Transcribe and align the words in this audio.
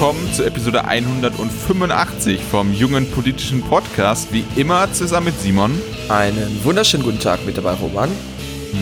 willkommen 0.00 0.32
zur 0.32 0.46
Episode 0.46 0.86
185 0.86 2.40
vom 2.40 2.72
jungen 2.72 3.10
politischen 3.10 3.60
Podcast. 3.60 4.32
Wie 4.32 4.46
immer 4.56 4.90
zusammen 4.94 5.26
mit 5.26 5.38
Simon. 5.38 5.78
Einen 6.08 6.64
wunderschönen 6.64 7.02
guten 7.02 7.20
Tag 7.20 7.44
mit 7.44 7.58
dabei, 7.58 7.74
Roman. 7.74 8.08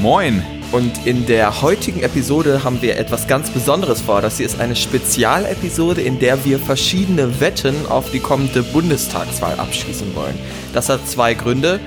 Moin. 0.00 0.44
Und 0.70 1.06
in 1.08 1.26
der 1.26 1.60
heutigen 1.60 2.04
Episode 2.04 2.62
haben 2.62 2.80
wir 2.82 2.96
etwas 2.96 3.26
ganz 3.26 3.50
Besonderes 3.50 4.02
vor. 4.02 4.20
Das 4.20 4.36
hier 4.36 4.46
ist 4.46 4.60
eine 4.60 4.76
Spezialepisode, 4.76 6.02
in 6.02 6.20
der 6.20 6.44
wir 6.44 6.60
verschiedene 6.60 7.40
Wetten 7.40 7.74
auf 7.88 8.12
die 8.12 8.20
kommende 8.20 8.62
Bundestagswahl 8.62 9.58
abschließen 9.58 10.14
wollen. 10.14 10.38
Das 10.72 10.88
hat 10.88 11.08
zwei 11.08 11.34
Gründe. 11.34 11.80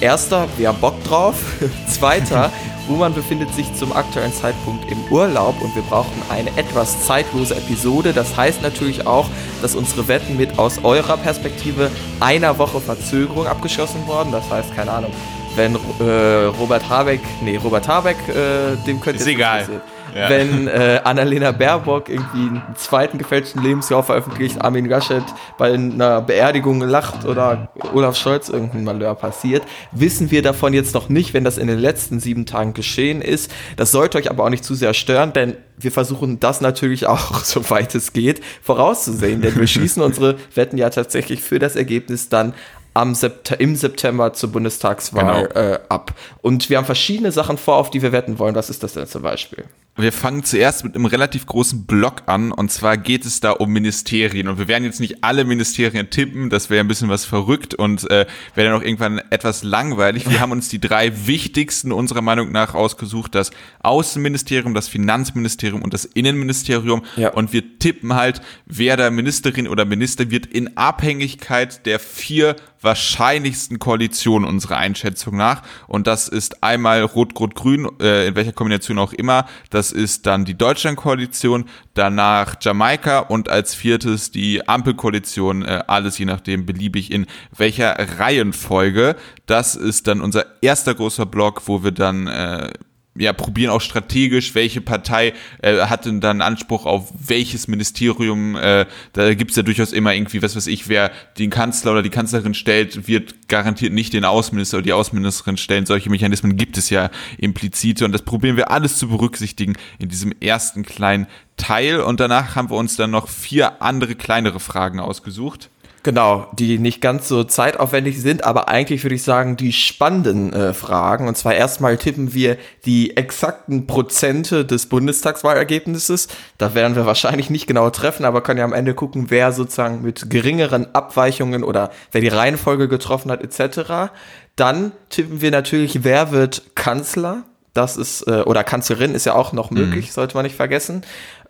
Erster, 0.00 0.46
wir 0.58 0.68
haben 0.68 0.78
Bock 0.78 1.02
drauf. 1.02 1.34
Zweiter, 1.88 2.52
Roman 2.88 3.14
befindet 3.14 3.52
sich 3.54 3.74
zum 3.74 3.92
aktuellen 3.92 4.32
Zeitpunkt 4.32 4.90
im 4.90 4.98
Urlaub 5.10 5.60
und 5.62 5.74
wir 5.74 5.82
brauchen 5.82 6.22
eine 6.28 6.50
etwas 6.56 7.04
zeitlose 7.04 7.56
Episode. 7.56 8.12
Das 8.12 8.36
heißt 8.36 8.62
natürlich 8.62 9.06
auch, 9.06 9.26
dass 9.62 9.74
unsere 9.74 10.08
Wetten 10.08 10.36
mit 10.36 10.58
aus 10.58 10.84
eurer 10.84 11.16
Perspektive 11.16 11.90
einer 12.20 12.58
Woche 12.58 12.80
Verzögerung 12.80 13.46
abgeschlossen 13.46 14.06
wurden. 14.06 14.32
Das 14.32 14.48
heißt, 14.50 14.74
keine 14.74 14.92
Ahnung, 14.92 15.12
wenn 15.56 15.74
äh, 15.74 16.44
Robert 16.60 16.88
Habeck, 16.88 17.20
nee, 17.40 17.56
Robert 17.56 17.88
Habeck, 17.88 18.16
äh, 18.28 18.76
dem 18.86 19.00
könnte 19.00 19.20
Ist 19.20 19.26
egal. 19.26 19.60
passieren. 19.60 19.80
Wenn 20.28 20.68
äh, 20.68 21.00
Annalena 21.04 21.52
Baerbock 21.52 22.08
irgendwie 22.08 22.38
einen 22.48 22.62
zweiten 22.76 23.18
gefälschten 23.18 23.62
Lebensjahr 23.62 24.02
veröffentlicht, 24.02 24.60
Armin 24.62 24.86
Laschet 24.86 25.22
bei 25.58 25.72
einer 25.74 26.20
Beerdigung 26.22 26.80
lacht 26.80 27.24
oder 27.24 27.68
Olaf 27.92 28.16
Scholz 28.16 28.48
irgendein 28.48 28.84
Malheur 28.84 29.14
passiert, 29.14 29.62
wissen 29.92 30.30
wir 30.30 30.42
davon 30.42 30.72
jetzt 30.72 30.94
noch 30.94 31.08
nicht, 31.08 31.34
wenn 31.34 31.44
das 31.44 31.58
in 31.58 31.66
den 31.66 31.78
letzten 31.78 32.18
sieben 32.20 32.46
Tagen 32.46 32.72
geschehen 32.74 33.20
ist. 33.22 33.50
Das 33.76 33.90
sollte 33.92 34.18
euch 34.18 34.30
aber 34.30 34.44
auch 34.44 34.50
nicht 34.50 34.64
zu 34.64 34.74
sehr 34.74 34.94
stören, 34.94 35.32
denn 35.32 35.56
wir 35.78 35.92
versuchen 35.92 36.40
das 36.40 36.60
natürlich 36.60 37.06
auch, 37.06 37.34
soweit 37.44 37.94
es 37.94 38.12
geht, 38.12 38.42
vorauszusehen, 38.62 39.42
denn 39.42 39.54
wir 39.56 39.66
schließen 39.66 40.02
unsere 40.02 40.36
Wetten 40.54 40.78
ja 40.78 40.90
tatsächlich 40.90 41.42
für 41.42 41.58
das 41.58 41.76
Ergebnis 41.76 42.28
dann 42.28 42.54
am 42.94 43.14
Sept 43.14 43.50
im 43.58 43.76
September 43.76 44.32
zur 44.32 44.52
Bundestagswahl 44.52 45.48
Genau. 45.48 45.60
äh, 45.60 45.78
ab. 45.90 46.14
Und 46.40 46.70
wir 46.70 46.78
haben 46.78 46.86
verschiedene 46.86 47.30
Sachen 47.30 47.58
vor, 47.58 47.76
auf 47.76 47.90
die 47.90 48.00
wir 48.00 48.10
wetten 48.12 48.38
wollen. 48.38 48.54
Was 48.54 48.70
ist 48.70 48.82
das 48.82 48.94
denn 48.94 49.06
zum 49.06 49.20
Beispiel? 49.20 49.64
Wir 49.98 50.12
fangen 50.12 50.44
zuerst 50.44 50.84
mit 50.84 50.94
einem 50.94 51.06
relativ 51.06 51.46
großen 51.46 51.86
Block 51.86 52.24
an. 52.26 52.52
Und 52.52 52.70
zwar 52.70 52.98
geht 52.98 53.24
es 53.24 53.40
da 53.40 53.52
um 53.52 53.72
Ministerien. 53.72 54.48
Und 54.48 54.58
wir 54.58 54.68
werden 54.68 54.84
jetzt 54.84 55.00
nicht 55.00 55.24
alle 55.24 55.44
Ministerien 55.44 56.10
tippen, 56.10 56.50
das 56.50 56.68
wäre 56.68 56.80
ein 56.80 56.88
bisschen 56.88 57.08
was 57.08 57.24
verrückt. 57.24 57.74
Und 57.74 58.10
äh, 58.10 58.26
wäre 58.54 58.68
dann 58.68 58.78
auch 58.78 58.84
irgendwann 58.84 59.18
etwas 59.30 59.62
langweilig. 59.62 60.28
Wir 60.28 60.40
haben 60.40 60.52
uns 60.52 60.68
die 60.68 60.80
drei 60.80 61.26
wichtigsten 61.26 61.92
unserer 61.92 62.20
Meinung 62.20 62.52
nach 62.52 62.74
ausgesucht, 62.74 63.34
das 63.34 63.50
Außenministerium, 63.80 64.74
das 64.74 64.88
Finanzministerium 64.88 65.82
und 65.82 65.94
das 65.94 66.04
Innenministerium. 66.04 67.04
Ja. 67.16 67.30
und 67.30 67.52
wir 67.52 67.78
tippen 67.78 68.14
halt, 68.14 68.40
wer 68.66 68.96
da 68.96 69.10
Ministerin 69.10 69.68
oder 69.68 69.84
Minister 69.84 70.30
wird 70.30 70.46
in 70.46 70.76
Abhängigkeit 70.76 71.86
der 71.86 71.98
vier 71.98 72.56
wahrscheinlichsten 72.80 73.78
Koalitionen 73.78 74.48
unserer 74.48 74.76
Einschätzung 74.76 75.36
nach. 75.36 75.62
Und 75.86 76.06
das 76.06 76.28
ist 76.28 76.62
einmal 76.62 77.02
Rot-Rot-Grün, 77.02 77.88
äh, 78.00 78.28
in 78.28 78.34
welcher 78.34 78.52
Kombination 78.52 78.98
auch 78.98 79.12
immer. 79.12 79.46
Das 79.70 79.92
ist 79.92 80.26
dann 80.26 80.44
die 80.44 80.56
Deutschland-Koalition, 80.56 81.66
danach 81.94 82.56
Jamaika 82.60 83.20
und 83.20 83.48
als 83.48 83.74
viertes 83.74 84.30
die 84.30 84.68
Ampelkoalition, 84.68 85.62
äh, 85.62 85.82
alles 85.86 86.18
je 86.18 86.26
nachdem 86.26 86.66
beliebig 86.66 87.10
in 87.10 87.26
welcher 87.56 87.96
Reihenfolge. 88.18 89.16
Das 89.46 89.74
ist 89.74 90.06
dann 90.06 90.20
unser 90.20 90.46
erster 90.60 90.94
großer 90.94 91.26
Block, 91.26 91.62
wo 91.66 91.82
wir 91.84 91.92
dann 91.92 92.26
äh, 92.26 92.72
ja, 93.18 93.32
probieren 93.32 93.70
auch 93.70 93.80
strategisch, 93.80 94.54
welche 94.54 94.80
Partei 94.80 95.32
äh, 95.62 95.78
hat 95.86 96.06
denn 96.06 96.20
dann 96.20 96.40
Anspruch 96.40 96.86
auf 96.86 97.12
welches 97.18 97.68
Ministerium, 97.68 98.56
äh, 98.56 98.86
da 99.12 99.34
gibt's 99.34 99.56
ja 99.56 99.62
durchaus 99.62 99.92
immer 99.92 100.14
irgendwie, 100.14 100.42
was 100.42 100.56
weiß 100.56 100.66
ich, 100.66 100.88
wer 100.88 101.10
den 101.38 101.50
Kanzler 101.50 101.92
oder 101.92 102.02
die 102.02 102.10
Kanzlerin 102.10 102.54
stellt, 102.54 103.08
wird 103.08 103.48
garantiert 103.48 103.92
nicht 103.92 104.12
den 104.12 104.24
Außenminister 104.24 104.78
oder 104.78 104.84
die 104.84 104.92
Außenministerin 104.92 105.56
stellen. 105.56 105.86
Solche 105.86 106.10
Mechanismen 106.10 106.56
gibt 106.56 106.78
es 106.78 106.90
ja 106.90 107.10
implizite 107.38 108.04
und 108.04 108.12
das 108.12 108.22
probieren 108.22 108.56
wir 108.56 108.70
alles 108.70 108.98
zu 108.98 109.08
berücksichtigen 109.08 109.74
in 109.98 110.08
diesem 110.08 110.32
ersten 110.40 110.84
kleinen 110.84 111.26
Teil 111.56 112.00
und 112.00 112.20
danach 112.20 112.54
haben 112.54 112.70
wir 112.70 112.76
uns 112.76 112.96
dann 112.96 113.10
noch 113.10 113.28
vier 113.28 113.80
andere 113.82 114.14
kleinere 114.14 114.60
Fragen 114.60 115.00
ausgesucht. 115.00 115.70
Genau, 116.06 116.46
die 116.52 116.78
nicht 116.78 117.00
ganz 117.00 117.26
so 117.26 117.42
zeitaufwendig 117.42 118.22
sind, 118.22 118.44
aber 118.44 118.68
eigentlich 118.68 119.02
würde 119.02 119.16
ich 119.16 119.24
sagen, 119.24 119.56
die 119.56 119.72
spannenden 119.72 120.52
äh, 120.52 120.72
Fragen. 120.72 121.26
Und 121.26 121.36
zwar 121.36 121.56
erstmal 121.56 121.96
tippen 121.96 122.32
wir 122.32 122.58
die 122.84 123.16
exakten 123.16 123.88
Prozente 123.88 124.64
des 124.64 124.86
Bundestagswahlergebnisses. 124.86 126.28
Da 126.58 126.76
werden 126.76 126.94
wir 126.94 127.06
wahrscheinlich 127.06 127.50
nicht 127.50 127.66
genau 127.66 127.90
treffen, 127.90 128.24
aber 128.24 128.40
können 128.40 128.60
ja 128.60 128.64
am 128.64 128.72
Ende 128.72 128.94
gucken, 128.94 129.30
wer 129.30 129.50
sozusagen 129.50 130.02
mit 130.02 130.30
geringeren 130.30 130.94
Abweichungen 130.94 131.64
oder 131.64 131.90
wer 132.12 132.20
die 132.20 132.28
Reihenfolge 132.28 132.86
getroffen 132.86 133.32
hat, 133.32 133.42
etc. 133.42 134.12
Dann 134.54 134.92
tippen 135.10 135.40
wir 135.40 135.50
natürlich, 135.50 136.04
wer 136.04 136.30
wird 136.30 136.76
Kanzler. 136.76 137.42
Das 137.74 137.96
ist, 137.96 138.22
äh, 138.28 138.42
oder 138.42 138.62
Kanzlerin 138.62 139.12
ist 139.12 139.26
ja 139.26 139.34
auch 139.34 139.52
noch 139.52 139.72
möglich, 139.72 140.12
sollte 140.12 140.36
man 140.36 140.44
nicht 140.44 140.54
vergessen. 140.54 141.02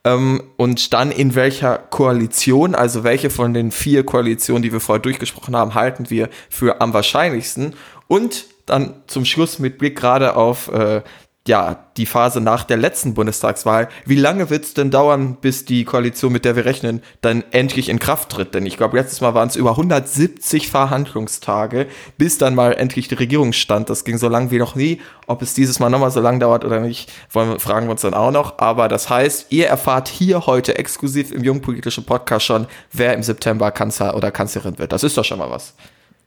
Ähm, 0.06 0.40
und 0.56 0.92
dann 0.92 1.10
in 1.10 1.34
welcher 1.34 1.78
Koalition, 1.78 2.76
also 2.76 3.02
welche 3.02 3.28
von 3.28 3.52
den 3.52 3.72
vier 3.72 4.06
Koalitionen, 4.06 4.62
die 4.62 4.72
wir 4.72 4.78
vorher 4.78 5.02
durchgesprochen 5.02 5.56
haben, 5.56 5.74
halten 5.74 6.10
wir 6.10 6.30
für 6.48 6.80
am 6.80 6.94
wahrscheinlichsten. 6.94 7.74
Und 8.06 8.46
dann 8.66 9.02
zum 9.08 9.24
Schluss 9.24 9.58
mit 9.58 9.78
Blick 9.78 9.96
gerade 9.96 10.36
auf 10.36 10.68
äh, 10.68 11.02
ja, 11.48 11.86
die 11.96 12.06
Phase 12.06 12.40
nach 12.40 12.64
der 12.64 12.76
letzten 12.76 13.14
Bundestagswahl. 13.14 13.88
Wie 14.04 14.16
lange 14.16 14.50
wird 14.50 14.64
es 14.64 14.74
denn 14.74 14.90
dauern, 14.90 15.36
bis 15.40 15.64
die 15.64 15.84
Koalition, 15.84 16.32
mit 16.32 16.44
der 16.44 16.56
wir 16.56 16.64
rechnen, 16.64 17.02
dann 17.20 17.44
endlich 17.50 17.88
in 17.88 17.98
Kraft 17.98 18.30
tritt? 18.30 18.54
Denn 18.54 18.66
ich 18.66 18.76
glaube, 18.76 18.96
letztes 18.96 19.20
Mal 19.20 19.34
waren 19.34 19.48
es 19.48 19.56
über 19.56 19.70
170 19.70 20.68
Verhandlungstage, 20.68 21.86
bis 22.18 22.38
dann 22.38 22.54
mal 22.54 22.72
endlich 22.72 23.08
die 23.08 23.14
Regierung 23.14 23.52
stand. 23.52 23.90
Das 23.90 24.04
ging 24.04 24.18
so 24.18 24.28
lang 24.28 24.50
wie 24.50 24.58
noch 24.58 24.74
nie. 24.74 25.00
Ob 25.26 25.42
es 25.42 25.54
dieses 25.54 25.80
Mal 25.80 25.88
nochmal 25.88 26.10
so 26.10 26.20
lang 26.20 26.40
dauert 26.40 26.64
oder 26.64 26.80
nicht, 26.80 27.12
wollen, 27.30 27.58
fragen 27.58 27.86
wir 27.86 27.92
uns 27.92 28.02
dann 28.02 28.14
auch 28.14 28.30
noch. 28.30 28.58
Aber 28.58 28.88
das 28.88 29.08
heißt, 29.10 29.46
ihr 29.50 29.66
erfahrt 29.66 30.08
hier 30.08 30.46
heute 30.46 30.78
exklusiv 30.78 31.32
im 31.32 31.42
Jungpolitischen 31.42 32.04
Podcast 32.04 32.46
schon, 32.46 32.66
wer 32.92 33.14
im 33.14 33.22
September 33.22 33.70
Kanzler 33.70 34.16
oder 34.16 34.30
Kanzlerin 34.30 34.78
wird. 34.78 34.92
Das 34.92 35.02
ist 35.02 35.16
doch 35.16 35.24
schon 35.24 35.38
mal 35.38 35.50
was. 35.50 35.74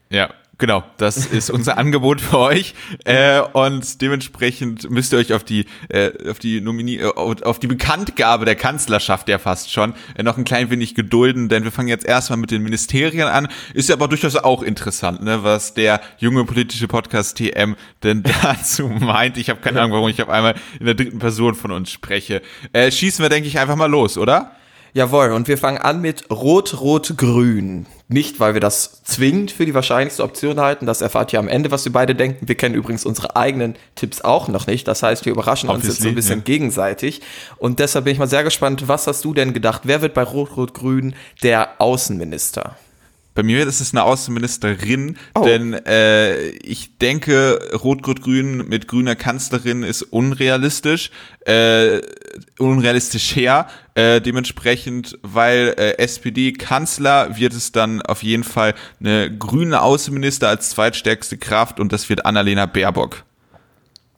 Ja, 0.09 0.29
genau. 0.59 0.83
Das 0.97 1.25
ist 1.25 1.49
unser 1.49 1.77
Angebot 1.79 2.21
für 2.21 2.37
euch. 2.37 2.75
Äh, 3.05 3.41
und 3.41 4.01
dementsprechend 4.01 4.89
müsst 4.89 5.11
ihr 5.13 5.17
euch 5.19 5.33
auf 5.33 5.43
die, 5.43 5.65
äh, 5.89 6.11
auf 6.29 6.37
die 6.37 6.61
Nomini 6.61 6.97
äh, 6.97 7.07
auf 7.07 7.57
die 7.57 7.67
Bekanntgabe 7.67 8.45
der 8.45 8.55
Kanzlerschaft 8.55 9.27
ja 9.29 9.39
fast 9.39 9.71
schon 9.71 9.95
äh, 10.15 10.21
noch 10.21 10.37
ein 10.37 10.43
klein 10.43 10.69
wenig 10.69 10.93
gedulden, 10.93 11.49
denn 11.49 11.63
wir 11.63 11.71
fangen 11.71 11.87
jetzt 11.87 12.05
erstmal 12.05 12.37
mit 12.37 12.51
den 12.51 12.61
Ministerien 12.61 13.27
an. 13.27 13.47
Ist 13.73 13.89
ja 13.89 13.95
aber 13.95 14.07
durchaus 14.07 14.35
auch 14.35 14.61
interessant, 14.61 15.23
ne, 15.23 15.43
was 15.43 15.73
der 15.73 16.01
junge 16.19 16.45
politische 16.45 16.87
Podcast 16.87 17.37
TM 17.37 17.75
denn 18.03 18.23
dazu 18.43 18.87
meint. 18.87 19.37
Ich 19.37 19.49
habe 19.49 19.61
keine 19.61 19.81
Ahnung, 19.81 19.93
warum 19.93 20.09
ich 20.09 20.21
auf 20.21 20.29
einmal 20.29 20.55
in 20.79 20.85
der 20.85 20.95
dritten 20.95 21.19
Person 21.19 21.55
von 21.55 21.71
uns 21.71 21.91
spreche. 21.91 22.41
Äh, 22.73 22.91
schießen 22.91 23.23
wir, 23.23 23.29
denke 23.29 23.47
ich, 23.47 23.57
einfach 23.57 23.75
mal 23.75 23.89
los, 23.89 24.17
oder? 24.17 24.51
Jawohl, 24.93 25.31
und 25.31 25.47
wir 25.47 25.57
fangen 25.57 25.77
an 25.77 26.01
mit 26.01 26.29
Rot-Rot-Grün. 26.31 27.85
Nicht, 28.11 28.39
weil 28.39 28.55
wir 28.55 28.59
das 28.59 29.03
zwingend 29.03 29.51
für 29.51 29.67
die 29.67 29.75
wahrscheinlichste 29.75 30.23
Option 30.23 30.59
halten. 30.59 30.87
Das 30.87 31.01
erfahrt 31.01 31.31
ihr 31.31 31.37
am 31.37 31.47
Ende, 31.47 31.69
was 31.69 31.85
wir 31.85 31.91
beide 31.91 32.15
denken. 32.15 32.47
Wir 32.47 32.55
kennen 32.55 32.73
übrigens 32.73 33.05
unsere 33.05 33.35
eigenen 33.35 33.75
Tipps 33.93 34.21
auch 34.21 34.47
noch 34.47 34.65
nicht. 34.65 34.87
Das 34.87 35.03
heißt, 35.03 35.25
wir 35.25 35.31
überraschen 35.31 35.69
uns 35.69 35.83
jetzt 35.83 35.97
so 36.01 36.07
Obviously, 36.07 36.09
ein 36.09 36.15
bisschen 36.15 36.39
ja. 36.39 36.43
gegenseitig. 36.43 37.21
Und 37.57 37.77
deshalb 37.77 38.05
bin 38.05 38.13
ich 38.13 38.19
mal 38.19 38.27
sehr 38.27 38.43
gespannt, 38.43 38.87
was 38.87 39.05
hast 39.05 39.23
du 39.25 39.35
denn 39.35 39.53
gedacht? 39.53 39.83
Wer 39.83 40.01
wird 40.01 40.15
bei 40.15 40.23
Rot-Rot-Grün 40.23 41.13
der 41.43 41.79
Außenminister? 41.79 42.75
Bei 43.39 43.43
mir 43.43 43.65
ist 43.65 43.79
es 43.79 43.93
eine 43.93 44.03
Außenministerin, 44.03 45.15
Oh. 45.33 45.45
denn 45.45 45.71
äh, 45.71 46.49
ich 46.49 46.97
denke, 46.97 47.57
Rot-Rot-Grün 47.71 48.67
mit 48.67 48.89
grüner 48.89 49.15
Kanzlerin 49.15 49.83
ist 49.83 50.01
unrealistisch, 50.01 51.09
äh, 51.45 52.01
unrealistisch 52.57 53.33
her. 53.37 53.67
Äh, 53.95 54.19
dementsprechend, 54.19 55.17
weil 55.21 55.73
äh, 55.77 55.97
SPD-Kanzler 55.99 57.37
wird 57.37 57.53
es 57.53 57.71
dann 57.71 58.01
auf 58.01 58.23
jeden 58.23 58.43
Fall 58.43 58.73
eine 58.99 59.33
grüne 59.33 59.83
Außenminister 59.83 60.49
als 60.49 60.71
zweitstärkste 60.71 61.37
Kraft 61.37 61.79
und 61.79 61.93
das 61.93 62.09
wird 62.09 62.25
Annalena 62.25 62.65
Baerbock. 62.65 63.23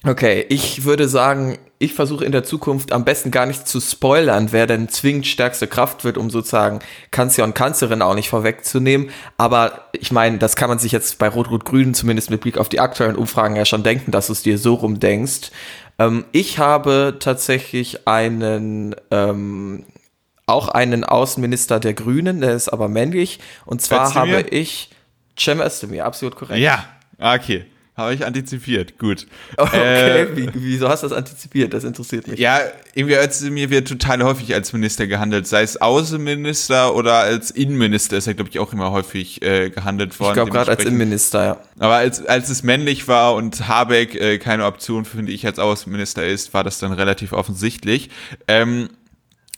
Okay, 0.04 0.48
ich 0.50 0.84
würde 0.84 1.08
sagen, 1.08 1.60
ich 1.82 1.96
versuche 1.96 2.24
in 2.24 2.32
der 2.32 2.44
Zukunft 2.44 2.94
am 2.94 3.06
besten 3.06 3.32
gar 3.32 3.48
nicht 3.48 3.68
zu 3.68 3.80
spoilern, 3.80 4.52
wer 4.52 4.68
denn 4.68 4.88
zwingend 4.88 5.26
stärkste 5.26 5.66
Kraft 5.66 6.04
wird, 6.04 6.16
um 6.16 6.30
sozusagen 6.30 6.80
Kanzler 7.10 7.44
und 7.44 7.56
Kanzlerin 7.56 8.04
auch 8.04 8.14
nicht 8.14 8.30
vorwegzunehmen. 8.30 9.10
Aber 9.38 9.86
ich 9.94 10.12
meine, 10.12 10.38
das 10.38 10.56
kann 10.56 10.70
man 10.70 10.78
sich 10.78 10.92
jetzt 10.92 11.18
bei 11.18 11.28
Rot-Rot-Grün 11.28 11.96
zumindest 11.96 12.30
mit 12.30 12.42
Blick 12.42 12.60
auf 12.60 12.70
die 12.70 12.80
aktuellen 12.80 13.16
Umfragen 13.16 13.56
ja 13.56 13.66
schon 13.66 13.82
denken, 13.82 14.12
dass 14.12 14.28
du 14.28 14.34
es 14.34 14.44
dir 14.44 14.60
so 14.60 14.76
rum 14.76 15.00
denkst. 15.00 15.50
Ähm, 15.98 16.26
ich 16.32 16.60
habe 16.60 17.18
tatsächlich 17.20 18.08
einen, 18.08 18.96
ähm, 19.10 19.86
auch 20.46 20.68
einen 20.68 21.04
Außenminister 21.04 21.80
der 21.80 21.96
Grünen, 21.96 22.42
der 22.42 22.54
ist 22.54 22.70
aber 22.70 22.90
männlich. 22.90 23.40
Und 23.66 23.82
zwar 23.82 24.14
habe 24.14 24.42
ich 24.42 24.92
Cem 25.36 25.60
Özdemir, 25.60 26.06
absolut 26.06 26.36
korrekt. 26.36 26.60
Ja, 26.60 26.86
okay. 27.18 27.66
Habe 28.02 28.14
ich 28.14 28.26
antizipiert, 28.26 28.98
gut. 28.98 29.28
Okay, 29.58 30.24
äh, 30.24 30.36
wie, 30.36 30.50
wieso 30.54 30.90
hast 30.90 31.04
du 31.04 31.08
das 31.08 31.18
antizipiert? 31.18 31.74
Das 31.74 31.84
interessiert 31.84 32.28
mich. 32.28 32.40
Ja, 32.40 32.60
irgendwie 32.94 33.18
als 33.18 33.42
mir 33.42 33.70
wird 33.70 33.88
total 33.88 34.24
häufig 34.24 34.54
als 34.54 34.74
Minister 34.74 35.08
gehandelt, 35.08 35.48
sei 35.48 35.62
es 35.62 35.80
Außenminister 35.80 36.96
oder 36.96 37.16
als 37.16 37.52
Innenminister 37.52 38.18
ist 38.18 38.28
er, 38.28 38.34
glaube 38.34 38.50
ich, 38.50 38.60
auch 38.60 38.74
immer 38.74 38.92
häufig 38.92 39.42
äh, 39.42 39.70
gehandelt 39.70 40.20
worden. 40.20 40.32
Ich 40.32 40.36
glaube 40.36 40.52
gerade 40.52 40.72
als 40.72 40.84
Innenminister, 40.84 41.44
ja. 41.44 41.58
Aber 41.80 41.96
als, 41.96 42.26
als 42.26 42.50
es 42.50 42.64
männlich 42.64 43.08
war 43.08 43.36
und 43.36 43.68
Habeck 43.68 44.16
äh, 44.16 44.38
keine 44.40 44.66
Option, 44.66 45.06
finde 45.06 45.32
ich, 45.32 45.46
als 45.46 45.60
Außenminister 45.60 46.26
ist, 46.26 46.54
war 46.54 46.64
das 46.64 46.80
dann 46.80 46.92
relativ 46.94 47.34
offensichtlich. 47.34 48.10
Ähm, 48.48 48.90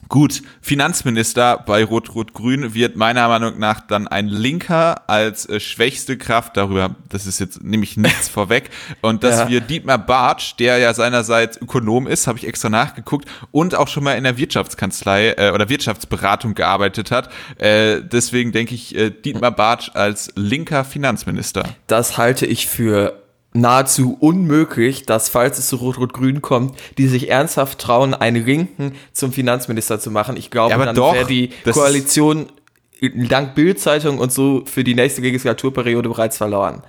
Gut, 0.10 0.42
Finanzminister 0.62 1.64
bei 1.66 1.84
Rot-Rot-Grün 1.84 2.74
wird 2.74 2.96
meiner 2.96 3.28
Meinung 3.28 3.60
nach 3.60 3.82
dann 3.82 4.08
ein 4.08 4.28
Linker 4.28 5.10
als 5.10 5.48
äh, 5.48 5.60
schwächste 5.60 6.18
Kraft 6.18 6.58
darüber, 6.58 6.96
das 7.10 7.26
ist 7.26 7.40
jetzt 7.40 7.64
nämlich 7.64 7.98
nichts 7.98 8.30
vorweg, 8.30 8.70
und 9.02 9.24
dass 9.24 9.40
ja. 9.40 9.50
wir 9.50 9.62
Dietmar 9.62 9.98
Bartsch, 9.98 10.56
der 10.60 10.78
ja 10.78 10.94
seinerseits 10.94 11.58
Ökonom 11.58 12.08
ist, 12.08 12.28
habe 12.28 12.38
ich 12.38 12.48
extra 12.48 12.70
nachgeguckt, 12.70 13.28
und 13.52 13.76
auch 13.76 13.88
schon 13.88 14.04
mal 14.04 14.14
in 14.14 14.24
der 14.24 14.38
Wirtschaftskanzlei 14.38 15.34
äh, 15.38 15.52
oder 15.52 15.70
Wirtschaftsberatung 15.70 16.54
gearbeitet 16.54 17.12
hat. 17.12 17.30
Äh, 17.58 18.02
deswegen 18.02 18.52
denke 18.52 18.76
ich 18.76 18.96
äh, 18.96 19.10
Dietmar 19.10 19.52
Bartsch 19.52 19.92
als 19.94 20.32
linker 20.36 20.84
Finanzminister. 20.86 21.64
Das 21.88 22.18
halte 22.18 22.46
ich 22.46 22.68
für 22.68 23.23
nahezu 23.54 24.18
unmöglich, 24.20 25.06
dass 25.06 25.30
falls 25.30 25.60
es 25.60 25.68
zu 25.68 25.78
Rot-Rot-Grün 25.78 26.42
kommt, 26.42 26.76
die 26.98 27.08
sich 27.08 27.30
ernsthaft 27.30 27.80
trauen, 27.80 28.14
einen 28.14 28.46
Linken 28.46 28.94
zum 29.12 29.32
Finanzminister 29.32 30.00
zu 30.00 30.12
machen. 30.12 30.38
Ich 30.38 30.52
glaube, 30.52 30.72
ja, 30.72 30.86
dann 30.86 30.96
wäre 30.96 31.26
die 31.26 31.52
Koalition 31.72 32.48
dank 33.30 33.56
Bildzeitung 33.56 34.18
und 34.18 34.32
so 34.32 34.64
für 34.66 34.84
die 34.84 34.96
nächste 34.96 35.22
Legislaturperiode 35.22 36.10
bereits 36.10 36.38
verloren. 36.38 36.84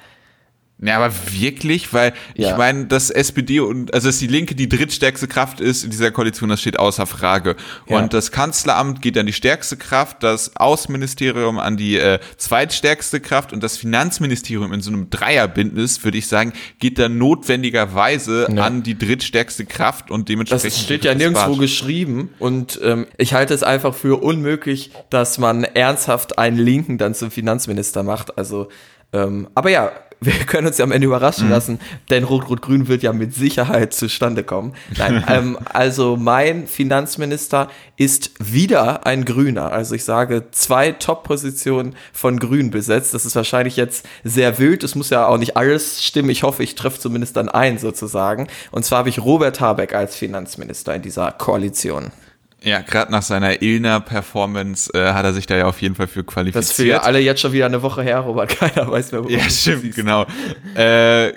Ja, 0.82 0.96
aber 0.96 1.14
wirklich, 1.30 1.92
weil 1.92 2.12
ja. 2.34 2.50
ich 2.50 2.56
meine, 2.56 2.86
dass 2.86 3.08
SPD 3.08 3.60
und 3.60 3.94
also 3.94 4.08
dass 4.08 4.18
die 4.18 4.26
Linke 4.26 4.56
die 4.56 4.68
drittstärkste 4.68 5.28
Kraft 5.28 5.60
ist 5.60 5.84
in 5.84 5.90
dieser 5.90 6.10
Koalition, 6.10 6.48
das 6.48 6.60
steht 6.60 6.80
außer 6.80 7.06
Frage. 7.06 7.54
Ja. 7.88 7.98
Und 7.98 8.12
das 8.12 8.32
Kanzleramt 8.32 9.00
geht 9.00 9.16
an 9.16 9.26
die 9.26 9.32
stärkste 9.32 9.76
Kraft, 9.76 10.24
das 10.24 10.56
Außenministerium 10.56 11.60
an 11.60 11.76
die 11.76 11.96
äh, 11.96 12.18
zweitstärkste 12.38 13.20
Kraft 13.20 13.52
und 13.52 13.62
das 13.62 13.76
Finanzministerium 13.76 14.72
in 14.72 14.80
so 14.80 14.90
einem 14.90 15.10
Dreierbündnis, 15.10 16.02
würde 16.02 16.18
ich 16.18 16.26
sagen, 16.26 16.52
geht 16.80 16.98
dann 16.98 17.18
notwendigerweise 17.18 18.48
ja. 18.52 18.64
an 18.64 18.82
die 18.82 18.98
drittstärkste 18.98 19.66
Kraft 19.66 20.10
und 20.10 20.28
dementsprechend. 20.28 20.66
Das 20.66 20.82
steht 20.82 21.04
ja 21.04 21.14
nirgendwo 21.14 21.46
Bartsch. 21.46 21.60
geschrieben 21.60 22.30
und 22.40 22.80
ähm, 22.82 23.06
ich 23.16 23.32
halte 23.32 23.54
es 23.54 23.62
einfach 23.62 23.94
für 23.94 24.20
unmöglich, 24.22 24.90
dass 25.08 25.38
man 25.38 25.62
ernsthaft 25.62 26.36
einen 26.36 26.58
Linken 26.58 26.98
dann 26.98 27.14
zum 27.14 27.30
Finanzminister 27.30 28.02
macht. 28.02 28.36
Also 28.36 28.68
ähm, 29.14 29.48
aber 29.54 29.70
ja, 29.70 29.92
wir 30.24 30.32
können 30.46 30.66
uns 30.66 30.78
ja 30.78 30.84
am 30.84 30.92
Ende 30.92 31.06
überraschen 31.06 31.46
mhm. 31.46 31.52
lassen, 31.52 31.80
denn 32.10 32.24
Rot-Rot-Grün 32.24 32.88
wird 32.88 33.02
ja 33.02 33.12
mit 33.12 33.34
Sicherheit 33.34 33.94
zustande 33.94 34.44
kommen. 34.44 34.74
Nein, 34.96 35.24
ähm, 35.28 35.58
also 35.64 36.16
mein 36.16 36.66
Finanzminister 36.66 37.68
ist 37.96 38.32
wieder 38.38 39.06
ein 39.06 39.24
Grüner. 39.24 39.72
Also 39.72 39.94
ich 39.94 40.04
sage 40.04 40.44
zwei 40.50 40.92
Top-Positionen 40.92 41.94
von 42.12 42.38
Grün 42.38 42.70
besetzt. 42.70 43.14
Das 43.14 43.24
ist 43.24 43.36
wahrscheinlich 43.36 43.76
jetzt 43.76 44.06
sehr 44.24 44.58
wild. 44.58 44.82
Es 44.84 44.94
muss 44.94 45.10
ja 45.10 45.26
auch 45.26 45.38
nicht 45.38 45.56
alles 45.56 46.04
stimmen. 46.04 46.30
Ich 46.30 46.42
hoffe, 46.42 46.62
ich 46.62 46.74
treffe 46.74 46.98
zumindest 46.98 47.36
dann 47.36 47.48
ein 47.48 47.78
sozusagen. 47.78 48.48
Und 48.70 48.84
zwar 48.84 49.00
habe 49.00 49.08
ich 49.08 49.20
Robert 49.20 49.60
Habeck 49.60 49.94
als 49.94 50.16
Finanzminister 50.16 50.94
in 50.94 51.02
dieser 51.02 51.32
Koalition. 51.32 52.10
Ja, 52.64 52.80
gerade 52.80 53.12
nach 53.12 53.22
seiner 53.22 53.60
Ilna-Performance 53.60 54.90
äh, 54.94 55.12
hat 55.12 55.24
er 55.24 55.34
sich 55.34 55.46
da 55.46 55.56
ja 55.56 55.66
auf 55.66 55.82
jeden 55.82 55.94
Fall 55.94 56.06
für 56.06 56.24
qualifiziert. 56.24 56.64
Das 56.64 56.70
ist 56.70 56.76
für 56.76 57.02
alle 57.02 57.20
jetzt 57.20 57.42
schon 57.42 57.52
wieder 57.52 57.66
eine 57.66 57.82
Woche 57.82 58.02
her, 58.02 58.20
Robert. 58.20 58.48
Keiner 58.58 58.90
weiß 58.90 59.12
mehr, 59.12 59.22
wo 59.22 59.28
Ja, 59.28 59.48
stimmt, 59.50 59.94
genau. 59.94 60.24
Äh, 60.74 61.28
äh, 61.28 61.34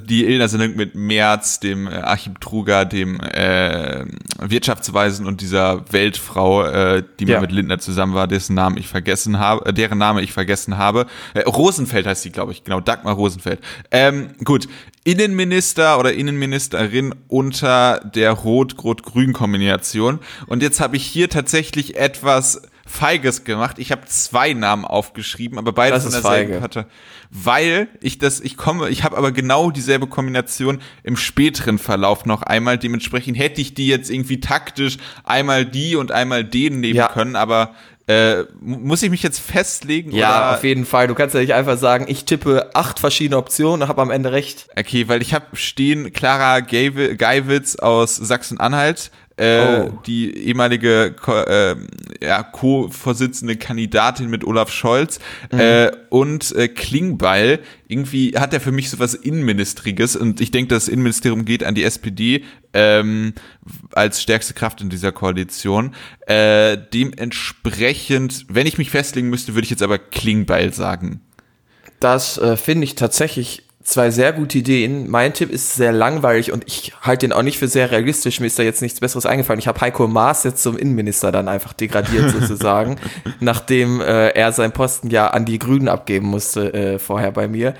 die 0.00 0.24
Ilna-Sendung 0.24 0.76
mit 0.76 0.94
Merz, 0.94 1.58
dem 1.58 1.88
äh, 1.88 1.96
Achim 1.96 2.38
Truger, 2.38 2.84
dem 2.84 3.20
äh, 3.20 4.04
Wirtschaftsweisen 4.40 5.26
und 5.26 5.40
dieser 5.40 5.92
Weltfrau, 5.92 6.64
äh, 6.64 7.02
die 7.18 7.24
ja. 7.24 7.40
mit 7.40 7.50
Lindner 7.50 7.80
zusammen 7.80 8.14
war, 8.14 8.28
dessen 8.28 8.54
Namen 8.54 8.76
ich 8.76 8.86
vergessen 8.86 9.40
habe, 9.40 9.66
äh, 9.66 9.72
deren 9.72 9.98
Name 9.98 10.22
ich 10.22 10.32
vergessen 10.32 10.78
habe. 10.78 11.06
Äh, 11.34 11.40
Rosenfeld 11.40 12.06
heißt 12.06 12.22
sie, 12.22 12.30
glaube 12.30 12.52
ich, 12.52 12.62
genau, 12.62 12.80
Dagmar 12.80 13.14
Rosenfeld. 13.14 13.58
Ähm, 13.90 14.30
gut, 14.44 14.68
Innenminister 15.04 15.98
oder 15.98 16.14
Innenministerin 16.14 17.14
unter 17.28 18.00
der 18.14 18.32
Rot-Rot-Grün-Kombination. 18.32 20.18
Und 20.46 20.62
jetzt 20.62 20.80
habe 20.80 20.96
ich 20.96 21.04
hier 21.04 21.28
tatsächlich 21.28 21.96
etwas 21.96 22.62
Feiges 22.86 23.44
gemacht. 23.44 23.78
Ich 23.78 23.92
habe 23.92 24.06
zwei 24.06 24.52
Namen 24.52 24.84
aufgeschrieben, 24.84 25.58
aber 25.58 25.72
beide 25.72 25.96
in 25.96 26.10
derselben 26.10 26.60
Karte. 26.60 26.86
Weil 27.30 27.88
ich 28.00 28.18
das, 28.18 28.40
ich 28.40 28.56
komme, 28.56 28.88
ich 28.90 29.04
habe 29.04 29.16
aber 29.16 29.32
genau 29.32 29.70
dieselbe 29.70 30.06
Kombination 30.06 30.80
im 31.02 31.16
späteren 31.16 31.78
Verlauf 31.78 32.26
noch 32.26 32.42
einmal. 32.42 32.78
Dementsprechend 32.78 33.38
hätte 33.38 33.60
ich 33.60 33.74
die 33.74 33.88
jetzt 33.88 34.10
irgendwie 34.10 34.40
taktisch 34.40 34.98
einmal 35.24 35.64
die 35.64 35.96
und 35.96 36.12
einmal 36.12 36.44
den 36.44 36.80
nehmen 36.80 36.96
ja. 36.96 37.08
können, 37.08 37.36
aber 37.36 37.74
äh, 38.06 38.44
muss 38.60 39.02
ich 39.02 39.10
mich 39.10 39.22
jetzt 39.22 39.38
festlegen? 39.38 40.12
Ja, 40.12 40.48
oder? 40.48 40.56
auf 40.56 40.64
jeden 40.64 40.84
Fall. 40.84 41.08
Du 41.08 41.14
kannst 41.14 41.34
ja 41.34 41.40
nicht 41.40 41.54
einfach 41.54 41.78
sagen, 41.78 42.04
ich 42.08 42.26
tippe 42.26 42.70
acht 42.74 42.98
verschiedene 42.98 43.38
Optionen 43.38 43.82
und 43.82 43.88
habe 43.88 44.02
am 44.02 44.10
Ende 44.10 44.32
recht. 44.32 44.68
Okay, 44.76 45.08
weil 45.08 45.22
ich 45.22 45.32
habe 45.32 45.46
stehen 45.54 46.12
Clara 46.12 46.60
Geiwitz 46.60 47.76
aus 47.76 48.16
Sachsen-Anhalt, 48.16 49.10
äh, 49.36 49.80
oh. 49.80 49.98
die 50.06 50.36
ehemalige 50.36 51.14
Ko 51.20 51.32
äh, 51.32 51.76
ja, 52.22 52.42
Co-Vorsitzende 52.42 53.56
Kandidatin 53.56 54.30
mit 54.30 54.44
Olaf 54.44 54.70
Scholz 54.70 55.18
mhm. 55.50 55.58
äh, 55.58 55.90
und 56.10 56.54
äh, 56.54 56.68
Klingbeil. 56.68 57.60
Irgendwie 57.88 58.32
hat 58.38 58.54
er 58.54 58.60
für 58.60 58.72
mich 58.72 58.90
so 58.90 58.98
was 58.98 59.14
Innenministriges 59.14 60.14
und 60.16 60.40
ich 60.40 60.50
denke, 60.50 60.74
das 60.74 60.88
Innenministerium 60.88 61.44
geht 61.44 61.64
an 61.64 61.74
die 61.74 61.84
SPD 61.84 62.44
ähm, 62.72 63.34
als 63.92 64.22
stärkste 64.22 64.54
Kraft 64.54 64.80
in 64.80 64.88
dieser 64.88 65.12
Koalition. 65.12 65.94
Äh, 66.26 66.78
dementsprechend, 66.92 68.46
wenn 68.48 68.66
ich 68.66 68.78
mich 68.78 68.90
festlegen 68.90 69.30
müsste, 69.30 69.54
würde 69.54 69.64
ich 69.64 69.70
jetzt 69.70 69.82
aber 69.82 69.98
Klingbeil 69.98 70.72
sagen. 70.72 71.20
Das 72.00 72.38
äh, 72.38 72.56
finde 72.56 72.84
ich 72.84 72.94
tatsächlich 72.94 73.63
zwei 73.84 74.10
sehr 74.10 74.32
gute 74.32 74.58
Ideen. 74.58 75.10
Mein 75.10 75.34
Tipp 75.34 75.50
ist 75.50 75.76
sehr 75.76 75.92
langweilig 75.92 76.50
und 76.50 76.64
ich 76.66 76.92
halte 77.02 77.26
den 77.26 77.32
auch 77.32 77.42
nicht 77.42 77.58
für 77.58 77.68
sehr 77.68 77.90
realistisch. 77.90 78.40
Mir 78.40 78.46
ist 78.46 78.58
da 78.58 78.62
jetzt 78.62 78.82
nichts 78.82 78.98
Besseres 78.98 79.26
eingefallen. 79.26 79.60
Ich 79.60 79.68
habe 79.68 79.80
Heiko 79.80 80.08
Maas 80.08 80.42
jetzt 80.42 80.62
zum 80.62 80.76
Innenminister 80.76 81.30
dann 81.30 81.48
einfach 81.48 81.74
degradiert 81.74 82.30
sozusagen, 82.40 82.96
nachdem 83.40 84.00
äh, 84.00 84.30
er 84.30 84.52
seinen 84.52 84.72
Posten 84.72 85.10
ja 85.10 85.28
an 85.28 85.44
die 85.44 85.58
Grünen 85.58 85.88
abgeben 85.88 86.26
musste 86.26 86.72
äh, 86.72 86.98
vorher 86.98 87.30
bei 87.30 87.46
mir. 87.46 87.74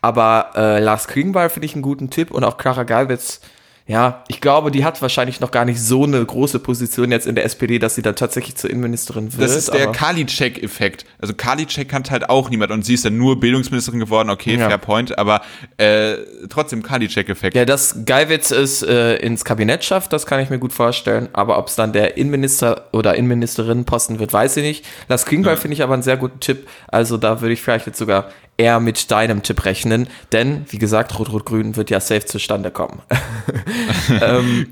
Aber 0.00 0.52
äh, 0.54 0.78
Lars 0.78 1.08
Klingbeil 1.08 1.50
finde 1.50 1.66
ich 1.66 1.74
einen 1.74 1.82
guten 1.82 2.08
Tipp 2.08 2.30
und 2.30 2.44
auch 2.44 2.56
Clara 2.56 2.84
Galwitz 2.84 3.40
ja, 3.88 4.22
ich 4.28 4.42
glaube, 4.42 4.70
die 4.70 4.84
hat 4.84 5.00
wahrscheinlich 5.00 5.40
noch 5.40 5.50
gar 5.50 5.64
nicht 5.64 5.80
so 5.80 6.04
eine 6.04 6.22
große 6.22 6.58
Position 6.58 7.10
jetzt 7.10 7.26
in 7.26 7.34
der 7.34 7.46
SPD, 7.46 7.78
dass 7.78 7.94
sie 7.94 8.02
dann 8.02 8.16
tatsächlich 8.16 8.54
zur 8.54 8.68
Innenministerin 8.68 9.32
wird. 9.32 9.42
Das 9.42 9.56
ist 9.56 9.72
der 9.72 9.92
Karliczek-Effekt. 9.92 11.06
Also 11.18 11.32
Karliczek 11.32 11.88
kannte 11.88 12.10
halt 12.10 12.28
auch 12.28 12.50
niemand 12.50 12.70
und 12.70 12.84
sie 12.84 12.92
ist 12.92 13.06
dann 13.06 13.16
nur 13.16 13.40
Bildungsministerin 13.40 13.98
geworden, 13.98 14.28
okay, 14.28 14.56
ja. 14.56 14.68
fair 14.68 14.76
point, 14.76 15.18
aber 15.18 15.40
äh, 15.78 16.16
trotzdem 16.50 16.82
Karliczek-Effekt. 16.82 17.56
Ja, 17.56 17.64
dass 17.64 18.04
Geiwitz 18.04 18.50
es 18.50 18.82
äh, 18.82 19.14
ins 19.16 19.46
Kabinett 19.46 19.82
schafft, 19.82 20.12
das 20.12 20.26
kann 20.26 20.40
ich 20.40 20.50
mir 20.50 20.58
gut 20.58 20.74
vorstellen, 20.74 21.30
aber 21.32 21.56
ob 21.56 21.68
es 21.68 21.74
dann 21.74 21.94
der 21.94 22.18
Innenminister 22.18 22.88
oder 22.92 23.14
Innenministerin 23.14 23.86
posten 23.86 24.18
wird, 24.18 24.34
weiß 24.34 24.58
ich 24.58 24.64
nicht. 24.64 24.84
Das 25.08 25.24
Klingbeil 25.24 25.54
ja. 25.54 25.60
finde 25.60 25.72
ich 25.72 25.82
aber 25.82 25.94
einen 25.94 26.02
sehr 26.02 26.18
guten 26.18 26.40
Tipp, 26.40 26.68
also 26.88 27.16
da 27.16 27.40
würde 27.40 27.54
ich 27.54 27.62
vielleicht 27.62 27.86
jetzt 27.86 27.98
sogar 27.98 28.28
eher 28.58 28.80
mit 28.80 29.10
deinem 29.10 29.42
Tipp 29.42 29.64
rechnen, 29.64 30.08
denn 30.32 30.66
wie 30.68 30.78
gesagt, 30.78 31.18
Rot-Rot-Grün 31.18 31.76
wird 31.76 31.90
ja 31.90 32.00
safe 32.00 32.26
zustande 32.26 32.70
kommen. 32.70 33.00
ähm, 34.22 34.66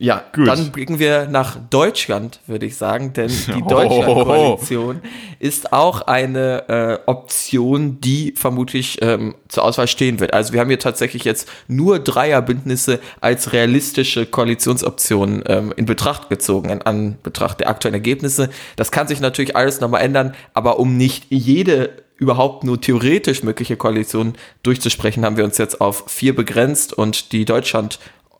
ja, 0.00 0.22
Gut. 0.32 0.46
dann 0.46 0.70
blicken 0.70 1.00
wir 1.00 1.26
nach 1.26 1.56
Deutschland, 1.70 2.38
würde 2.46 2.66
ich 2.66 2.76
sagen, 2.76 3.12
denn 3.14 3.28
die 3.56 3.62
Deutschland-Koalition 3.62 5.00
ist 5.40 5.72
auch 5.72 6.02
eine 6.02 6.68
äh, 6.68 7.10
Option, 7.10 8.00
die 8.00 8.32
vermutlich 8.36 9.02
ähm, 9.02 9.34
zur 9.48 9.64
Auswahl 9.64 9.88
stehen 9.88 10.20
wird. 10.20 10.34
Also 10.34 10.52
wir 10.52 10.60
haben 10.60 10.68
hier 10.68 10.78
tatsächlich 10.78 11.24
jetzt 11.24 11.48
nur 11.66 11.98
Dreierbündnisse 11.98 13.00
als 13.20 13.52
realistische 13.52 14.24
Koalitionsoption 14.24 15.42
ähm, 15.46 15.74
in 15.76 15.84
Betracht 15.84 16.28
gezogen, 16.28 16.70
in 16.70 16.82
Anbetracht 16.82 17.58
der 17.58 17.68
aktuellen 17.68 17.94
Ergebnisse. 17.94 18.50
Das 18.76 18.92
kann 18.92 19.08
sich 19.08 19.18
natürlich 19.18 19.56
alles 19.56 19.80
nochmal 19.80 20.02
ändern, 20.02 20.32
aber 20.54 20.78
um 20.78 20.96
nicht 20.96 21.26
jede 21.28 21.90
überhaupt 22.18 22.64
nur 22.64 22.80
theoretisch 22.80 23.42
mögliche 23.42 23.76
Koalitionen 23.76 24.34
durchzusprechen, 24.62 25.24
haben 25.24 25.36
wir 25.36 25.44
uns 25.44 25.56
jetzt 25.56 25.80
auf 25.80 26.04
vier 26.08 26.34
begrenzt 26.34 26.92
und 26.92 27.32
die 27.32 27.44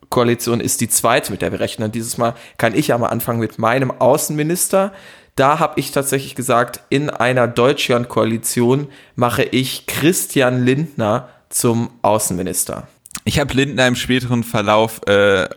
Deutschland-Koalition 0.09 0.59
ist 0.59 0.81
die 0.81 0.89
zweite, 0.89 1.31
mit 1.31 1.41
der 1.41 1.51
wir 1.51 1.59
rechnen. 1.59 1.91
Dieses 1.91 2.17
Mal 2.17 2.33
kann 2.57 2.75
ich 2.75 2.93
aber 2.93 3.11
anfangen 3.11 3.39
mit 3.39 3.59
meinem 3.59 3.91
Außenminister. 3.91 4.91
Da 5.35 5.59
habe 5.59 5.79
ich 5.79 5.91
tatsächlich 5.91 6.35
gesagt, 6.35 6.81
in 6.89 7.09
einer 7.09 7.47
Deutschland-Koalition 7.47 8.87
mache 9.15 9.43
ich 9.43 9.85
Christian 9.85 10.65
Lindner 10.65 11.29
zum 11.49 11.91
Außenminister. 12.01 12.87
Ich 13.23 13.39
habe 13.39 13.53
Lindner 13.53 13.87
im 13.87 13.95
späteren 13.95 14.43
Verlauf 14.43 15.01
äh, 15.07 15.47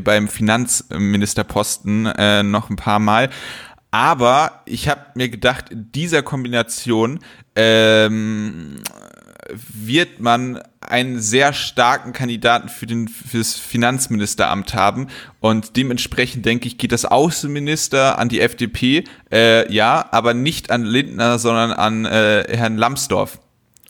beim 0.00 0.28
Finanzministerposten 0.28 2.06
äh, 2.06 2.42
noch 2.42 2.70
ein 2.70 2.76
paar 2.76 2.98
Mal 2.98 3.30
aber 3.94 4.62
ich 4.64 4.88
habe 4.88 5.02
mir 5.14 5.28
gedacht, 5.28 5.70
in 5.70 5.92
dieser 5.92 6.24
Kombination 6.24 7.20
ähm, 7.54 8.82
wird 9.52 10.20
man 10.20 10.60
einen 10.80 11.20
sehr 11.20 11.52
starken 11.52 12.12
Kandidaten 12.12 12.68
für 12.68 12.86
den 12.86 13.08
fürs 13.08 13.54
Finanzministeramt 13.54 14.74
haben. 14.74 15.08
Und 15.40 15.76
dementsprechend 15.76 16.44
denke 16.44 16.66
ich 16.68 16.78
geht 16.78 16.92
das 16.92 17.04
Außenminister 17.04 18.18
an 18.18 18.28
die 18.28 18.40
FDP 18.40 19.04
äh, 19.32 19.72
ja 19.72 20.06
aber 20.10 20.34
nicht 20.34 20.70
an 20.70 20.84
Lindner 20.84 21.38
sondern 21.38 21.72
an 21.72 22.04
äh, 22.04 22.44
Herrn 22.48 22.76
Lambsdorff 22.76 23.38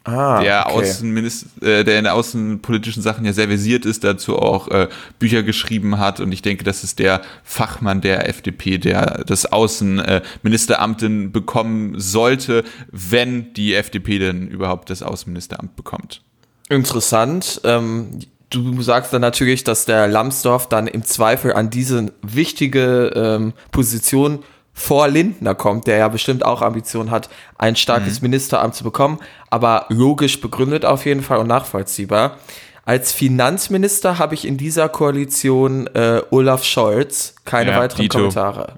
Ah, 0.04 0.42
der 0.42 0.66
okay. 0.66 0.75
Außenminister, 0.75 1.66
äh, 1.66 1.82
der 1.82 1.99
in 1.99 2.06
außenpolitischen 2.06 3.02
Sachen 3.02 3.25
ja 3.25 3.32
sehr 3.32 3.49
versiert 3.49 3.87
ist, 3.87 4.04
dazu 4.04 4.38
auch 4.38 4.68
äh, 4.68 4.88
Bücher 5.18 5.42
geschrieben 5.42 5.99
hat 5.99 6.20
und 6.20 6.30
ich 6.30 6.42
denke, 6.42 6.62
das 6.62 6.84
ist 6.84 6.99
der 6.99 7.23
Fachmann 7.42 8.02
der 8.02 8.28
FDP, 8.28 8.76
der 8.76 9.25
das 9.26 9.46
Außenministeramt 9.46 11.02
äh, 11.02 11.08
bekommen 11.28 11.99
sollte, 11.99 12.64
wenn 12.92 13.54
die 13.54 13.75
FDP 13.75 14.18
denn 14.18 14.46
überhaupt 14.46 14.90
das 14.90 15.02
Außenministeramt 15.02 15.75
bekommt. 15.75 16.20
Interessant. 16.68 17.62
Ähm, 17.64 18.20
du 18.50 18.82
sagst 18.82 19.12
dann 19.12 19.23
natürlich, 19.23 19.64
dass 19.64 19.87
der 19.87 20.06
Lambsdorff 20.06 20.68
dann 20.68 20.87
im 20.87 21.04
Zweifel 21.04 21.54
an 21.54 21.70
diese 21.70 22.12
wichtige 22.23 23.11
ähm, 23.14 23.54
Position 23.70 24.40
vor 24.74 25.08
Lindner 25.08 25.54
kommt, 25.54 25.86
der 25.86 25.96
ja 25.98 26.08
bestimmt 26.08 26.44
auch 26.44 26.60
Ambitionen 26.60 27.10
hat, 27.10 27.30
ein 27.56 27.76
starkes 27.76 28.20
mhm. 28.20 28.28
Ministeramt 28.28 28.74
zu 28.74 28.84
bekommen, 28.84 29.20
aber 29.48 29.86
logisch 29.88 30.40
begründet 30.40 30.84
auf 30.84 31.06
jeden 31.06 31.22
Fall 31.22 31.38
und 31.38 31.46
nachvollziehbar. 31.46 32.38
Als 32.84 33.12
Finanzminister 33.12 34.18
habe 34.18 34.34
ich 34.34 34.46
in 34.46 34.58
dieser 34.58 34.88
Koalition 34.90 35.86
äh, 35.94 36.20
Olaf 36.30 36.64
Scholz. 36.64 37.34
Keine 37.46 37.70
ja, 37.70 37.78
weiteren 37.78 38.02
Dito. 38.02 38.18
Kommentare. 38.18 38.74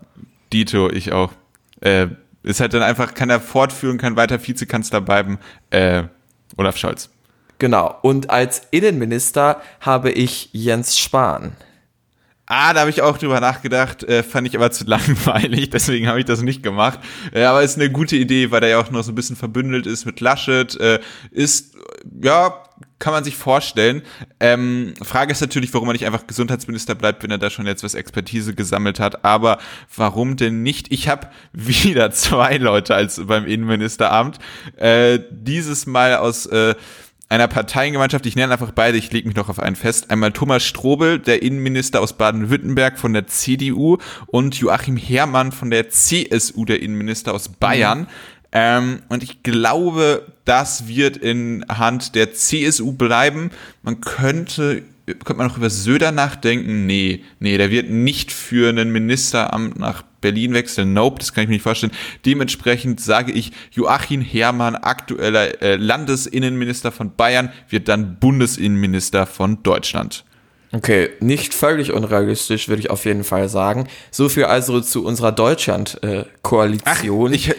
Dito, 0.52 0.90
ich 0.90 1.12
auch. 1.12 1.32
Äh, 1.80 2.08
ist 2.44 2.60
halt 2.60 2.74
dann 2.74 2.82
einfach, 2.82 3.14
kann 3.14 3.30
er 3.30 3.40
fortführen, 3.40 3.98
kann 3.98 4.14
weiter 4.14 4.46
Vizekanzler 4.46 5.00
bleiben. 5.00 5.38
Äh, 5.70 6.04
Olaf 6.56 6.76
Scholz. 6.76 7.10
Genau. 7.58 7.96
Und 8.02 8.30
als 8.30 8.62
Innenminister 8.70 9.60
habe 9.80 10.12
ich 10.12 10.50
Jens 10.52 10.98
Spahn. 10.98 11.52
Ah, 12.48 12.72
da 12.72 12.80
habe 12.80 12.90
ich 12.90 13.02
auch 13.02 13.18
drüber 13.18 13.40
nachgedacht, 13.40 14.04
äh, 14.04 14.22
fand 14.22 14.46
ich 14.46 14.56
aber 14.56 14.70
zu 14.70 14.84
langweilig, 14.84 15.70
deswegen 15.70 16.06
habe 16.06 16.20
ich 16.20 16.24
das 16.26 16.42
nicht 16.42 16.62
gemacht. 16.62 17.00
Äh, 17.32 17.42
aber 17.42 17.62
ist 17.62 17.76
eine 17.76 17.90
gute 17.90 18.16
Idee, 18.16 18.52
weil 18.52 18.60
der 18.60 18.70
ja 18.70 18.80
auch 18.80 18.90
noch 18.90 19.02
so 19.02 19.10
ein 19.10 19.16
bisschen 19.16 19.34
verbündelt 19.34 19.86
ist 19.86 20.06
mit 20.06 20.20
Laschet. 20.20 20.78
Äh, 20.78 21.00
ist, 21.32 21.74
ja, 22.22 22.62
kann 22.98 23.12
man 23.12 23.24
sich 23.24 23.36
vorstellen. 23.36 24.02
Ähm, 24.38 24.94
Frage 25.02 25.32
ist 25.32 25.40
natürlich, 25.40 25.74
warum 25.74 25.88
er 25.88 25.92
nicht 25.92 26.06
einfach 26.06 26.26
Gesundheitsminister 26.26 26.94
bleibt, 26.94 27.22
wenn 27.22 27.30
er 27.30 27.38
da 27.38 27.50
schon 27.50 27.66
jetzt 27.66 27.82
was 27.82 27.94
Expertise 27.94 28.54
gesammelt 28.54 29.00
hat. 29.00 29.24
Aber 29.24 29.58
warum 29.94 30.36
denn 30.36 30.62
nicht? 30.62 30.92
Ich 30.92 31.08
habe 31.08 31.28
wieder 31.52 32.10
zwei 32.12 32.58
Leute 32.58 32.94
als 32.94 33.20
beim 33.26 33.46
Innenministeramt. 33.46 34.38
Äh, 34.76 35.18
dieses 35.30 35.86
Mal 35.86 36.16
aus 36.16 36.46
äh, 36.46 36.74
einer 37.28 37.48
Parteiengemeinschaft, 37.48 38.24
ich 38.26 38.36
nenne 38.36 38.52
einfach 38.52 38.70
beide, 38.70 38.98
ich 38.98 39.12
lege 39.12 39.26
mich 39.26 39.36
noch 39.36 39.48
auf 39.48 39.58
einen 39.58 39.76
fest. 39.76 40.10
Einmal 40.10 40.32
Thomas 40.32 40.64
Strobel, 40.64 41.18
der 41.18 41.42
Innenminister 41.42 42.00
aus 42.00 42.12
Baden-Württemberg 42.12 42.98
von 42.98 43.12
der 43.12 43.26
CDU 43.26 43.98
und 44.26 44.54
Joachim 44.56 44.96
Herrmann 44.96 45.50
von 45.50 45.70
der 45.70 45.88
CSU, 45.88 46.64
der 46.64 46.80
Innenminister 46.82 47.34
aus 47.34 47.48
Bayern. 47.48 48.00
Mhm. 48.00 48.06
Ähm, 48.52 49.02
und 49.08 49.22
ich 49.24 49.42
glaube, 49.42 50.32
das 50.44 50.86
wird 50.86 51.16
in 51.16 51.64
Hand 51.68 52.14
der 52.14 52.32
CSU 52.32 52.92
bleiben. 52.92 53.50
Man 53.82 54.00
könnte 54.00 54.84
könnte 55.06 55.34
man 55.34 55.46
noch 55.46 55.56
über 55.56 55.70
Söder 55.70 56.10
nachdenken? 56.10 56.86
Nee, 56.86 57.22
nee, 57.38 57.56
der 57.58 57.70
wird 57.70 57.90
nicht 57.90 58.32
für 58.32 58.70
ein 58.70 58.90
Ministeramt 58.90 59.78
nach 59.78 60.02
Berlin 60.26 60.54
wechseln. 60.54 60.92
Nope, 60.92 61.20
das 61.20 61.32
kann 61.32 61.44
ich 61.44 61.48
mir 61.48 61.54
nicht 61.54 61.62
vorstellen. 61.62 61.92
Dementsprechend 62.24 63.00
sage 63.00 63.30
ich, 63.30 63.52
Joachim 63.70 64.20
Herrmann, 64.20 64.74
aktueller 64.74 65.62
äh, 65.62 65.76
Landesinnenminister 65.76 66.90
von 66.90 67.14
Bayern, 67.14 67.52
wird 67.68 67.86
dann 67.86 68.18
Bundesinnenminister 68.18 69.26
von 69.26 69.62
Deutschland. 69.62 70.24
Okay, 70.72 71.10
nicht 71.20 71.54
völlig 71.54 71.92
unrealistisch, 71.92 72.66
würde 72.66 72.80
ich 72.80 72.90
auf 72.90 73.04
jeden 73.04 73.22
Fall 73.22 73.48
sagen. 73.48 73.86
So 74.10 74.28
viel 74.28 74.46
also 74.46 74.80
zu 74.80 75.04
unserer 75.04 75.30
Deutschland-Koalition. 75.30 77.32
Äh, 77.32 77.36
ich, 77.36 77.54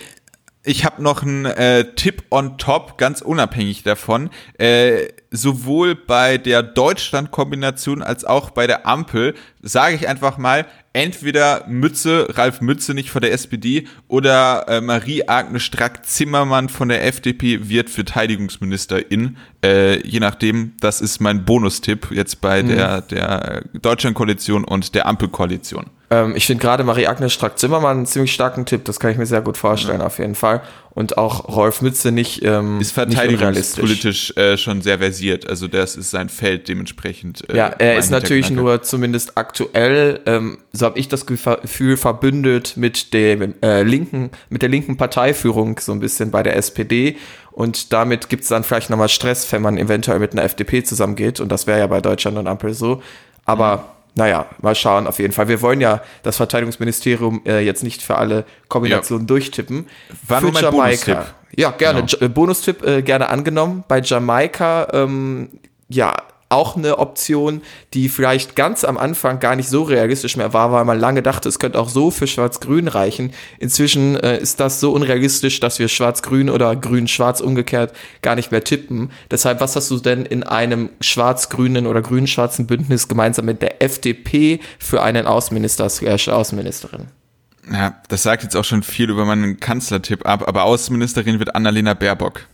ich 0.64 0.84
habe 0.84 1.02
noch 1.02 1.24
einen 1.24 1.46
äh, 1.46 1.94
Tipp 1.96 2.24
on 2.32 2.58
top, 2.58 2.98
ganz 2.98 3.22
unabhängig 3.22 3.84
davon. 3.84 4.30
Äh, 4.58 5.08
sowohl 5.32 5.96
bei 5.96 6.38
der 6.38 6.64
Deutschland-Kombination 6.64 8.02
als 8.02 8.26
auch 8.26 8.50
bei 8.50 8.68
der 8.68 8.86
Ampel 8.86 9.36
sage 9.62 9.96
ich 9.96 10.10
einfach 10.10 10.38
mal, 10.38 10.66
entweder 10.98 11.64
Mütze, 11.68 12.28
Ralf 12.36 12.60
Mütze 12.60 12.96
nicht 12.96 13.12
von 13.12 13.22
der 13.22 13.32
SPD 13.32 13.88
oder 14.08 14.66
äh, 14.68 14.82
Marie-Agnes 14.82 15.62
Strack-Zimmermann 15.62 16.70
von 16.70 16.90
der 16.90 17.06
FDP 17.06 17.70
wird 17.70 17.92
Verteidigungsministerin. 17.92 19.38
Äh, 19.64 20.08
je 20.08 20.20
nachdem, 20.20 20.74
das 20.80 21.02
ist 21.02 21.20
mein 21.20 21.44
Bonustipp 21.44 22.12
jetzt 22.12 22.42
bei 22.42 22.62
mhm. 22.62 22.68
der, 22.68 23.02
der 23.02 23.64
Deutschland-Koalition 23.74 24.64
und 24.64 24.94
der 24.94 25.08
Ampel-Koalition. 25.08 25.88
Ähm, 26.10 26.36
ich 26.36 26.46
finde 26.46 26.62
gerade 26.62 26.84
Marie-Agnes 26.84 27.34
Strack-Zimmermann 27.34 27.98
einen 27.98 28.06
ziemlich 28.06 28.34
starken 28.34 28.66
Tipp, 28.66 28.86
das 28.86 29.00
kann 29.00 29.12
ich 29.12 29.18
mir 29.18 29.26
sehr 29.26 29.42
gut 29.42 29.58
vorstellen, 29.58 30.00
ja. 30.00 30.06
auf 30.06 30.20
jeden 30.20 30.36
Fall. 30.36 30.62
Und 30.92 31.18
auch 31.18 31.48
Rolf 31.50 31.82
Mütze 31.82 32.12
nicht 32.12 32.44
ähm, 32.44 32.80
Ist 32.80 32.94
verteidigungspolitisch 32.94 34.36
äh, 34.38 34.58
schon 34.58 34.82
sehr 34.82 35.00
versiert, 35.00 35.48
also 35.50 35.68
das 35.68 35.96
ist 35.96 36.12
sein 36.12 36.30
Feld 36.30 36.70
dementsprechend. 36.70 37.50
Äh, 37.50 37.58
ja, 37.58 37.68
er 37.68 37.98
ist 37.98 38.10
natürlich 38.10 38.50
nur 38.50 38.84
zumindest 38.84 39.38
aktuell, 39.38 40.22
ähm, 40.26 40.60
so 40.72 40.86
habe 40.86 40.98
ich 40.98 41.10
das 41.10 41.26
Gefühl, 41.26 41.98
verbündet 41.98 42.78
mit 42.78 43.14
dem 43.14 43.56
äh, 43.62 43.84
linken, 43.84 44.32
mit 44.50 44.62
der 44.62 44.70
linken 44.70 44.98
Parteiführung 44.98 45.78
so 45.80 45.92
ein 45.92 46.00
bisschen 46.00 46.32
bei 46.32 46.42
der 46.42 46.56
SPD. 46.56 47.18
Und 47.58 47.92
damit 47.92 48.30
gibt 48.30 48.44
es 48.44 48.50
dann 48.50 48.64
vielleicht 48.64 48.92
nochmal 48.92 49.10
Stress, 49.10 49.52
wenn 49.52 49.64
man 49.64 49.80
eventuell 49.80 50.20
mit 50.20 50.32
einer 50.32 50.44
FDP 50.44 50.84
zusammengeht. 50.84 51.40
Und 51.40 51.52
das 51.52 51.66
wäre 51.66 51.80
ja 51.80 51.88
bei 51.88 52.02
Deutschland 52.02 52.38
und 52.38 52.46
Ampel 52.46 52.76
so. 52.76 53.02
Aber 53.46 53.78
mhm 53.78 53.82
naja, 54.18 54.48
mal 54.62 54.74
schauen 54.74 55.06
auf 55.06 55.20
jeden 55.20 55.32
Fall. 55.32 55.48
Wir 55.48 55.62
wollen 55.62 55.80
ja 55.80 56.02
das 56.24 56.38
Verteidigungsministerium 56.38 57.44
äh, 57.46 57.60
jetzt 57.60 57.84
nicht 57.84 58.02
für 58.02 58.18
alle 58.18 58.46
Kombinationen 58.68 59.26
ja. 59.26 59.28
durchtippen. 59.28 59.88
War 60.28 60.42
für 60.42 60.50
Jamaika. 60.60 61.28
Ja, 61.56 61.70
gerne. 61.70 62.04
Genau. 62.04 62.30
Bonustipp 62.30 62.84
äh, 62.84 63.04
gerne 63.04 63.30
angenommen. 63.30 63.84
Bei 63.88 64.02
Jamaika, 64.02 64.88
ähm, 64.92 65.50
ja, 65.88 66.16
auch 66.50 66.78
eine 66.78 67.00
Option, 67.00 67.62
die 67.94 68.10
vielleicht 68.10 68.56
ganz 68.56 68.84
am 68.84 68.98
Anfang 68.98 69.40
gar 69.40 69.56
nicht 69.56 69.70
so 69.70 69.84
realistisch 69.84 70.38
mehr 70.38 70.54
war, 70.54 70.72
weil 70.72 70.86
man 70.86 71.00
lange 71.00 71.22
dachte, 71.22 71.50
es 71.50 71.60
könnte 71.60 71.80
auch 71.80 71.90
so 71.90 72.12
für 72.12 72.28
Schwarz-Grün 72.28 72.88
reichen. 72.88 73.34
Inzwischen 73.60 74.16
äh, 74.16 74.38
ist 74.40 74.60
das 74.60 74.80
so 74.80 74.94
unrealistisch, 74.94 75.60
dass 75.60 75.80
wir 75.80 75.88
Schwarz-Grün 75.88 76.50
oder 76.50 76.76
Grün-Schwarz 76.76 77.42
umgekehrt 77.42 77.94
gar 78.22 78.36
nicht 78.36 78.52
mehr 78.52 78.64
tippen. 78.64 79.12
Deshalb, 79.30 79.60
was 79.60 79.76
hast 79.76 79.92
du 79.92 80.00
denn 80.00 80.26
in 80.26 80.44
einem 80.44 80.90
schwarz-grünen 81.02 81.86
oder 81.88 82.02
grün-schwarzen 82.02 82.68
Bündnis 82.68 83.08
gemeinsam 83.08 83.46
mit 83.46 83.62
der 83.62 83.82
FDP 83.82 84.60
für 84.80 85.02
einen 85.02 85.28
Außenminister 85.28 85.90
slash 85.90 86.30
Außenministerin? 86.30 87.08
Ja, 87.72 88.02
das 88.08 88.24
sagt 88.24 88.44
jetzt 88.44 88.56
auch 88.56 88.64
schon 88.64 88.84
viel 88.84 89.10
über 89.10 89.26
meinen 89.26 89.60
Kanzlertipp 89.60 90.26
ab, 90.26 90.48
aber 90.48 90.64
Außenministerin 90.64 91.40
wird 91.40 91.56
Annalena 91.56 91.94
Baerbock. 91.94 92.48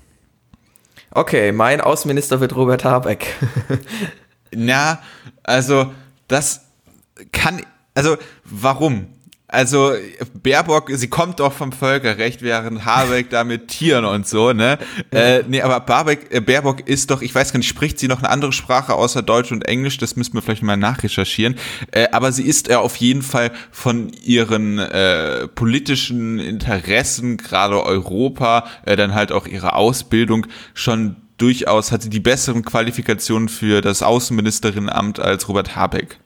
Okay, 1.16 1.52
mein 1.52 1.80
Außenminister 1.80 2.40
wird 2.40 2.56
Robert 2.56 2.84
Habeck. 2.84 3.36
Na, 4.52 5.00
also 5.44 5.94
das 6.28 6.62
kann, 7.32 7.62
also 7.94 8.18
warum? 8.46 9.14
Also 9.54 9.94
Baerbock, 10.42 10.90
sie 10.92 11.10
kommt 11.10 11.40
doch 11.40 11.54
vom 11.54 11.72
Völkerrecht, 11.72 12.42
während 12.42 12.86
Habeck 12.86 13.30
da 13.30 13.44
mit 13.44 13.68
Tieren 13.68 14.04
und 14.04 14.28
so, 14.28 14.52
ne? 14.52 14.80
Äh, 15.12 15.44
nee, 15.48 15.62
aber 15.62 15.80
Barbeck, 15.80 16.34
äh, 16.34 16.42
Baerbock 16.42 16.88
ist 16.88 17.12
doch, 17.12 17.22
ich 17.22 17.36
weiß 17.36 17.54
gar 17.54 17.60
nicht, 17.60 17.70
spricht 17.70 18.00
sie 18.00 18.08
noch 18.08 18.18
eine 18.18 18.32
andere 18.32 18.52
Sprache 18.52 18.96
außer 18.96 19.22
Deutsch 19.22 19.52
und 19.52 19.68
Englisch? 19.68 20.00
Das 20.00 20.16
müssen 20.16 20.34
wir 20.34 20.42
vielleicht 20.42 20.64
mal 20.64 20.76
nachrecherchieren. 20.76 21.56
Äh, 21.92 22.08
aber 22.12 22.32
sie 22.32 22.48
ist 22.48 22.68
ja 22.68 22.80
auf 22.80 22.96
jeden 22.96 23.22
Fall 23.22 23.52
von 23.70 24.10
ihren 24.24 24.80
äh, 24.80 25.48
politischen 25.50 26.40
Interessen, 26.40 27.38
gerade 27.38 27.84
Europa, 27.84 28.66
äh, 28.88 28.96
dann 28.96 29.14
halt 29.14 29.32
auch 29.32 29.46
ihre 29.46 29.74
Ausbildung 29.74 30.48
schon 30.74 31.18
durchaus, 31.38 31.92
hat 31.92 32.02
sie 32.02 32.10
die 32.10 32.20
besseren 32.20 32.66
Qualifikationen 32.66 33.50
für 33.50 33.82
das 33.82 34.02
Außenministerinnenamt 34.02 35.20
als 35.20 35.48
Robert 35.48 35.76
Habeck. 35.76 36.18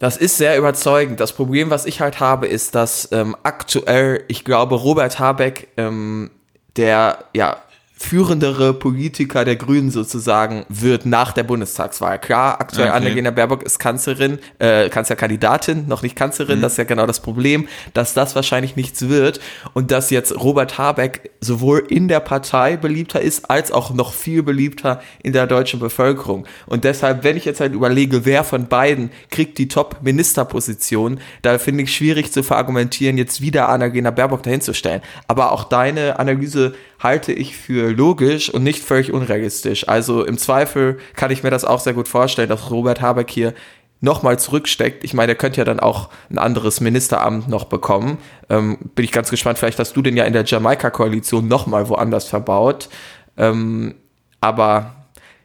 Das 0.00 0.16
ist 0.16 0.38
sehr 0.38 0.56
überzeugend. 0.56 1.20
Das 1.20 1.34
Problem, 1.34 1.68
was 1.68 1.84
ich 1.84 2.00
halt 2.00 2.20
habe, 2.20 2.46
ist, 2.46 2.74
dass 2.74 3.12
ähm, 3.12 3.36
aktuell, 3.42 4.24
ich 4.28 4.44
glaube, 4.44 4.74
Robert 4.76 5.18
Habeck, 5.18 5.68
ähm, 5.76 6.30
der 6.76 7.18
ja 7.34 7.58
führendere 8.02 8.72
Politiker 8.72 9.44
der 9.44 9.56
Grünen 9.56 9.90
sozusagen 9.90 10.64
wird 10.70 11.04
nach 11.04 11.32
der 11.32 11.42
Bundestagswahl. 11.42 12.18
Klar, 12.18 12.58
aktuell 12.58 12.88
okay. 12.88 12.96
Annalena 12.96 13.30
Baerbock 13.30 13.62
ist 13.62 13.78
Kanzlerin, 13.78 14.38
äh, 14.58 14.88
Kanzlerkandidatin, 14.88 15.86
noch 15.86 16.00
nicht 16.00 16.16
Kanzlerin, 16.16 16.58
mhm. 16.58 16.62
das 16.62 16.72
ist 16.72 16.78
ja 16.78 16.84
genau 16.84 17.06
das 17.06 17.20
Problem, 17.20 17.68
dass 17.92 18.14
das 18.14 18.34
wahrscheinlich 18.34 18.74
nichts 18.74 19.10
wird 19.10 19.38
und 19.74 19.90
dass 19.90 20.08
jetzt 20.08 20.34
Robert 20.34 20.78
Habeck 20.78 21.30
sowohl 21.42 21.84
in 21.88 22.08
der 22.08 22.20
Partei 22.20 22.78
beliebter 22.78 23.20
ist, 23.20 23.50
als 23.50 23.70
auch 23.70 23.92
noch 23.92 24.14
viel 24.14 24.42
beliebter 24.42 25.02
in 25.22 25.34
der 25.34 25.46
deutschen 25.46 25.78
Bevölkerung. 25.78 26.46
Und 26.64 26.84
deshalb, 26.84 27.22
wenn 27.22 27.36
ich 27.36 27.44
jetzt 27.44 27.60
halt 27.60 27.74
überlege, 27.74 28.24
wer 28.24 28.44
von 28.44 28.66
beiden 28.66 29.10
kriegt 29.30 29.58
die 29.58 29.68
Top-Ministerposition, 29.68 31.20
da 31.42 31.58
finde 31.58 31.84
ich 31.84 31.94
schwierig 31.94 32.32
zu 32.32 32.42
verargumentieren, 32.42 33.18
jetzt 33.18 33.42
wieder 33.42 33.68
Annalena 33.68 34.10
Baerbock 34.10 34.42
dahinzustellen. 34.42 35.02
Aber 35.28 35.52
auch 35.52 35.64
deine 35.64 36.18
Analyse 36.18 36.74
halte 37.00 37.32
ich 37.32 37.56
für 37.56 37.90
logisch 37.90 38.50
und 38.50 38.62
nicht 38.62 38.84
völlig 38.84 39.12
unrealistisch. 39.12 39.88
Also 39.88 40.24
im 40.24 40.38
Zweifel 40.38 40.98
kann 41.16 41.30
ich 41.30 41.42
mir 41.42 41.50
das 41.50 41.64
auch 41.64 41.80
sehr 41.80 41.94
gut 41.94 42.08
vorstellen, 42.08 42.48
dass 42.48 42.70
Robert 42.70 43.00
Habeck 43.00 43.30
hier 43.30 43.54
nochmal 44.00 44.38
zurücksteckt. 44.38 45.02
Ich 45.02 45.14
meine, 45.14 45.32
er 45.32 45.36
könnte 45.36 45.58
ja 45.58 45.64
dann 45.64 45.80
auch 45.80 46.10
ein 46.30 46.38
anderes 46.38 46.80
Ministeramt 46.80 47.48
noch 47.48 47.64
bekommen. 47.64 48.18
Ähm, 48.48 48.78
bin 48.94 49.04
ich 49.04 49.12
ganz 49.12 49.30
gespannt. 49.30 49.58
Vielleicht 49.58 49.78
hast 49.78 49.96
du 49.96 50.02
den 50.02 50.16
ja 50.16 50.24
in 50.24 50.32
der 50.32 50.44
Jamaika-Koalition 50.44 51.48
nochmal 51.48 51.88
woanders 51.88 52.26
verbaut. 52.26 52.88
Ähm, 53.36 53.94
aber 54.40 54.94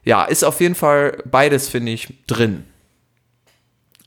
ja, 0.03 0.23
ist 0.23 0.43
auf 0.43 0.61
jeden 0.61 0.75
Fall 0.75 1.23
beides, 1.25 1.67
finde 1.67 1.91
ich, 1.91 2.13
drin. 2.27 2.65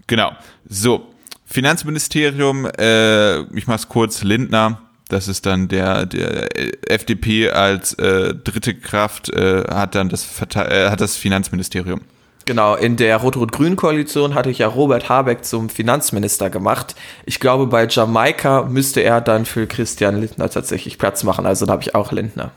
Genau. 0.06 0.32
So, 0.66 1.06
Finanzministerium, 1.44 2.66
äh, 2.78 3.40
ich 3.56 3.66
mach's 3.66 3.88
kurz, 3.88 4.22
Lindner. 4.22 4.87
Das 5.08 5.26
ist 5.26 5.46
dann 5.46 5.68
der, 5.68 6.06
der 6.06 6.48
FDP 6.90 7.50
als 7.50 7.94
äh, 7.94 8.34
dritte 8.34 8.74
Kraft 8.74 9.30
äh, 9.30 9.64
hat 9.68 9.94
dann 9.94 10.08
das, 10.08 10.26
äh, 10.54 10.90
hat 10.90 11.00
das 11.00 11.16
Finanzministerium. 11.16 12.02
Genau, 12.44 12.76
in 12.76 12.96
der 12.96 13.18
Rot-Rot-Grün-Koalition 13.18 14.34
hatte 14.34 14.48
ich 14.48 14.58
ja 14.58 14.68
Robert 14.68 15.10
Habeck 15.10 15.44
zum 15.44 15.68
Finanzminister 15.68 16.48
gemacht. 16.48 16.94
Ich 17.26 17.40
glaube, 17.40 17.66
bei 17.66 17.86
Jamaika 17.86 18.62
müsste 18.62 19.02
er 19.02 19.20
dann 19.20 19.44
für 19.44 19.66
Christian 19.66 20.18
Lindner 20.18 20.48
tatsächlich 20.48 20.96
Platz 20.96 21.24
machen. 21.24 21.44
Also 21.44 21.66
da 21.66 21.72
habe 21.72 21.82
ich 21.82 21.94
auch 21.94 22.10
Lindner. 22.10 22.52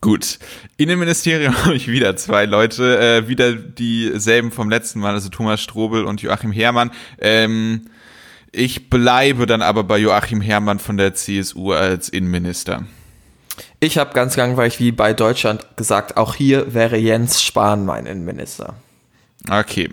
Gut. 0.00 0.38
Innenministerium 0.76 1.56
habe 1.64 1.74
ich 1.74 1.88
wieder 1.88 2.16
zwei 2.16 2.44
Leute, 2.44 2.98
äh, 2.98 3.28
wieder 3.28 3.54
dieselben 3.54 4.52
vom 4.52 4.70
letzten 4.70 5.00
Mal, 5.00 5.14
also 5.14 5.30
Thomas 5.30 5.60
Strobel 5.60 6.04
und 6.04 6.20
Joachim 6.20 6.52
Herrmann. 6.52 6.90
Ähm, 7.18 7.86
ich 8.52 8.90
bleibe 8.90 9.46
dann 9.46 9.62
aber 9.62 9.84
bei 9.84 9.98
Joachim 9.98 10.40
Herrmann 10.40 10.78
von 10.78 10.96
der 10.96 11.14
CSU 11.14 11.72
als 11.72 12.08
Innenminister. 12.08 12.84
Ich 13.80 13.98
habe 13.98 14.12
ganz 14.12 14.36
langweilig 14.36 14.80
wie 14.80 14.92
bei 14.92 15.12
Deutschland 15.12 15.76
gesagt, 15.76 16.16
auch 16.16 16.34
hier 16.34 16.74
wäre 16.74 16.96
Jens 16.96 17.42
Spahn 17.42 17.84
mein 17.84 18.06
Innenminister. 18.06 18.74
Okay. 19.48 19.90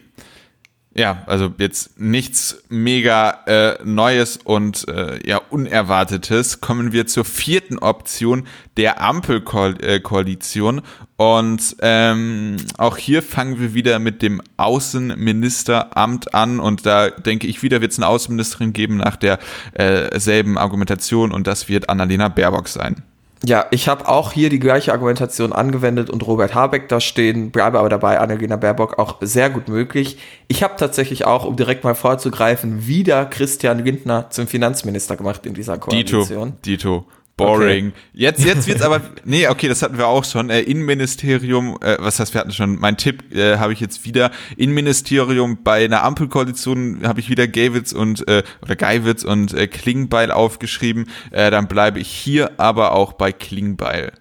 Ja, 0.97 1.23
also 1.25 1.53
jetzt 1.57 1.99
nichts 1.99 2.63
mega 2.69 3.41
äh, 3.47 3.83
Neues 3.83 4.37
und 4.37 4.87
äh, 4.87 5.19
ja 5.27 5.41
Unerwartetes. 5.49 6.61
Kommen 6.61 6.93
wir 6.93 7.05
zur 7.05 7.25
vierten 7.25 7.79
Option 7.79 8.47
der 8.77 9.01
Ampelkoalition. 9.01 10.81
Und 11.17 11.75
ähm, 11.81 12.55
auch 12.77 12.95
hier 12.95 13.21
fangen 13.23 13.59
wir 13.59 13.73
wieder 13.73 13.99
mit 13.99 14.21
dem 14.21 14.41
Außenministeramt 14.55 16.33
an. 16.33 16.61
Und 16.61 16.85
da 16.85 17.09
denke 17.09 17.47
ich 17.47 17.61
wieder, 17.61 17.81
wird 17.81 17.91
es 17.91 17.99
eine 17.99 18.07
Außenministerin 18.07 18.71
geben 18.71 18.95
nach 18.95 19.17
derselben 19.17 20.55
äh, 20.55 20.59
Argumentation. 20.59 21.33
Und 21.33 21.45
das 21.45 21.67
wird 21.67 21.89
Annalena 21.89 22.29
Baerbock 22.29 22.69
sein. 22.69 23.03
Ja, 23.43 23.65
ich 23.71 23.87
habe 23.87 24.07
auch 24.07 24.31
hier 24.31 24.49
die 24.49 24.59
gleiche 24.59 24.93
Argumentation 24.93 25.53
angewendet 25.53 26.09
und 26.09 26.25
Robert 26.25 26.55
Habeck 26.55 26.87
da 26.87 26.99
stehen, 26.99 27.51
bleibe 27.51 27.79
aber 27.79 27.89
dabei, 27.89 28.19
Annalena 28.19 28.55
Baerbock 28.55 28.97
auch 28.97 29.17
sehr 29.21 29.49
gut 29.49 29.67
möglich. 29.67 30.17
Ich 30.47 30.63
habe 30.63 30.75
tatsächlich 30.77 31.25
auch, 31.25 31.45
um 31.45 31.55
direkt 31.55 31.83
mal 31.83 31.95
vorzugreifen, 31.95 32.87
wieder 32.87 33.25
Christian 33.25 33.83
Lindner 33.83 34.29
zum 34.29 34.47
Finanzminister 34.47 35.17
gemacht 35.17 35.45
in 35.45 35.53
dieser 35.53 35.77
Koalition. 35.77 36.53
Dito, 36.63 37.01
Dito. 37.01 37.05
Boring. 37.37 37.87
Okay. 37.87 37.97
Jetzt, 38.13 38.45
jetzt 38.45 38.67
wird's 38.67 38.81
aber, 38.81 39.01
nee, 39.25 39.47
okay, 39.47 39.67
das 39.67 39.81
hatten 39.81 39.97
wir 39.97 40.07
auch 40.07 40.23
schon. 40.23 40.49
Äh, 40.49 40.61
Innenministerium, 40.61 41.77
äh, 41.81 41.97
was 41.99 42.19
heißt, 42.19 42.33
wir 42.33 42.39
hatten 42.41 42.51
schon, 42.51 42.79
mein 42.79 42.95
Tipp 42.95 43.35
äh, 43.35 43.57
habe 43.57 43.73
ich 43.73 43.81
jetzt 43.81 44.05
wieder. 44.05 44.31
Innenministerium 44.55 45.63
bei 45.63 45.83
einer 45.83 46.03
Ampelkoalition 46.03 47.01
habe 47.05 47.19
ich 47.19 47.29
wieder 47.29 47.47
Geiwitz 47.47 47.91
und, 47.91 48.27
äh, 48.27 48.43
oder 48.61 48.75
Geiwitz 48.75 49.23
und 49.23 49.53
äh, 49.53 49.67
Klingbeil 49.67 50.31
aufgeschrieben. 50.31 51.09
Äh, 51.31 51.51
dann 51.51 51.67
bleibe 51.67 51.99
ich 51.99 52.07
hier 52.07 52.57
aber 52.57 52.93
auch 52.93 53.13
bei 53.13 53.33
Klingbeil. 53.33 54.13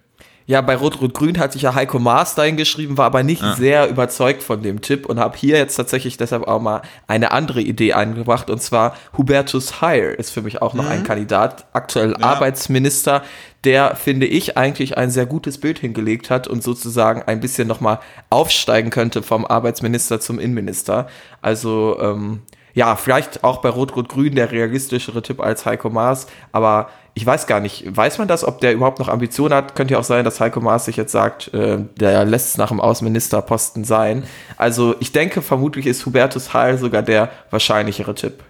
Ja, 0.47 0.61
bei 0.61 0.75
Rot-Rot-Grün 0.75 1.39
hat 1.39 1.53
sich 1.53 1.63
ja 1.63 1.73
Heiko 1.73 1.97
Maas 1.97 2.35
geschrieben, 2.35 2.99
war 2.99 3.07
aber 3.07 3.23
nicht 3.23 3.41
ja. 3.41 3.55
sehr 3.55 3.89
überzeugt 3.89 4.43
von 4.43 4.61
dem 4.61 4.81
Tipp 4.81 5.07
und 5.07 5.19
habe 5.19 5.35
hier 5.35 5.57
jetzt 5.57 5.75
tatsächlich 5.75 6.17
deshalb 6.17 6.47
auch 6.47 6.61
mal 6.61 6.83
eine 7.07 7.31
andere 7.31 7.61
Idee 7.61 7.93
eingebracht 7.93 8.51
und 8.51 8.61
zwar 8.61 8.95
Hubertus 9.17 9.81
Heil 9.81 10.13
ist 10.17 10.29
für 10.29 10.43
mich 10.43 10.61
auch 10.61 10.75
noch 10.75 10.85
mhm. 10.85 10.91
ein 10.91 11.03
Kandidat, 11.03 11.65
aktuell 11.73 12.11
ja. 12.11 12.23
Arbeitsminister, 12.23 13.23
der 13.63 13.95
finde 13.95 14.27
ich 14.27 14.55
eigentlich 14.55 14.97
ein 14.97 15.09
sehr 15.09 15.25
gutes 15.25 15.57
Bild 15.57 15.79
hingelegt 15.79 16.29
hat 16.29 16.47
und 16.47 16.61
sozusagen 16.61 17.23
ein 17.23 17.39
bisschen 17.39 17.67
nochmal 17.67 17.99
aufsteigen 18.29 18.91
könnte 18.91 19.23
vom 19.23 19.45
Arbeitsminister 19.45 20.19
zum 20.19 20.37
Innenminister. 20.37 21.07
Also 21.41 21.97
ähm, 21.99 22.43
ja, 22.75 22.95
vielleicht 22.97 23.43
auch 23.43 23.61
bei 23.61 23.69
Rot-Rot-Grün 23.69 24.35
der 24.35 24.51
realistischere 24.51 25.21
Tipp 25.23 25.39
als 25.39 25.65
Heiko 25.65 25.89
Maas, 25.89 26.27
aber 26.51 26.89
ich 27.13 27.25
weiß 27.25 27.47
gar 27.47 27.61
nicht, 27.61 27.85
weiß 27.87 28.17
man 28.17 28.27
das, 28.27 28.43
ob 28.43 28.59
der 28.59 28.73
überhaupt 28.73 28.99
noch 28.99 29.07
Ambitionen 29.07 29.53
hat? 29.53 29.73
Könnte 29.73 29.93
ja 29.93 29.99
auch 29.99 30.03
sein, 30.03 30.25
dass 30.25 30.41
Heiko 30.41 30.59
Maas 30.59 30.83
sich 30.83 30.97
jetzt 30.97 31.13
sagt, 31.13 31.53
äh, 31.53 31.77
der 31.95 32.25
lässt 32.25 32.49
es 32.49 32.57
nach 32.57 32.67
dem 32.67 32.81
Außenministerposten 32.81 33.85
sein. 33.85 34.25
Also 34.57 34.95
ich 34.99 35.13
denke, 35.13 35.41
vermutlich 35.41 35.85
ist 35.85 36.05
Hubertus 36.05 36.53
Heil 36.53 36.77
sogar 36.77 37.01
der 37.01 37.29
wahrscheinlichere 37.51 38.13
Tipp. 38.13 38.43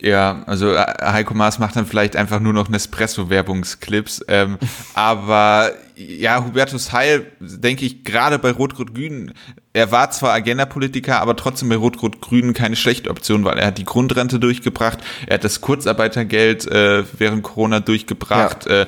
Ja, 0.00 0.42
also 0.46 0.72
äh, 0.72 0.84
Heiko 1.00 1.34
Maas 1.34 1.58
macht 1.58 1.76
dann 1.76 1.84
vielleicht 1.84 2.16
einfach 2.16 2.40
nur 2.40 2.54
noch 2.54 2.70
Nespresso-Werbungsclips. 2.70 4.24
Ähm, 4.26 4.58
aber 4.94 5.72
ja, 5.94 6.42
Hubertus 6.42 6.92
Heil, 6.92 7.26
denke 7.40 7.84
ich, 7.84 8.02
gerade 8.04 8.38
bei 8.38 8.50
Rot-Rot-Grün, 8.50 9.34
er 9.72 9.90
war 9.90 10.10
zwar 10.10 10.32
Agenda-Politiker, 10.32 11.20
aber 11.20 11.36
trotzdem 11.36 11.68
bei 11.68 11.76
Rot-Rot-Grün 11.76 12.52
keine 12.52 12.76
schlechte 12.76 13.10
Option, 13.10 13.44
weil 13.44 13.58
er 13.58 13.68
hat 13.68 13.78
die 13.78 13.84
Grundrente 13.84 14.38
durchgebracht, 14.38 14.98
er 15.26 15.34
hat 15.34 15.44
das 15.44 15.60
Kurzarbeitergeld 15.60 16.66
äh, 16.66 17.04
während 17.18 17.42
Corona 17.42 17.80
durchgebracht. 17.80 18.66
Ja. 18.66 18.82
Äh, 18.82 18.86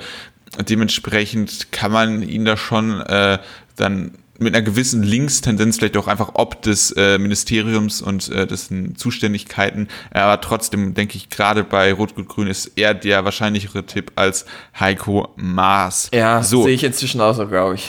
dementsprechend 0.68 1.72
kann 1.72 1.90
man 1.90 2.22
ihn 2.22 2.44
da 2.44 2.56
schon 2.56 3.00
äh, 3.00 3.38
dann 3.76 4.12
mit 4.38 4.54
einer 4.54 4.64
gewissen 4.64 5.02
Linkstendenz, 5.02 5.78
vielleicht 5.78 5.96
auch 5.96 6.08
einfach 6.08 6.32
ob 6.34 6.60
des 6.62 6.90
äh, 6.92 7.18
Ministeriums 7.18 8.02
und 8.02 8.28
äh, 8.30 8.46
dessen 8.46 8.96
Zuständigkeiten. 8.96 9.88
Aber 10.10 10.40
trotzdem 10.40 10.94
denke 10.94 11.16
ich, 11.16 11.30
gerade 11.30 11.64
bei 11.64 11.92
Rot-Gut-Grün 11.92 12.48
ist 12.48 12.72
er 12.76 12.94
der 12.94 13.24
wahrscheinlichere 13.24 13.84
Tipp 13.84 14.12
als 14.16 14.44
Heiko 14.78 15.28
Maas. 15.36 16.10
Ja, 16.12 16.42
so. 16.42 16.64
sehe 16.64 16.74
ich 16.74 16.84
inzwischen 16.84 17.20
auch 17.20 17.34
so, 17.34 17.46
glaube 17.46 17.76
ich. 17.76 17.88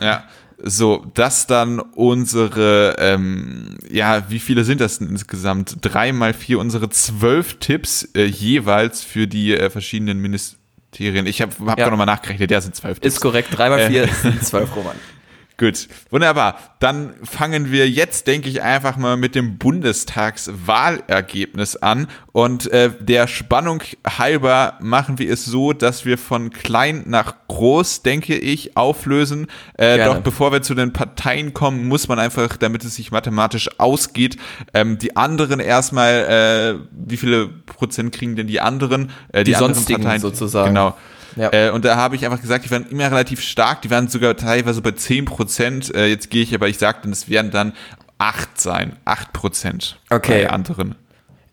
Ja. 0.00 0.24
So, 0.66 1.04
das 1.12 1.46
dann 1.46 1.78
unsere, 1.78 2.96
ähm, 2.98 3.76
ja, 3.90 4.30
wie 4.30 4.38
viele 4.38 4.64
sind 4.64 4.80
das 4.80 4.98
denn 4.98 5.10
insgesamt? 5.10 5.76
Drei 5.82 6.10
mal 6.12 6.32
vier, 6.32 6.58
unsere 6.58 6.88
zwölf 6.88 7.58
Tipps 7.58 8.08
äh, 8.14 8.24
jeweils 8.24 9.04
für 9.04 9.26
die 9.26 9.54
äh, 9.54 9.68
verschiedenen 9.68 10.20
Ministerien. 10.20 11.26
Ich 11.26 11.42
habe 11.42 11.52
hab, 11.66 11.78
ja. 11.78 11.90
nochmal 11.90 12.06
nachgerechnet, 12.06 12.50
der 12.50 12.62
sind 12.62 12.74
zwölf 12.74 12.98
Tipps. 12.98 13.16
Ist 13.16 13.20
korrekt, 13.20 13.48
drei 13.52 13.68
mal 13.68 13.90
vier 13.90 14.04
äh, 14.04 14.08
sind 14.08 14.42
zwölf 14.42 14.74
Roman. 14.74 14.96
Gut, 15.56 15.86
wunderbar. 16.10 16.58
Dann 16.80 17.14
fangen 17.22 17.70
wir 17.70 17.88
jetzt, 17.88 18.26
denke 18.26 18.48
ich, 18.48 18.62
einfach 18.62 18.96
mal 18.96 19.16
mit 19.16 19.36
dem 19.36 19.56
Bundestagswahlergebnis 19.56 21.76
an. 21.76 22.08
Und 22.32 22.68
äh, 22.72 22.90
der 22.98 23.28
Spannung 23.28 23.80
halber 24.04 24.76
machen 24.80 25.20
wir 25.20 25.32
es 25.32 25.44
so, 25.44 25.72
dass 25.72 26.04
wir 26.04 26.18
von 26.18 26.50
klein 26.50 27.04
nach 27.06 27.36
groß, 27.46 28.02
denke 28.02 28.36
ich, 28.36 28.76
auflösen. 28.76 29.46
Äh, 29.78 30.04
doch 30.04 30.22
bevor 30.22 30.50
wir 30.50 30.62
zu 30.62 30.74
den 30.74 30.92
Parteien 30.92 31.54
kommen, 31.54 31.86
muss 31.86 32.08
man 32.08 32.18
einfach, 32.18 32.56
damit 32.56 32.84
es 32.84 32.96
sich 32.96 33.12
mathematisch 33.12 33.70
ausgeht, 33.78 34.36
ähm, 34.74 34.98
die 34.98 35.16
anderen 35.16 35.60
erstmal, 35.60 36.74
äh, 36.74 36.80
wie 36.90 37.16
viele 37.16 37.46
Prozent 37.46 38.12
kriegen 38.12 38.34
denn 38.34 38.48
die 38.48 38.60
anderen? 38.60 39.12
Äh, 39.30 39.44
die, 39.44 39.52
die 39.52 39.56
sonstigen 39.56 40.02
Parteien, 40.02 40.20
sozusagen. 40.20 40.70
Genau. 40.70 40.96
Ja. 41.36 41.52
Äh, 41.52 41.70
und 41.70 41.84
da 41.84 41.96
habe 41.96 42.16
ich 42.16 42.24
einfach 42.24 42.40
gesagt, 42.40 42.64
die 42.64 42.70
waren 42.70 42.86
immer 42.88 43.10
relativ 43.10 43.40
stark, 43.40 43.82
die 43.82 43.90
waren 43.90 44.08
sogar 44.08 44.36
teilweise 44.36 44.80
bei 44.82 44.92
10 44.92 45.24
Prozent. 45.24 45.94
Äh, 45.94 46.06
jetzt 46.06 46.30
gehe 46.30 46.42
ich 46.42 46.54
aber, 46.54 46.68
ich 46.68 46.78
sagte, 46.78 47.08
es 47.10 47.28
werden 47.28 47.50
dann 47.50 47.72
8 48.18 48.60
sein. 48.60 48.96
8 49.04 49.32
Prozent 49.32 49.98
okay. 50.10 50.44
bei 50.44 50.50
anderen. 50.50 50.94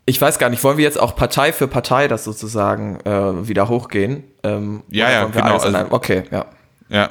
Ich 0.06 0.20
weiß 0.20 0.40
gar 0.40 0.50
nicht, 0.50 0.64
wollen 0.64 0.78
wir 0.78 0.84
jetzt 0.84 1.00
auch 1.00 1.16
Partei 1.16 1.54
für 1.54 1.68
Partei 1.68 2.08
das 2.08 2.24
sozusagen 2.24 3.00
äh, 3.02 3.48
wieder 3.48 3.70
hochgehen? 3.70 4.24
Ähm, 4.44 4.84
ja, 4.90 5.10
ja, 5.12 5.26
genau. 5.26 5.58
Also, 5.58 5.78
okay, 5.92 6.24
ja. 6.32 6.46
Ja. 6.90 7.10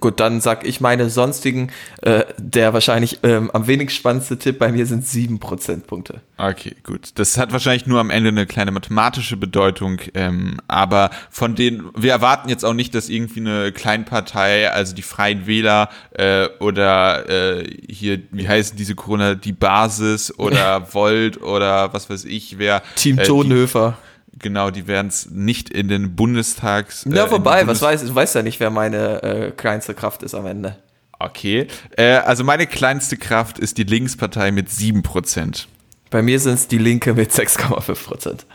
Gut, 0.00 0.20
dann 0.20 0.40
sag 0.40 0.66
ich 0.66 0.80
meine 0.80 1.10
sonstigen, 1.10 1.70
äh, 2.00 2.24
der 2.38 2.72
wahrscheinlich 2.72 3.18
ähm, 3.22 3.50
am 3.50 3.66
wenigst 3.66 3.94
spannendste 3.94 4.38
Tipp 4.38 4.58
bei 4.58 4.72
mir 4.72 4.86
sind 4.86 5.06
sieben 5.06 5.38
Prozentpunkte. 5.38 6.22
Okay, 6.38 6.76
gut. 6.82 7.10
Das 7.16 7.36
hat 7.36 7.52
wahrscheinlich 7.52 7.86
nur 7.86 8.00
am 8.00 8.08
Ende 8.08 8.30
eine 8.30 8.46
kleine 8.46 8.70
mathematische 8.70 9.36
Bedeutung, 9.36 10.00
ähm, 10.14 10.56
aber 10.66 11.10
von 11.30 11.54
denen, 11.56 11.90
wir 11.94 12.12
erwarten 12.12 12.48
jetzt 12.48 12.64
auch 12.64 12.72
nicht, 12.72 12.94
dass 12.94 13.10
irgendwie 13.10 13.40
eine 13.40 13.72
Kleinpartei, 13.72 14.70
also 14.70 14.94
die 14.94 15.02
Freien 15.02 15.46
Wähler 15.46 15.90
äh, 16.12 16.48
oder 16.58 17.28
äh, 17.28 17.70
hier, 17.86 18.20
wie 18.30 18.48
heißt 18.48 18.78
diese 18.78 18.94
Corona, 18.94 19.34
die 19.34 19.52
Basis 19.52 20.38
oder 20.38 20.88
Volt 20.94 21.42
oder 21.42 21.92
was 21.92 22.08
weiß 22.08 22.24
ich, 22.24 22.58
wer. 22.58 22.82
Team 22.96 23.18
äh, 23.18 23.24
Tonhöfer. 23.24 23.98
Genau, 24.38 24.70
die 24.70 24.86
werden 24.86 25.08
es 25.08 25.30
nicht 25.30 25.70
in 25.70 25.88
den 25.88 26.14
Bundestags. 26.14 27.06
Äh, 27.06 27.14
ja, 27.14 27.26
vorbei, 27.26 27.60
Bundes 27.60 27.80
was 27.80 27.88
weiß 27.88 28.02
ich, 28.02 28.14
weiß 28.14 28.34
ja 28.34 28.42
nicht, 28.42 28.60
wer 28.60 28.70
meine 28.70 29.22
äh, 29.22 29.50
kleinste 29.50 29.94
Kraft 29.94 30.22
ist 30.22 30.34
am 30.34 30.46
Ende. 30.46 30.76
Okay. 31.18 31.66
Äh, 31.96 32.16
also 32.16 32.44
meine 32.44 32.66
kleinste 32.66 33.16
Kraft 33.16 33.58
ist 33.58 33.78
die 33.78 33.84
Linkspartei 33.84 34.50
mit 34.50 34.68
7%. 34.68 35.66
Bei 36.10 36.22
mir 36.22 36.38
sind 36.38 36.54
es 36.54 36.68
die 36.68 36.78
Linke 36.78 37.14
mit 37.14 37.32
6,5 37.32 38.04
Prozent. 38.04 38.46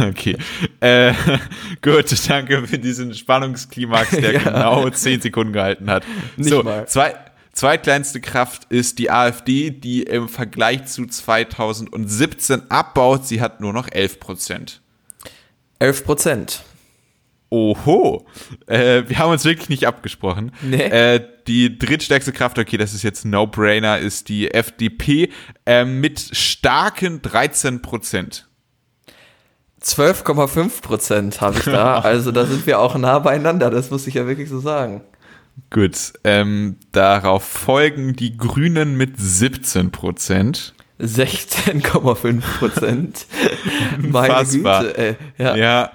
okay. 0.00 0.36
Äh, 0.80 1.12
gut, 1.82 2.28
danke 2.28 2.66
für 2.66 2.78
diesen 2.78 3.12
Spannungsklimax, 3.14 4.10
der 4.10 4.32
ja. 4.32 4.38
genau 4.38 4.88
10 4.88 5.20
Sekunden 5.20 5.52
gehalten 5.52 5.90
hat. 5.90 6.04
Nicht 6.36 6.48
so, 6.48 6.62
mal. 6.62 6.86
zwei. 6.86 7.14
Zweitkleinste 7.56 8.20
Kraft 8.20 8.66
ist 8.68 8.98
die 8.98 9.10
AfD, 9.10 9.70
die 9.70 10.02
im 10.02 10.28
Vergleich 10.28 10.84
zu 10.84 11.06
2017 11.06 12.70
abbaut. 12.70 13.26
Sie 13.26 13.40
hat 13.40 13.62
nur 13.62 13.72
noch 13.72 13.88
11 13.90 14.20
Prozent. 14.20 14.82
11 15.78 16.04
Prozent. 16.04 16.62
Oho, 17.48 18.26
äh, 18.66 19.04
wir 19.06 19.18
haben 19.18 19.30
uns 19.30 19.46
wirklich 19.46 19.70
nicht 19.70 19.86
abgesprochen. 19.86 20.52
Nee. 20.60 20.82
Äh, 20.82 21.26
die 21.46 21.78
drittstärkste 21.78 22.32
Kraft, 22.32 22.58
okay, 22.58 22.76
das 22.76 22.92
ist 22.92 23.02
jetzt 23.02 23.24
No-Brainer, 23.24 24.00
ist 24.00 24.28
die 24.28 24.50
FDP 24.50 25.30
äh, 25.64 25.86
mit 25.86 26.20
starken 26.20 27.22
13 27.22 27.80
Prozent. 27.80 28.48
12,5 29.80 30.82
Prozent 30.82 31.40
habe 31.40 31.58
ich 31.58 31.64
da. 31.64 32.00
Also 32.04 32.32
da 32.32 32.44
sind 32.44 32.66
wir 32.66 32.80
auch 32.80 32.98
nah 32.98 33.18
beieinander, 33.18 33.70
das 33.70 33.90
muss 33.90 34.06
ich 34.06 34.14
ja 34.14 34.26
wirklich 34.26 34.50
so 34.50 34.60
sagen. 34.60 35.00
Gut, 35.70 36.12
ähm, 36.24 36.76
darauf 36.92 37.44
folgen 37.44 38.14
die 38.14 38.36
Grünen 38.36 38.96
mit 38.96 39.14
17 39.18 39.90
Prozent. 39.90 40.74
16,5 41.00 42.40
Prozent. 42.58 43.26
Meine 43.98 44.46
Güte, 44.46 44.98
ey. 44.98 45.16
Ja. 45.38 45.56
ja 45.56 45.92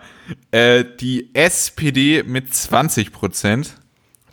äh, 0.52 0.86
die 1.00 1.34
SPD 1.34 2.24
mit 2.24 2.54
20 2.54 3.12
Prozent. 3.12 3.76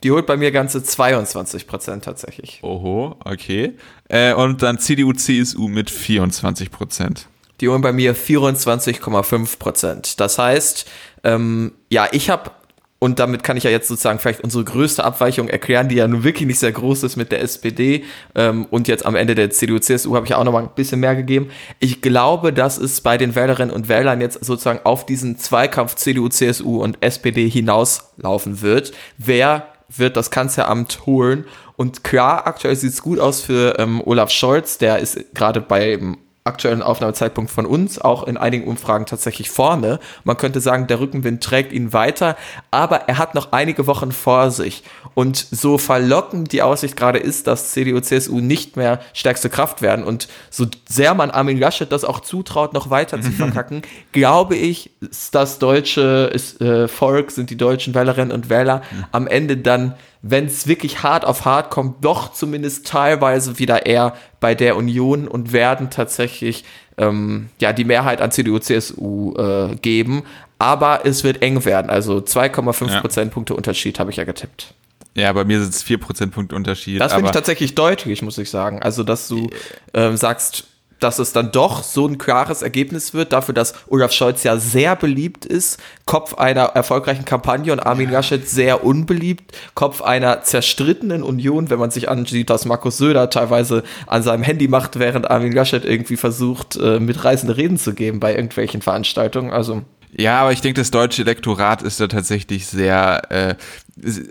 Die 0.05 0.11
holt 0.11 0.27
bei 0.27 0.37
mir 0.37 0.53
ganze 0.53 0.83
22 0.83 1.67
Prozent 1.67 2.05
tatsächlich. 2.05 2.61
Oho, 2.63 3.17
okay. 3.25 3.75
Äh, 4.09 4.33
und 4.35 4.63
dann 4.63 4.79
CDU, 4.79 5.13
CSU 5.13 5.69
mit 5.69 5.91
24 5.91 6.71
Prozent. 6.71 7.29
Die 7.61 7.69
holen 7.69 7.83
bei 7.83 7.93
mir 7.93 8.15
24,5 8.15 9.59
Prozent. 9.59 10.21
Das 10.21 10.39
heißt, 10.39 10.89
ähm, 11.25 11.73
ja, 11.91 12.07
ich 12.13 12.31
habe 12.31 12.53
und 13.01 13.21
damit 13.21 13.45
kann 13.45 13.57
ich 13.57 13.63
ja 13.63 13.71
jetzt 13.71 13.87
sozusagen 13.87 14.19
vielleicht 14.19 14.43
unsere 14.43 14.65
größte 14.65 15.05
Abweichung 15.05 15.49
erklären, 15.49 15.89
die 15.89 15.97
ja 15.97 16.09
nun 16.09 16.25
wirklich 16.25 16.49
nicht 16.49 16.59
sehr 16.59 16.73
groß 16.73 17.05
ist 17.05 17.17
mit 17.17 17.31
der 17.31 17.43
SPD. 17.43 18.05
Ähm, 18.35 18.67
und 18.71 18.89
jetzt 18.89 19.07
am 19.07 19.15
Ende 19.15 19.37
der 19.37 19.51
CDU-CSU 19.51 20.17
habe 20.17 20.27
ich 20.27 20.35
auch 20.35 20.43
noch 20.43 20.53
mal 20.53 20.65
ein 20.65 20.71
bisschen 20.75 20.99
mehr 20.99 21.15
gegeben. 21.15 21.51
Ich 21.79 22.01
glaube, 22.01 22.53
dass 22.53 22.77
es 22.77 23.01
bei 23.01 23.17
den 23.17 23.37
Wählerinnen 23.37 23.75
und 23.75 23.89
Wählern 23.89 24.21
jetzt 24.21 24.45
sozusagen 24.45 24.81
auf 24.83 25.07
diesen 25.07 25.39
Zweikampf 25.39 25.95
CDU-CSU 25.95 26.83
und 26.83 27.01
SPD 27.01 27.49
hinauslaufen 27.49 28.63
wird. 28.63 28.93
Wer 29.17 29.69
wird 29.89 30.17
das 30.17 30.33
Kanzleramt 30.33 31.07
holen? 31.07 31.45
Und 31.77 32.03
klar, 32.03 32.49
aktuell 32.49 32.75
sieht 32.75 32.93
es 32.93 33.03
gut 33.03 33.21
aus 33.21 33.41
für 33.41 33.79
ähm, 33.79 34.03
Olaf 34.05 34.31
Scholz. 34.31 34.79
Der 34.79 34.99
ist 34.99 35.35
gerade 35.35 35.61
beim 35.61 36.19
aktuellen 36.49 36.83
Aufnahmezeitpunkt 36.83 37.51
von 37.51 37.67
uns 37.67 38.01
auch 38.01 38.27
in 38.27 38.37
einigen 38.37 38.67
Umfragen 38.67 39.07
tatsächlich 39.07 39.51
vorne. 39.51 40.01
Man 40.25 40.37
könnte 40.37 40.61
sagen, 40.61 40.89
der 40.89 40.99
Rückenwind 40.99 41.43
trägt 41.43 41.73
ihn 41.73 41.93
weiter, 41.93 42.37
aber 42.71 43.09
er 43.09 43.19
hat 43.19 43.35
noch 43.35 43.53
einige 43.53 43.87
Wochen 43.87 44.11
vor 44.11 44.51
sich. 44.51 44.83
Und 45.15 45.37
so 45.37 45.79
verlockend 45.79 46.53
die 46.53 46.63
Aussicht 46.63 46.97
gerade 46.97 47.19
ist, 47.19 47.47
dass 47.47 47.71
CDU, 47.71 48.01
CSU 48.01 48.41
nicht 48.41 48.77
mehr 48.77 49.01
stärkste 49.13 49.51
Kraft 49.51 49.83
werden 49.83 50.05
und 50.05 50.29
so 50.51 50.67
sehr 50.89 51.15
man 51.15 51.31
Armin 51.31 51.59
Laschet 51.59 51.91
das 51.93 52.05
auch 52.05 52.21
zutraut, 52.21 52.73
noch 52.73 52.91
weiter 52.91 53.21
zu 53.21 53.31
verkacken, 53.33 53.83
glaube 54.13 54.57
ich, 54.57 54.91
ist 55.01 55.35
das 55.35 55.59
deutsche 55.59 56.31
ist, 56.33 56.61
äh, 56.61 56.89
Volk, 56.89 57.31
sind 57.31 57.51
die 57.51 57.57
deutschen 57.57 57.95
Wählerinnen 57.95 58.33
und 58.33 58.49
Wähler 58.49 58.83
am 59.13 59.27
Ende 59.27 59.57
dann 59.57 59.95
wenn 60.23 60.47
es 60.47 60.67
wirklich 60.67 61.03
hart 61.03 61.25
auf 61.25 61.45
hart 61.45 61.71
kommt, 61.71 62.05
doch 62.05 62.33
zumindest 62.33 62.87
teilweise 62.87 63.59
wieder 63.59 63.87
eher 63.87 64.15
bei 64.41 64.55
der 64.55 64.77
Union 64.77 65.29
und 65.29 65.53
werden 65.53 65.91
tatsächlich 65.91 66.65
ähm, 66.97 67.49
ja 67.61 67.73
die 67.73 67.85
Mehrheit 67.85 68.21
an 68.21 68.31
CDU, 68.31 68.59
CSU 68.59 69.35
äh, 69.37 69.77
geben. 69.77 70.25
Aber 70.59 71.07
es 71.07 71.23
wird 71.23 71.43
eng 71.43 71.65
werden. 71.65 71.89
Also 71.89 72.17
2,5 72.19 72.91
ja. 72.91 73.01
Prozentpunkte 73.01 73.55
Unterschied 73.55 74.01
habe 74.01 74.11
ich 74.11 74.17
ja 74.17 74.25
getippt. 74.25 74.75
Ja, 75.15 75.33
bei 75.33 75.45
mir 75.45 75.61
sind 75.61 75.75
es 75.75 75.83
4 75.83 75.99
Prozentpunkte 75.99 76.55
Unterschied. 76.55 77.01
Das 77.01 77.13
finde 77.13 77.29
ich 77.29 77.35
tatsächlich 77.35 77.75
deutlich, 77.75 78.23
muss 78.23 78.39
ich 78.39 78.51
sagen. 78.51 78.83
Also, 78.83 79.05
dass 79.05 79.29
du 79.29 79.51
äh, 79.93 80.17
sagst, 80.17 80.65
dass 80.99 81.19
es 81.19 81.33
dann 81.33 81.53
doch 81.53 81.83
so 81.83 82.07
ein 82.07 82.19
klares 82.19 82.63
Ergebnis 82.63 83.15
wird, 83.15 83.33
dafür, 83.33 83.55
dass 83.55 83.75
Olaf 83.89 84.13
Scholz 84.13 84.43
ja 84.43 84.57
sehr 84.57 84.97
beliebt 84.97 85.45
ist, 85.45 85.79
Kopf 86.07 86.35
einer 86.35 86.63
erfolgreichen 86.63 87.25
Kampagne 87.25 87.73
und 87.73 87.81
Armin 87.81 88.11
Laschet 88.11 88.49
sehr 88.49 88.85
unbeliebt, 88.85 89.57
Kopf 89.75 90.03
einer 90.03 90.43
zerstrittenen 90.43 91.23
Union, 91.23 91.71
wenn 91.71 91.79
man 91.79 91.91
sich 91.91 92.09
ansieht, 92.09 92.51
dass 92.51 92.65
Markus 92.65 92.99
Söder 92.99 93.31
teilweise 93.31 93.83
an 94.07 94.23
seinem 94.23 94.43
Handy 94.43 94.69
macht, 94.69 94.99
während 94.99 95.31
Armin 95.31 95.53
Laschet 95.53 95.85
irgendwie 95.85 96.17
versucht, 96.17 96.77
äh, 96.77 97.01
mitreißende 97.01 97.57
Reden 97.57 97.79
zu 97.79 97.95
geben 97.95 98.21
bei 98.21 98.35
irgendwelchen 98.35 98.83
Veranstaltungen. 98.83 99.51
Also 99.51 99.83
ja, 100.17 100.41
aber 100.41 100.53
ich 100.53 100.63
denke, 100.63 100.81
das 100.81 100.91
deutsche 100.91 101.23
Elektorat 101.23 101.83
ist 101.83 102.01
da 102.01 102.07
tatsächlich 102.07 102.67
sehr, 102.67 103.23
äh, 103.31 103.55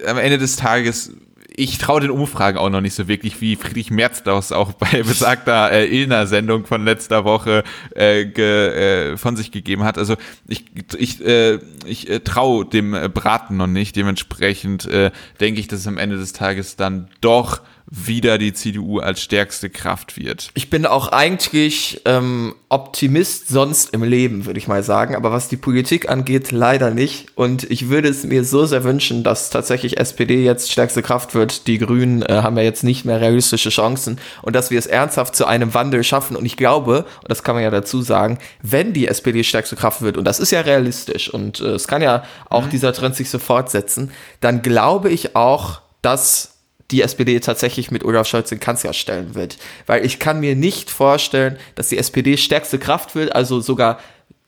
am 0.07 0.17
Ende 0.17 0.37
des 0.37 0.55
Tages 0.55 1.11
ich 1.59 1.79
traue 1.79 2.01
den 2.01 2.11
Umfragen 2.11 2.59
auch 2.59 2.69
noch 2.69 2.81
nicht 2.81 2.93
so 2.93 3.07
wirklich, 3.07 3.41
wie 3.41 3.55
Friedrich 3.55 3.89
Merz 3.89 4.21
das 4.21 4.51
auch 4.51 4.73
bei 4.73 5.01
besagter 5.03 5.71
äh, 5.71 5.87
Ilna-Sendung 5.87 6.65
von 6.65 6.85
letzter 6.85 7.25
Woche 7.25 7.63
äh, 7.95 8.25
ge, 8.25 9.13
äh, 9.13 9.17
von 9.17 9.35
sich 9.35 9.51
gegeben 9.51 9.83
hat. 9.83 9.97
Also 9.97 10.15
ich, 10.47 10.65
ich, 10.95 11.25
äh, 11.25 11.59
ich 11.85 12.09
äh, 12.09 12.19
traue 12.19 12.63
dem 12.63 12.91
Braten 13.11 13.57
noch 13.57 13.65
nicht. 13.65 13.95
Dementsprechend 13.95 14.85
äh, 14.85 15.09
denke 15.39 15.59
ich, 15.59 15.67
dass 15.67 15.87
am 15.87 15.97
Ende 15.97 16.17
des 16.17 16.31
Tages 16.31 16.75
dann 16.75 17.09
doch 17.21 17.61
wieder 17.89 18.37
die 18.37 18.53
CDU 18.53 18.99
als 18.99 19.21
stärkste 19.21 19.69
Kraft 19.69 20.17
wird. 20.17 20.51
Ich 20.55 20.69
bin 20.69 20.85
auch 20.85 21.07
eigentlich 21.13 22.01
ähm, 22.03 22.53
Optimist 22.67 23.47
sonst 23.47 23.93
im 23.93 24.03
Leben, 24.03 24.45
würde 24.45 24.59
ich 24.59 24.67
mal 24.67 24.83
sagen. 24.83 25.15
Aber 25.15 25.31
was 25.31 25.47
die 25.47 25.55
Politik 25.55 26.09
angeht, 26.09 26.51
leider 26.51 26.91
nicht. 26.91 27.27
Und 27.35 27.63
ich 27.71 27.87
würde 27.87 28.09
es 28.09 28.25
mir 28.25 28.43
so 28.43 28.65
sehr 28.65 28.83
wünschen, 28.83 29.23
dass 29.23 29.49
tatsächlich 29.49 29.97
SPD 29.97 30.43
jetzt 30.43 30.69
stärkste 30.69 31.01
Kraft 31.01 31.33
wird. 31.33 31.67
Die 31.67 31.77
Grünen 31.77 32.23
äh, 32.23 32.41
haben 32.43 32.57
ja 32.57 32.63
jetzt 32.63 32.83
nicht 32.83 33.05
mehr 33.05 33.21
realistische 33.21 33.69
Chancen. 33.69 34.19
Und 34.41 34.53
dass 34.53 34.69
wir 34.69 34.79
es 34.79 34.87
ernsthaft 34.87 35.35
zu 35.35 35.45
einem 35.45 35.73
Wandel 35.73 36.03
schaffen. 36.03 36.35
Und 36.35 36.45
ich 36.45 36.57
glaube, 36.57 37.05
und 37.21 37.31
das 37.31 37.41
kann 37.43 37.55
man 37.55 37.63
ja 37.63 37.71
dazu 37.71 38.01
sagen, 38.01 38.37
wenn 38.61 38.91
die 38.91 39.07
SPD 39.07 39.45
stärkste 39.45 39.77
Kraft 39.77 40.01
wird, 40.01 40.17
und 40.17 40.25
das 40.25 40.41
ist 40.41 40.51
ja 40.51 40.59
realistisch, 40.59 41.33
und 41.33 41.61
äh, 41.61 41.75
es 41.75 41.87
kann 41.87 42.01
ja 42.01 42.23
auch 42.49 42.65
mhm. 42.65 42.71
dieser 42.71 42.91
Trend 42.91 43.15
sich 43.15 43.29
so 43.29 43.39
fortsetzen, 43.39 44.11
dann 44.41 44.61
glaube 44.61 45.09
ich 45.09 45.37
auch, 45.37 45.81
dass 46.01 46.56
die 46.91 47.01
SPD 47.01 47.39
tatsächlich 47.39 47.91
mit 47.91 48.05
Olaf 48.05 48.27
Scholz 48.27 48.49
den 48.49 48.59
Kanzler 48.59 48.93
stellen 48.93 49.35
wird. 49.35 49.57
Weil 49.85 50.05
ich 50.05 50.19
kann 50.19 50.39
mir 50.39 50.55
nicht 50.55 50.89
vorstellen, 50.89 51.57
dass 51.75 51.89
die 51.89 51.97
SPD 51.97 52.37
stärkste 52.37 52.79
Kraft 52.79 53.15
wird, 53.15 53.35
also 53.35 53.59
sogar 53.59 53.99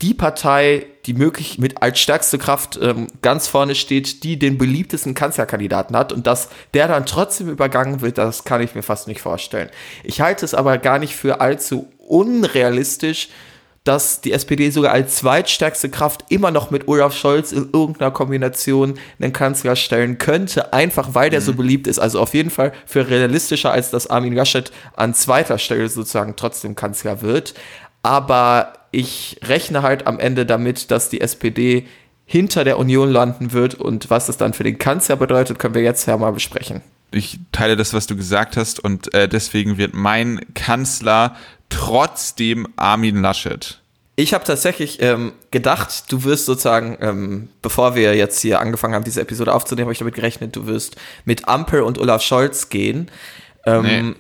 die 0.02 0.14
Partei, 0.14 0.86
die 1.06 1.14
möglich 1.14 1.58
mit 1.58 1.82
als 1.82 2.00
stärkste 2.00 2.38
Kraft 2.38 2.80
ähm, 2.82 3.08
ganz 3.22 3.48
vorne 3.48 3.76
steht, 3.76 4.24
die 4.24 4.40
den 4.40 4.58
beliebtesten 4.58 5.14
Kanzlerkandidaten 5.14 5.96
hat 5.96 6.14
und 6.14 6.26
dass 6.26 6.50
der 6.74 6.88
dann 6.88 7.06
trotzdem 7.06 7.50
übergangen 7.50 8.00
wird, 8.00 8.18
das 8.18 8.46
kann 8.46 8.62
ich 8.62 8.76
mir 8.76 8.84
fast 8.84 9.10
nicht 9.10 9.20
vorstellen. 9.20 9.70
Ich 10.06 10.22
halte 10.22 10.46
es 10.46 10.54
aber 10.54 10.78
gar 10.78 11.00
nicht 11.00 11.16
für 11.16 11.42
allzu 11.42 11.92
unrealistisch, 11.98 13.28
dass 13.84 14.22
die 14.22 14.34
SPD 14.34 14.70
sogar 14.70 14.92
als 14.92 15.18
zweitstärkste 15.18 15.90
Kraft 15.90 16.26
immer 16.30 16.52
noch 16.52 16.70
mit 16.70 16.88
Olaf 16.88 17.16
Scholz 17.16 17.52
in 17.52 17.70
irgendeiner 17.72 18.12
Kombination 18.12 19.00
einen 19.20 19.34
Kanzler 19.34 19.76
stellen 19.76 20.18
könnte, 20.18 20.74
einfach 20.74 21.16
weil 21.16 21.30
der 21.30 21.40
mhm. 21.40 21.46
so 21.46 21.54
beliebt 21.54 21.88
ist. 21.88 22.00
Also 22.00 22.20
auf 22.20 22.34
jeden 22.34 22.50
Fall 22.50 22.74
für 22.86 23.10
realistischer, 23.10 23.72
als 23.72 23.90
dass 23.90 24.08
Armin 24.08 24.34
Laschet 24.34 24.72
an 24.96 25.14
zweiter 25.14 25.58
Stelle 25.58 25.88
sozusagen 25.88 26.36
trotzdem 26.36 26.76
Kanzler 26.76 27.22
wird. 27.22 27.54
Aber 28.04 28.74
ich 28.92 29.40
rechne 29.44 29.82
halt 29.82 30.08
am 30.08 30.20
Ende 30.20 30.46
damit, 30.46 30.92
dass 30.92 31.10
die 31.10 31.22
SPD 31.22 31.86
hinter 32.26 32.64
der 32.64 32.78
Union 32.78 33.10
landen 33.10 33.54
wird 33.54 33.76
und 33.76 34.10
was 34.10 34.28
das 34.28 34.38
dann 34.38 34.54
für 34.54 34.64
den 34.64 34.78
Kanzler 34.78 35.16
bedeutet, 35.16 35.58
können 35.58 35.74
wir 35.74 35.82
jetzt 35.82 36.06
ja 36.06 36.16
mal 36.16 36.32
besprechen. 36.32 36.82
Ich 37.12 37.40
teile 37.52 37.76
das, 37.76 37.94
was 37.94 38.08
du 38.08 38.16
gesagt 38.16 38.58
hast 38.58 38.80
und 38.80 39.14
äh, 39.14 39.28
deswegen 39.28 39.78
wird 39.78 39.94
mein 39.94 40.42
Kanzler 40.54 41.36
trotzdem 41.70 42.68
Armin 42.76 43.22
Laschet. 43.22 43.80
Ich 44.16 44.34
habe 44.34 44.44
tatsächlich 44.44 45.02
ähm, 45.02 45.32
gedacht, 45.50 46.12
du 46.12 46.26
wirst 46.26 46.46
sozusagen, 46.46 46.98
ähm, 47.00 47.48
bevor 47.62 47.96
wir 47.96 48.16
jetzt 48.16 48.42
hier 48.42 48.60
angefangen 48.60 48.94
haben, 48.94 49.06
diese 49.06 49.22
Episode 49.22 49.54
aufzunehmen, 49.54 49.86
habe 49.86 49.94
ich 49.94 50.00
damit 50.00 50.14
gerechnet, 50.14 50.58
du 50.58 50.68
wirst 50.68 50.98
mit 51.24 51.48
Ampel 51.48 51.84
und 51.84 51.98
Olaf 51.98 52.22
Scholz 52.22 52.68
gehen. 52.68 53.10
Ähm, 53.66 53.82
nee. 53.84 54.16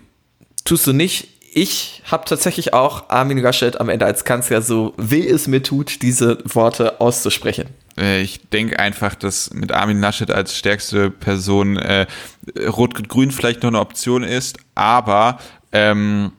Tust 0.63 0.87
du 0.87 0.93
nicht. 0.93 1.27
Ich 1.53 2.01
habe 2.05 2.23
tatsächlich 2.23 2.73
auch 2.73 3.09
Armin 3.09 3.39
Laschet 3.39 3.79
am 3.81 3.89
Ende 3.89 4.05
als 4.05 4.23
Kanzler 4.23 4.61
so 4.61 4.93
weh 4.95 5.27
es 5.27 5.47
mir 5.47 5.63
tut, 5.63 6.01
diese 6.01 6.37
Worte 6.45 7.01
auszusprechen. 7.01 7.67
Äh, 7.99 8.21
ich 8.21 8.49
denke 8.49 8.79
einfach, 8.79 9.15
dass 9.15 9.53
mit 9.53 9.71
Armin 9.71 9.99
Laschet 9.99 10.31
als 10.31 10.55
stärkste 10.55 11.11
Person 11.11 11.77
äh, 11.77 12.07
Rot-Grün 12.57 13.31
vielleicht 13.31 13.63
noch 13.63 13.69
eine 13.69 13.79
Option 13.79 14.23
ist, 14.23 14.57
aber 14.75 15.39
ähm, 15.71 16.31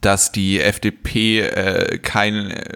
dass 0.00 0.32
die 0.32 0.60
FDP 0.60 1.40
äh, 1.40 1.98
kein 1.98 2.50
äh, 2.50 2.74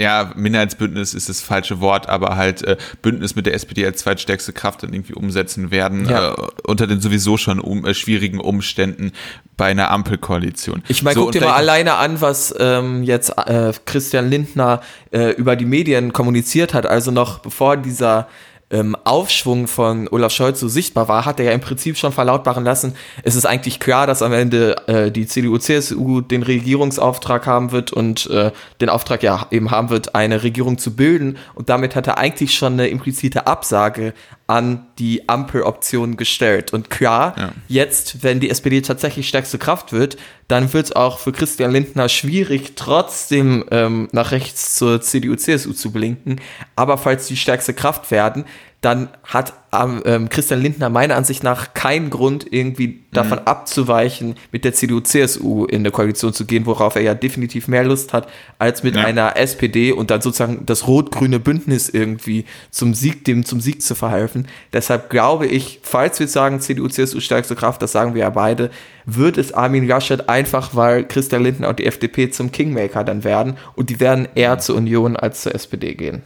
ja, 0.00 0.32
Minderheitsbündnis 0.34 1.12
ist 1.12 1.28
das 1.28 1.42
falsche 1.42 1.80
Wort, 1.80 2.08
aber 2.08 2.36
halt 2.36 2.62
äh, 2.62 2.78
Bündnis 3.02 3.36
mit 3.36 3.44
der 3.44 3.52
SPD 3.52 3.84
als 3.84 3.98
zweitstärkste 3.98 4.54
Kraft 4.54 4.82
dann 4.82 4.94
irgendwie 4.94 5.12
umsetzen 5.12 5.70
werden, 5.70 6.08
ja. 6.08 6.32
äh, 6.32 6.36
unter 6.64 6.86
den 6.86 7.02
sowieso 7.02 7.36
schon 7.36 7.60
um, 7.60 7.84
äh, 7.84 7.92
schwierigen 7.92 8.40
Umständen 8.40 9.12
bei 9.58 9.66
einer 9.66 9.90
Ampelkoalition. 9.90 10.82
Ich 10.88 11.02
meine, 11.02 11.16
So, 11.16 11.24
guck 11.24 11.32
dir 11.32 11.42
mal 11.42 11.52
alleine 11.52 11.96
an, 11.96 12.22
was 12.22 12.54
ähm, 12.58 13.02
jetzt 13.02 13.36
äh, 13.36 13.74
Christian 13.84 14.30
Lindner 14.30 14.80
äh, 15.10 15.32
über 15.32 15.54
die 15.54 15.66
Medien 15.66 16.14
kommuniziert 16.14 16.72
hat. 16.72 16.86
Also 16.86 17.10
noch 17.10 17.40
bevor 17.40 17.76
dieser 17.76 18.26
ähm, 18.70 18.96
Aufschwung 19.04 19.66
von 19.66 20.08
Olaf 20.08 20.32
Scholz 20.32 20.60
so 20.60 20.68
sichtbar 20.68 21.08
war, 21.08 21.24
hat 21.24 21.40
er 21.40 21.46
ja 21.46 21.52
im 21.52 21.60
Prinzip 21.60 21.96
schon 21.96 22.12
verlautbaren 22.12 22.64
lassen, 22.64 22.94
es 23.22 23.34
ist 23.34 23.46
eigentlich 23.46 23.80
klar, 23.80 24.06
dass 24.06 24.22
am 24.22 24.32
Ende 24.32 24.76
äh, 24.86 25.10
die 25.10 25.26
CDU-CSU 25.26 26.20
den 26.20 26.42
Regierungsauftrag 26.42 27.46
haben 27.46 27.72
wird 27.72 27.92
und 27.92 28.28
äh, 28.30 28.52
den 28.80 28.88
Auftrag 28.88 29.22
ja 29.22 29.46
eben 29.50 29.70
haben 29.70 29.90
wird, 29.90 30.14
eine 30.14 30.42
Regierung 30.42 30.78
zu 30.78 30.94
bilden. 30.94 31.38
Und 31.54 31.68
damit 31.68 31.96
hat 31.96 32.06
er 32.06 32.18
eigentlich 32.18 32.54
schon 32.54 32.74
eine 32.74 32.88
implizite 32.88 33.46
Absage 33.46 34.14
an 34.46 34.86
die 35.00 35.28
Ampeloption 35.28 36.16
gestellt. 36.16 36.72
Und 36.72 36.90
klar, 36.90 37.34
Ja. 37.38 37.52
jetzt, 37.68 38.22
wenn 38.22 38.38
die 38.38 38.50
SPD 38.50 38.82
tatsächlich 38.82 39.26
stärkste 39.26 39.58
Kraft 39.58 39.92
wird, 39.92 40.16
dann 40.46 40.72
wird 40.72 40.86
es 40.86 40.92
auch 40.92 41.18
für 41.18 41.32
Christian 41.32 41.72
Lindner 41.72 42.08
schwierig, 42.08 42.72
trotzdem 42.76 43.64
ähm, 43.70 44.08
nach 44.12 44.30
rechts 44.30 44.76
zur 44.76 45.00
CDU, 45.00 45.34
CSU 45.36 45.72
zu 45.72 45.90
blinken. 45.90 46.40
Aber 46.76 46.98
falls 46.98 47.26
die 47.26 47.36
stärkste 47.36 47.72
Kraft 47.72 48.10
werden, 48.10 48.44
dann 48.80 49.08
hat 49.24 49.52
ähm, 49.72 50.02
ähm, 50.06 50.28
Christian 50.30 50.62
Lindner 50.62 50.88
meiner 50.88 51.14
Ansicht 51.14 51.42
nach 51.42 51.74
keinen 51.74 52.08
Grund, 52.08 52.46
irgendwie 52.50 53.04
davon 53.12 53.38
abzuweichen, 53.38 54.36
mit 54.52 54.64
der 54.64 54.72
CDU, 54.72 55.00
CSU 55.00 55.66
in 55.66 55.80
eine 55.80 55.90
Koalition 55.90 56.32
zu 56.32 56.46
gehen, 56.46 56.64
worauf 56.64 56.96
er 56.96 57.02
ja 57.02 57.14
definitiv 57.14 57.68
mehr 57.68 57.84
Lust 57.84 58.12
hat, 58.14 58.26
als 58.58 58.82
mit 58.82 58.96
Ja. 58.96 59.04
einer 59.04 59.36
SPD 59.36 59.92
und 59.92 60.10
dann 60.10 60.22
sozusagen 60.22 60.64
das 60.64 60.86
rot-grüne 60.88 61.38
Bündnis 61.38 61.90
irgendwie 61.90 62.46
zum 62.70 62.94
Sieg, 62.94 63.24
dem 63.26 63.44
zum 63.44 63.60
Sieg 63.60 63.82
zu 63.82 63.94
verhelfen. 63.94 64.48
Deshalb 64.72 65.10
glaube 65.10 65.46
ich, 65.46 65.80
falls 65.82 66.18
wir 66.18 66.26
sagen, 66.28 66.60
CDU, 66.60 66.88
CSU 66.88 67.20
stärkste 67.20 67.54
Kraft, 67.56 67.82
das 67.82 67.92
sagen 67.92 68.14
wir 68.14 68.22
ja 68.22 68.30
beide, 68.30 68.70
wird 69.04 69.36
es 69.36 69.52
Armin 69.52 69.86
Laschet 69.86 70.28
einfach, 70.28 70.74
weil 70.74 71.04
Christian 71.06 71.42
Lindner 71.42 71.68
und 71.68 71.78
die 71.78 71.86
FDP 71.86 72.30
zum 72.30 72.50
Kingmaker 72.50 73.04
dann 73.04 73.24
werden 73.24 73.58
und 73.76 73.90
die 73.90 74.00
werden 74.00 74.26
eher 74.34 74.58
zur 74.58 74.76
Union 74.76 75.16
als 75.16 75.42
zur 75.42 75.54
SPD 75.54 75.94
gehen. 75.94 76.22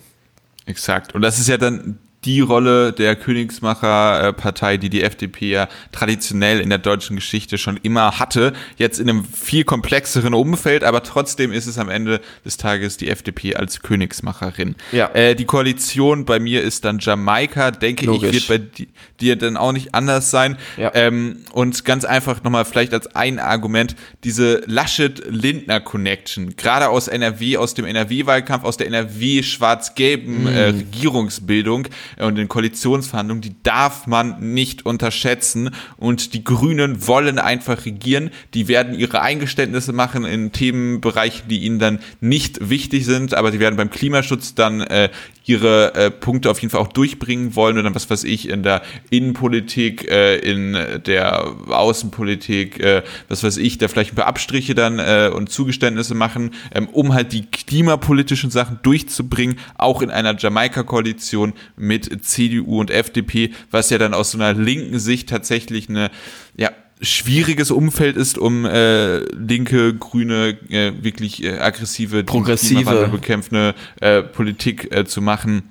Exakt. 0.66 1.14
Und 1.14 1.22
das 1.22 1.38
ist 1.38 1.48
ja 1.48 1.58
dann 1.58 1.98
die 2.24 2.40
Rolle 2.40 2.92
der 2.92 3.16
Königsmacher-Partei, 3.16 4.76
die 4.76 4.90
die 4.90 5.02
FDP 5.02 5.50
ja 5.50 5.68
traditionell 5.92 6.60
in 6.60 6.68
der 6.70 6.78
deutschen 6.78 7.16
Geschichte 7.16 7.58
schon 7.58 7.76
immer 7.82 8.18
hatte. 8.18 8.52
Jetzt 8.76 8.98
in 8.98 9.08
einem 9.08 9.24
viel 9.24 9.64
komplexeren 9.64 10.34
Umfeld, 10.34 10.84
aber 10.84 11.02
trotzdem 11.02 11.52
ist 11.52 11.66
es 11.66 11.78
am 11.78 11.88
Ende 11.88 12.20
des 12.44 12.56
Tages 12.56 12.96
die 12.96 13.08
FDP 13.08 13.56
als 13.56 13.80
Königsmacherin. 13.82 14.74
Ja. 14.92 15.10
Äh, 15.14 15.34
die 15.34 15.44
Koalition 15.44 16.24
bei 16.24 16.38
mir 16.38 16.62
ist 16.62 16.84
dann 16.84 16.98
Jamaika, 16.98 17.70
denke 17.70 18.06
Logisch. 18.06 18.34
ich, 18.36 18.48
wird 18.48 18.72
bei 18.72 18.78
di- 18.78 18.88
dir 19.20 19.36
dann 19.36 19.56
auch 19.56 19.72
nicht 19.72 19.94
anders 19.94 20.30
sein. 20.30 20.56
Ja. 20.76 20.90
Ähm, 20.94 21.38
und 21.52 21.84
ganz 21.84 22.04
einfach 22.04 22.42
nochmal 22.42 22.64
vielleicht 22.64 22.94
als 22.94 23.14
ein 23.14 23.38
Argument, 23.38 23.96
diese 24.24 24.62
Laschet-Lindner-Connection, 24.66 26.56
gerade 26.56 26.88
aus 26.88 27.08
NRW, 27.08 27.56
aus 27.58 27.74
dem 27.74 27.84
NRW-Wahlkampf, 27.84 28.64
aus 28.64 28.76
der 28.76 28.86
NRW-schwarz-gelben 28.88 30.46
äh, 30.46 30.64
Regierungsbildung 30.66 31.86
äh, 32.13 32.13
und 32.18 32.36
den 32.36 32.48
Koalitionsverhandlungen, 32.48 33.42
die 33.42 33.54
darf 33.62 34.06
man 34.06 34.54
nicht 34.54 34.86
unterschätzen. 34.86 35.70
Und 35.96 36.34
die 36.34 36.44
Grünen 36.44 37.06
wollen 37.06 37.38
einfach 37.38 37.84
regieren. 37.84 38.30
Die 38.54 38.68
werden 38.68 38.94
ihre 38.94 39.20
Eingeständnisse 39.20 39.92
machen 39.92 40.24
in 40.24 40.52
Themenbereichen, 40.52 41.48
die 41.48 41.60
ihnen 41.60 41.78
dann 41.78 41.98
nicht 42.20 42.70
wichtig 42.70 43.04
sind, 43.04 43.34
aber 43.34 43.52
sie 43.52 43.60
werden 43.60 43.76
beim 43.76 43.90
Klimaschutz 43.90 44.54
dann 44.54 44.80
äh, 44.80 45.10
ihre 45.44 45.94
äh, 45.94 46.10
Punkte 46.10 46.50
auf 46.50 46.60
jeden 46.60 46.70
Fall 46.70 46.80
auch 46.80 46.88
durchbringen 46.88 47.54
wollen 47.54 47.76
und 47.78 47.84
dann 47.84 47.94
was 47.94 48.08
weiß 48.08 48.24
ich 48.24 48.48
in 48.48 48.62
der 48.62 48.82
Innenpolitik, 49.10 50.10
äh, 50.10 50.36
in 50.36 51.02
der 51.06 51.54
Außenpolitik, 51.68 52.80
äh, 52.80 53.02
was 53.28 53.44
weiß 53.44 53.58
ich, 53.58 53.78
da 53.78 53.88
vielleicht 53.88 54.12
ein 54.12 54.16
paar 54.16 54.26
Abstriche 54.26 54.74
dann 54.74 54.98
äh, 54.98 55.30
und 55.34 55.50
Zugeständnisse 55.50 56.14
machen, 56.14 56.52
ähm, 56.74 56.88
um 56.88 57.12
halt 57.12 57.32
die 57.32 57.46
klimapolitischen 57.46 58.50
Sachen 58.50 58.78
durchzubringen, 58.82 59.58
auch 59.76 60.00
in 60.00 60.10
einer 60.10 60.36
Jamaika-Koalition 60.36 61.52
mit 61.76 62.24
CDU 62.24 62.80
und 62.80 62.90
FDP, 62.90 63.52
was 63.70 63.90
ja 63.90 63.98
dann 63.98 64.14
aus 64.14 64.30
so 64.30 64.38
einer 64.38 64.58
linken 64.58 64.98
Sicht 64.98 65.28
tatsächlich 65.28 65.88
eine, 65.88 66.10
ja, 66.56 66.70
schwieriges 67.04 67.70
Umfeld 67.70 68.16
ist, 68.16 68.38
um 68.38 68.64
äh, 68.64 69.18
linke, 69.34 69.94
grüne, 69.94 70.58
äh, 70.68 70.92
wirklich 71.02 71.42
äh, 71.42 71.58
aggressive, 71.58 72.24
Progressive. 72.24 73.08
Bekämpfende 73.10 73.74
äh, 74.00 74.22
Politik 74.22 74.94
äh, 74.94 75.04
zu 75.04 75.22
machen. 75.22 75.70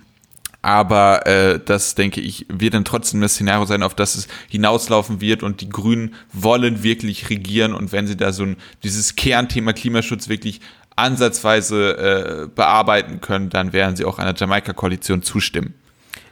Aber 0.62 1.28
äh, 1.28 1.60
das, 1.64 1.94
denke 1.96 2.22
ich, 2.22 2.46
wird 2.48 2.74
dann 2.74 2.86
trotzdem 2.86 3.20
das 3.20 3.34
Szenario 3.34 3.66
sein, 3.66 3.84
auf 3.84 3.96
das 3.96 4.16
es 4.16 4.28
hinauslaufen 4.50 5.20
wird. 5.20 5.44
Und 5.44 5.60
die 5.60 5.68
Grünen 5.68 6.16
wollen 6.32 6.84
wirklich 6.84 7.30
regieren. 7.30 7.74
Und 7.74 7.92
wenn 7.92 8.08
sie 8.08 8.16
da 8.16 8.32
so 8.32 8.44
ein, 8.44 8.56
dieses 8.82 9.16
Kernthema 9.16 9.74
Klimaschutz 9.74 10.30
wirklich 10.30 10.62
ansatzweise 10.96 11.98
äh, 11.98 12.48
bearbeiten 12.48 13.20
können, 13.20 13.50
dann 13.50 13.74
werden 13.74 13.98
sie 13.98 14.06
auch 14.06 14.20
einer 14.20 14.36
Jamaika-Koalition 14.36 15.22
zustimmen. 15.22 15.74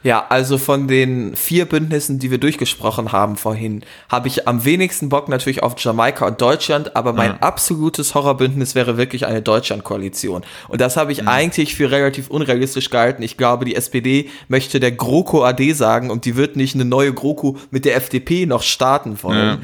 Ja, 0.04 0.26
also 0.28 0.58
von 0.58 0.88
den 0.88 1.36
vier 1.36 1.64
Bündnissen, 1.64 2.18
die 2.18 2.30
wir 2.30 2.38
durchgesprochen 2.38 3.12
haben 3.12 3.36
vorhin, 3.36 3.84
habe 4.08 4.28
ich 4.28 4.48
am 4.48 4.64
wenigsten 4.64 5.08
Bock 5.08 5.28
natürlich 5.28 5.62
auf 5.62 5.74
Jamaika 5.78 6.26
und 6.26 6.40
Deutschland, 6.40 6.96
aber 6.96 7.12
mein 7.12 7.30
Ja. 7.32 7.36
absolutes 7.38 8.14
Horrorbündnis 8.14 8.74
wäre 8.74 8.96
wirklich 8.96 9.26
eine 9.26 9.42
Deutschland-Koalition. 9.42 10.42
Und 10.68 10.80
das 10.80 10.96
habe 10.96 11.12
ich 11.12 11.28
eigentlich 11.28 11.76
für 11.76 11.90
relativ 11.90 12.28
unrealistisch 12.28 12.90
gehalten. 12.90 13.22
Ich 13.22 13.36
glaube, 13.36 13.64
die 13.64 13.76
SPD 13.76 14.28
möchte 14.48 14.80
der 14.80 14.92
GroKo 14.92 15.44
AD 15.44 15.72
sagen 15.72 16.10
und 16.10 16.24
die 16.24 16.36
wird 16.36 16.56
nicht 16.56 16.74
eine 16.74 16.84
neue 16.84 17.12
GroKo 17.12 17.56
mit 17.70 17.84
der 17.84 17.96
FDP 17.96 18.46
noch 18.46 18.62
starten 18.62 19.22
wollen. 19.22 19.48
Ja. 19.48 19.58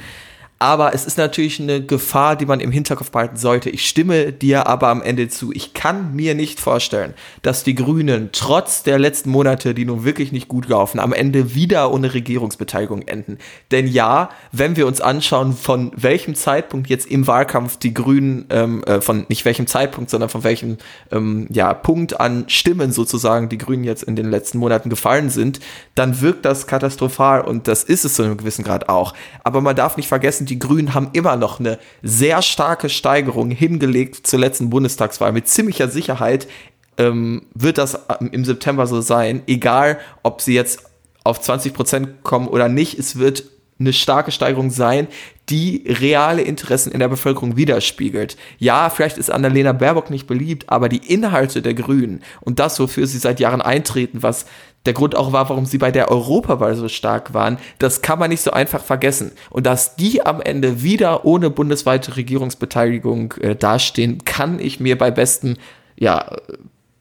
Aber 0.61 0.93
es 0.93 1.05
ist 1.05 1.19
natürlich 1.19 1.61
eine 1.61 1.85
Gefahr, 1.85 2.35
die 2.35 2.47
man 2.47 2.59
im 2.59 2.73
Hinterkopf 2.73 3.13
behalten 3.13 3.37
sollte. 3.37 3.71
Ich 3.71 3.89
stimme 3.89 4.33
dir 4.33 4.67
aber 4.67 4.89
am 4.89 5.03
Ende 5.03 5.29
zu. 5.29 5.53
Ich 5.53 5.73
kann 5.73 6.17
mir 6.17 6.35
nicht 6.35 6.59
vorstellen, 6.59 7.15
dass 7.43 7.63
die 7.63 7.77
Grünen 7.77 8.31
trotz 8.33 8.83
der 8.83 8.99
letzten 8.99 9.31
Monate, 9.31 9.73
die 9.73 9.85
nun 9.85 10.05
wirklich 10.05 10.33
nicht 10.33 10.49
gut 10.49 10.69
laufen, 10.69 10.99
am 10.99 11.13
Ende 11.13 11.55
wieder 11.55 11.93
ohne 11.93 12.13
Regierungsbeteiligung 12.13 13.03
enden. 13.03 13.39
Denn 13.71 13.87
ja, 13.87 14.31
wenn 14.51 14.75
wir 14.75 14.89
uns 14.89 15.01
anschauen, 15.01 15.53
von 15.53 15.93
welchem 15.95 16.35
Zeitpunkt 16.35 16.89
jetzt 16.89 17.07
im 17.07 17.29
Wahlkampf 17.29 17.77
die 17.77 17.95
Grünen, 17.95 18.47
ähm, 18.51 18.83
äh, 18.83 19.01
von 19.01 19.27
nicht 19.29 19.45
welchem 19.45 19.69
Zeitpunkt, 19.69 20.11
sondern 20.11 20.29
von 20.29 20.43
welchem 20.43 20.79
ähm, 21.13 21.47
ja, 21.51 21.73
Punkt 21.73 22.19
an 22.19 22.45
Stimmen 22.49 22.91
sozusagen 22.91 23.49
die 23.49 23.59
Grünen 23.59 23.85
jetzt 23.85 24.03
in 24.03 24.17
den 24.17 24.29
letzten 24.29 24.59
Monaten 24.59 24.91
gefallen 24.91 25.31
sind, 25.31 25.61
dann 25.95 26.21
wirkt 26.21 26.45
das 26.45 26.67
katastrophal 26.67 27.43
und 27.43 27.69
das 27.69 27.85
ist 27.85 28.05
es 28.05 28.15
zu 28.15 28.25
einem 28.25 28.37
gewissen 28.37 28.65
Grad 28.65 28.89
auch. 28.89 29.15
Aber 29.45 29.61
man 29.61 29.77
darf 29.77 29.97
nicht 29.97 30.09
vergessen, 30.09 30.48
die 30.51 30.59
Grünen 30.59 30.95
haben 30.95 31.11
immer 31.13 31.37
noch 31.37 31.61
eine 31.61 31.79
sehr 32.03 32.43
starke 32.43 32.89
Steigerung 32.89 33.51
hingelegt 33.51 34.27
zur 34.27 34.39
letzten 34.39 34.71
Bundestagswahl. 34.71 35.33
Mit 35.33 35.49
ziemlicher 35.49 35.89
Sicherheit 35.89 36.49
ähm, 36.97 37.43
wird 37.55 37.79
das 37.79 38.07
ähm, 38.21 38.31
im 38.33 38.45
September 38.45 38.87
so 38.87 39.01
sein, 39.01 39.43
egal 39.47 39.99
ob 40.23 40.41
sie 40.41 40.55
jetzt 40.55 40.81
auf 41.25 41.41
20 41.41 41.75
Prozent 41.75 42.23
kommen 42.23 42.49
oder 42.49 42.69
nicht. 42.69 42.99
Es 42.99 43.19
wird 43.19 43.45
eine 43.81 43.93
starke 43.93 44.33
Steigerung 44.33 44.71
sein, 44.71 45.07
die 45.49 45.85
reale 45.87 46.43
Interessen 46.43 46.91
in 46.93 46.99
der 46.99 47.09
Bevölkerung 47.09 47.57
widerspiegelt. 47.57 48.37
Ja, 48.59 48.91
vielleicht 48.91 49.19
ist 49.19 49.31
Annalena 49.31 49.73
Baerbock 49.73 50.11
nicht 50.11 50.27
beliebt, 50.27 50.69
aber 50.69 50.89
die 50.89 51.13
Inhalte 51.13 51.63
der 51.63 51.75
Grünen 51.75 52.23
und 52.41 52.59
das, 52.59 52.81
wofür 52.81 53.07
sie 53.07 53.19
seit 53.19 53.41
Jahren 53.41 53.63
eintreten, 53.63 54.23
was 54.23 54.47
der 54.87 54.93
Grund 54.95 55.17
auch 55.17 55.33
war, 55.33 55.49
warum 55.51 55.67
sie 55.67 55.79
bei 55.79 55.91
der 55.91 56.11
Europawahl 56.11 56.75
so 56.75 56.89
stark 56.89 57.35
waren, 57.35 57.59
das 57.79 58.01
kann 58.01 58.19
man 58.19 58.31
nicht 58.31 58.41
so 58.43 58.53
einfach 58.53 58.83
vergessen. 58.83 59.33
Und 59.51 59.67
dass 59.67 59.97
die 59.97 60.25
am 60.25 60.41
Ende 60.41 60.83
wieder 60.83 61.25
ohne 61.25 61.51
bundesweite 61.51 62.17
Regierungsbeteiligung 62.17 63.35
äh, 63.41 63.55
dastehen, 63.57 64.25
kann 64.25 64.59
ich 64.61 64.81
mir 64.81 64.97
bei 64.97 65.11
bestem, 65.11 65.57
ja, 65.97 66.37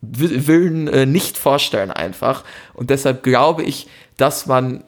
Wi- 0.02 0.48
Willen 0.48 0.88
äh, 0.88 1.06
nicht 1.06 1.38
vorstellen 1.38 1.92
einfach. 1.92 2.44
Und 2.74 2.90
deshalb 2.90 3.24
glaube 3.24 3.64
ich, 3.64 3.88
dass 4.18 4.48
man 4.48 4.84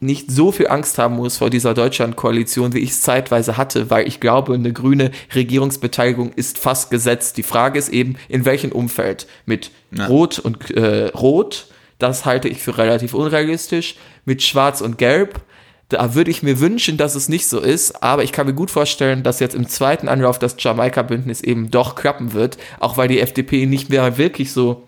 nicht 0.00 0.30
so 0.30 0.52
viel 0.52 0.68
Angst 0.68 0.96
haben 0.98 1.16
muss 1.16 1.38
vor 1.38 1.50
dieser 1.50 1.74
Deutschland-Koalition, 1.74 2.72
wie 2.72 2.78
ich 2.78 2.90
es 2.90 3.02
zeitweise 3.02 3.56
hatte, 3.56 3.90
weil 3.90 4.06
ich 4.06 4.20
glaube, 4.20 4.54
eine 4.54 4.72
grüne 4.72 5.10
Regierungsbeteiligung 5.34 6.30
ist 6.34 6.56
fast 6.58 6.92
gesetzt. 6.92 7.36
Die 7.36 7.42
Frage 7.42 7.80
ist 7.80 7.88
eben, 7.88 8.16
in 8.28 8.44
welchem 8.44 8.70
Umfeld? 8.70 9.26
Mit 9.44 9.72
Ja. 9.90 10.06
Rot 10.06 10.38
und 10.38 10.70
äh, 10.70 11.06
Rot, 11.08 11.66
das 11.98 12.24
halte 12.24 12.48
ich 12.48 12.62
für 12.62 12.78
relativ 12.78 13.14
unrealistisch. 13.14 13.96
Mit 14.24 14.42
Schwarz 14.42 14.80
und 14.80 14.98
Gelb, 14.98 15.40
da 15.88 16.14
würde 16.14 16.30
ich 16.30 16.42
mir 16.42 16.60
wünschen, 16.60 16.96
dass 16.96 17.14
es 17.14 17.28
nicht 17.28 17.48
so 17.48 17.60
ist, 17.60 18.02
aber 18.02 18.22
ich 18.22 18.32
kann 18.32 18.46
mir 18.46 18.54
gut 18.54 18.70
vorstellen, 18.70 19.22
dass 19.22 19.40
jetzt 19.40 19.54
im 19.54 19.68
zweiten 19.68 20.08
Anlauf 20.08 20.38
das 20.38 20.56
Jamaika-Bündnis 20.58 21.40
eben 21.40 21.70
doch 21.70 21.94
klappen 21.94 22.34
wird, 22.34 22.58
auch 22.78 22.96
weil 22.96 23.08
die 23.08 23.20
FDP 23.20 23.66
nicht 23.66 23.88
mehr 23.88 24.18
wirklich 24.18 24.52
so 24.52 24.86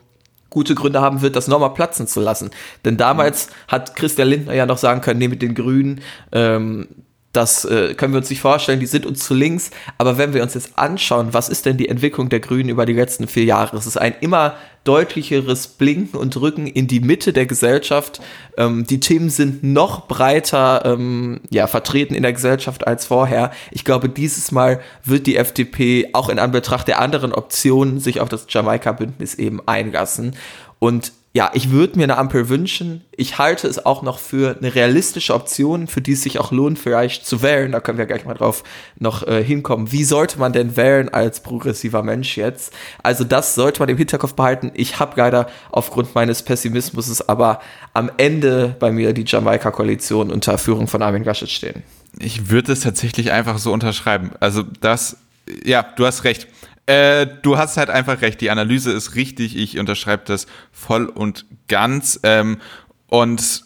gute 0.51 0.75
Gründe 0.75 1.01
haben 1.01 1.23
wird, 1.23 1.37
das 1.37 1.49
nochmal 1.49 1.73
platzen 1.75 2.07
zu 2.07 2.21
lassen. 2.21 2.51
Denn 2.85 2.97
damals 2.97 3.49
hat 3.69 3.97
Christian 3.97 4.29
Lindner 4.29 4.55
ja 4.55 4.67
noch 4.67 4.79
sagen 4.79 5.01
können, 5.01 5.21
nee, 5.21 5.29
mit 5.29 5.43
den 5.43 5.55
Grünen, 5.55 6.01
ähm, 6.33 6.89
das 7.33 7.65
äh, 7.65 7.95
können 7.95 8.13
wir 8.13 8.19
uns 8.19 8.31
nicht 8.31 8.41
vorstellen, 8.41 8.81
die 8.81 8.87
sind 8.87 9.07
uns 9.07 9.21
zu 9.21 9.35
links. 9.35 9.71
Aber 9.99 10.19
wenn 10.19 10.35
wir 10.35 10.43
uns 10.43 10.55
jetzt 10.55 10.77
anschauen, 10.77 11.29
was 11.33 11.49
ist 11.49 11.65
denn 11.65 11.77
die 11.77 11.89
Entwicklung 11.89 12.29
der 12.29 12.41
Grünen 12.41 12.69
über 12.69 12.87
die 12.87 12.93
letzten 12.93 13.29
vier 13.29 13.45
Jahre? 13.45 13.77
Es 13.77 13.87
ist 13.87 13.97
ein 13.97 14.15
immer 14.21 14.57
deutlicheres 14.83 15.69
Blinken 15.69 16.19
und 16.19 16.37
Rücken 16.41 16.67
in 16.67 16.89
die 16.89 17.01
Mitte 17.01 17.33
der 17.33 17.47
Gesellschaft. 17.47 18.21
Ähm, 18.57 18.85
die 18.85 18.99
Themen 18.99 19.31
sind 19.31 19.63
noch 19.63 20.09
breiter 20.09 20.83
ähm, 20.85 21.41
ja, 21.51 21.69
vertreten 21.69 22.15
in 22.15 22.23
der 22.23 22.33
Gesellschaft 22.33 22.87
als 22.87 23.07
vorher. 23.07 23.53
Ich 23.71 23.85
glaube, 23.85 24.09
dieses 24.09 24.51
Mal 24.51 24.81
wird 25.05 25.29
die 25.29 25.37
FDP 25.37 26.09
auch 26.15 26.31
in 26.31 26.41
Anbetracht 26.41 26.89
der 26.89 27.01
anderen 27.01 27.33
Optionen 27.33 28.01
sich 28.01 28.21
auf 28.21 28.29
das 28.29 28.47
Jamaika-Bündnis 28.49 29.35
eben 29.35 29.61
einlassen. 29.67 30.35
Und 30.81 31.13
ja, 31.33 31.51
ich 31.55 31.71
würde 31.71 31.97
mir 31.97 32.05
eine 32.05 32.19
Ampel 32.19 32.49
wünschen. 32.49 33.05
Ich 33.13 33.39
halte 33.39 33.69
es 33.69 33.87
auch 33.87 34.03
noch 34.03 34.19
für 34.19 34.57
eine 34.59 34.75
realistische 34.75 35.33
Option, 35.33 35.87
für 35.87 36.01
die 36.01 36.15
es 36.15 36.23
sich 36.23 36.41
auch 36.41 36.51
lohnt, 36.51 36.77
vielleicht 36.77 37.25
zu 37.25 37.41
wählen. 37.41 37.71
Da 37.71 37.79
können 37.79 37.99
wir 37.99 38.07
gleich 38.07 38.25
mal 38.25 38.35
drauf 38.35 38.65
noch 38.99 39.25
äh, 39.29 39.45
hinkommen. 39.45 39.93
Wie 39.93 40.03
sollte 40.03 40.41
man 40.41 40.53
denn 40.53 40.77
wählen 40.77 41.09
als 41.09 41.41
progressiver 41.41 42.03
Mensch 42.03 42.37
jetzt? 42.37 42.73
Also 43.05 43.23
das 43.23 43.55
sollte 43.55 43.79
man 43.79 43.89
im 43.89 43.97
Hinterkopf 43.97 44.35
behalten. 44.35 44.73
Ich 44.75 44.99
habe 44.99 45.13
leider 45.17 45.47
aufgrund 45.71 46.17
meines 46.17 46.43
Pessimismus 46.43 47.23
aber 47.29 47.61
am 47.95 48.11
Ende 48.17 48.75
bei 48.81 48.91
mir 48.91 49.13
die 49.13 49.25
Jamaika-Koalition 49.25 50.33
unter 50.33 50.59
Führung 50.59 50.89
von 50.89 51.01
Armin 51.01 51.23
Laschet 51.23 51.49
stehen. 51.49 51.85
Ich 52.19 52.51
würde 52.51 52.73
es 52.73 52.81
tatsächlich 52.81 53.31
einfach 53.31 53.59
so 53.59 53.73
unterschreiben. 53.73 54.33
Also 54.41 54.65
das, 54.81 55.17
ja, 55.65 55.83
du 55.83 56.07
hast 56.07 56.25
recht. 56.25 56.49
Äh, 56.87 57.27
du 57.43 57.57
hast 57.57 57.77
halt 57.77 57.91
einfach 57.91 58.21
recht, 58.21 58.41
die 58.41 58.51
Analyse 58.51 58.91
ist 58.91 59.15
richtig, 59.15 59.57
ich 59.57 59.79
unterschreibe 59.79 60.25
das 60.27 60.47
voll 60.73 61.07
und 61.07 61.47
ganz. 61.69 62.19
Ähm, 62.23 62.59
und 63.07 63.65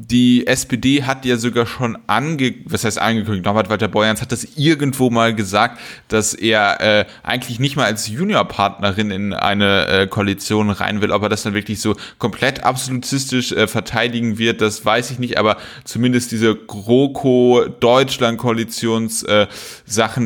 die 0.00 0.46
SPD 0.46 1.02
hat 1.02 1.24
ja 1.24 1.38
sogar 1.38 1.66
schon 1.66 1.98
ange, 2.06 2.54
was 2.66 2.84
heißt 2.84 3.00
angekündigt, 3.00 3.44
Norbert 3.44 3.68
Walter 3.68 3.88
Borjans 3.88 4.22
hat 4.22 4.30
das 4.30 4.46
irgendwo 4.56 5.10
mal 5.10 5.34
gesagt, 5.34 5.80
dass 6.06 6.34
er 6.34 6.80
äh, 6.80 7.04
eigentlich 7.24 7.58
nicht 7.58 7.74
mal 7.74 7.86
als 7.86 8.06
Juniorpartnerin 8.06 9.10
in 9.10 9.32
eine 9.32 9.88
äh, 9.88 10.06
Koalition 10.06 10.70
rein 10.70 11.00
will, 11.00 11.10
ob 11.10 11.24
er 11.24 11.28
das 11.28 11.42
dann 11.42 11.54
wirklich 11.54 11.80
so 11.80 11.96
komplett 12.18 12.62
absolutistisch 12.62 13.50
äh, 13.50 13.66
verteidigen 13.66 14.38
wird, 14.38 14.60
das 14.60 14.84
weiß 14.84 15.10
ich 15.10 15.18
nicht, 15.18 15.36
aber 15.36 15.56
zumindest 15.82 16.30
diese 16.30 16.54
GroKo-Deutschland-Koalitions 16.54 19.24
äh, 19.24 19.48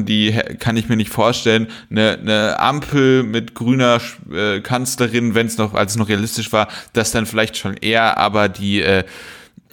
die 0.04 0.38
kann 0.58 0.76
ich 0.76 0.90
mir 0.90 0.96
nicht 0.96 1.10
vorstellen. 1.10 1.68
Eine, 1.90 2.18
eine 2.20 2.60
Ampel 2.60 3.22
mit 3.22 3.54
grüner 3.54 4.02
äh, 4.30 4.60
Kanzlerin, 4.60 5.34
wenn 5.34 5.46
es 5.46 5.56
noch, 5.56 5.72
als 5.72 5.92
es 5.92 5.96
noch 5.96 6.10
realistisch 6.10 6.52
war, 6.52 6.68
das 6.92 7.10
dann 7.10 7.24
vielleicht 7.24 7.56
schon 7.56 7.78
eher, 7.78 8.18
aber 8.18 8.50
die 8.50 8.82
äh, 8.82 9.04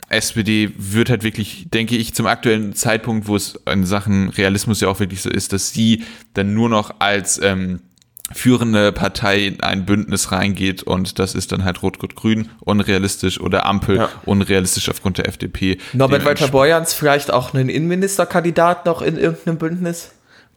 SPD 0.09 0.71
wird 0.77 1.09
halt 1.09 1.23
wirklich, 1.23 1.67
denke 1.69 1.95
ich, 1.95 2.13
zum 2.13 2.27
aktuellen 2.27 2.73
Zeitpunkt, 2.73 3.27
wo 3.27 3.35
es 3.35 3.59
in 3.71 3.85
Sachen 3.85 4.29
Realismus 4.29 4.81
ja 4.81 4.87
auch 4.87 4.99
wirklich 4.99 5.21
so 5.21 5.29
ist, 5.29 5.53
dass 5.53 5.71
sie 5.71 6.03
dann 6.33 6.53
nur 6.53 6.69
noch 6.69 6.95
als 6.99 7.39
ähm, 7.41 7.81
führende 8.31 8.91
Partei 8.91 9.45
in 9.45 9.61
ein 9.61 9.85
Bündnis 9.85 10.31
reingeht 10.31 10.83
und 10.83 11.19
das 11.19 11.35
ist 11.35 11.51
dann 11.51 11.63
halt 11.63 11.81
Rot-Rot-Grün 11.81 12.49
unrealistisch 12.59 13.39
oder 13.39 13.65
Ampel 13.65 13.97
ja. 13.97 14.09
unrealistisch 14.25 14.89
aufgrund 14.89 15.17
der 15.17 15.27
FDP. 15.27 15.77
Norbert 15.93 16.25
Walter 16.25 16.47
Borjans 16.47 16.93
vielleicht 16.93 17.31
auch 17.31 17.53
einen 17.53 17.69
Innenministerkandidat 17.69 18.85
noch 18.85 19.01
in 19.01 19.17
irgendeinem 19.17 19.57
Bündnis? 19.57 20.11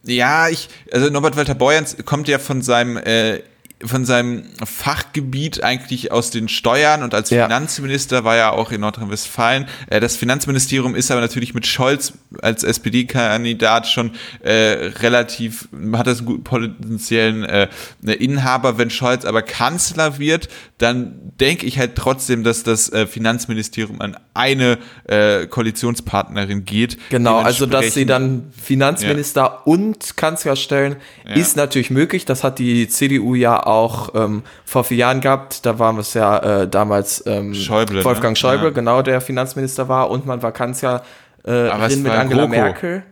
Ja, 0.05 0.49
ich, 0.49 0.69
also 0.93 1.09
Norbert 1.11 1.37
Walter 1.37 1.55
Borjans 1.55 1.97
kommt 2.05 2.29
ja 2.29 2.39
von 2.39 2.61
seinem 2.61 2.97
äh, 2.97 3.41
von 3.85 4.05
seinem 4.05 4.45
Fachgebiet 4.65 5.63
eigentlich 5.63 6.13
aus 6.13 6.31
den 6.31 6.49
Steuern 6.49 7.03
und 7.03 7.15
als 7.15 7.31
ja. 7.31 7.45
Finanzminister 7.45 8.25
war 8.25 8.37
er 8.37 8.53
auch 8.53 8.73
in 8.73 8.81
Nordrhein-Westfalen. 8.81 9.67
Äh, 9.89 10.01
das 10.01 10.17
Finanzministerium 10.17 10.95
ist 10.95 11.11
aber 11.11 11.21
natürlich 11.21 11.55
mit 11.55 11.67
Scholz 11.67 12.13
als 12.41 12.63
SPD-Kandidat 12.63 13.87
schon 13.87 14.13
äh, 14.43 14.91
relativ, 15.01 15.69
hat 15.95 16.07
das 16.07 16.19
einen 16.19 16.27
guten 16.27 16.45
potenziellen 16.45 17.45
äh, 17.45 17.69
Inhaber. 18.03 18.79
Wenn 18.79 18.91
Scholz 18.91 19.25
aber 19.25 19.43
Kanzler 19.43 20.19
wird, 20.19 20.49
dann 20.79 21.33
denke 21.41 21.67
ich 21.67 21.79
halt 21.79 21.97
trotzdem, 21.97 22.45
dass 22.45 22.63
das 22.63 22.93
äh, 22.93 23.07
Finanzministerium 23.07 24.01
an 24.01 24.17
eine 24.35 24.79
äh, 25.05 25.47
Koalitionspartnerin 25.47 26.65
geht. 26.65 26.99
Genau, 27.11 27.39
also 27.39 27.67
dass 27.67 27.95
sie 27.95 28.07
dann 28.07 28.53
Finanzminister 28.61 29.41
ja. 29.41 29.61
und 29.65 30.17
Kanzler 30.17 30.57
stellen, 30.57 30.97
ja. 31.27 31.35
ist 31.35 31.57
natürlich 31.57 31.91
möglich. 31.91 32.25
Das 32.25 32.45
hat 32.45 32.59
die 32.59 32.89
CDU 32.89 33.35
ja 33.35 33.65
auch 33.65 33.72
ähm, 34.15 34.43
vor 34.65 34.85
vier 34.85 34.99
Jahren 34.99 35.21
gehabt. 35.21 35.65
Da 35.67 35.79
waren 35.79 35.99
es 35.99 36.15
ja 36.15 36.63
äh, 36.63 36.69
damals 36.69 37.25
ähm, 37.27 37.55
Schäuble, 37.55 38.05
Wolfgang 38.05 38.33
ne? 38.33 38.37
Schäuble, 38.37 38.69
ja. 38.69 38.71
genau, 38.71 39.03
der 39.03 39.21
Finanzminister 39.21 39.89
war 39.89 40.11
und 40.11 40.27
man 40.27 40.43
war 40.43 40.53
Kanzler 40.53 41.03
äh, 41.45 41.65
mit 41.97 42.13
Angela 42.13 42.25
GroKo. 42.25 42.49
Merkel. 42.49 43.03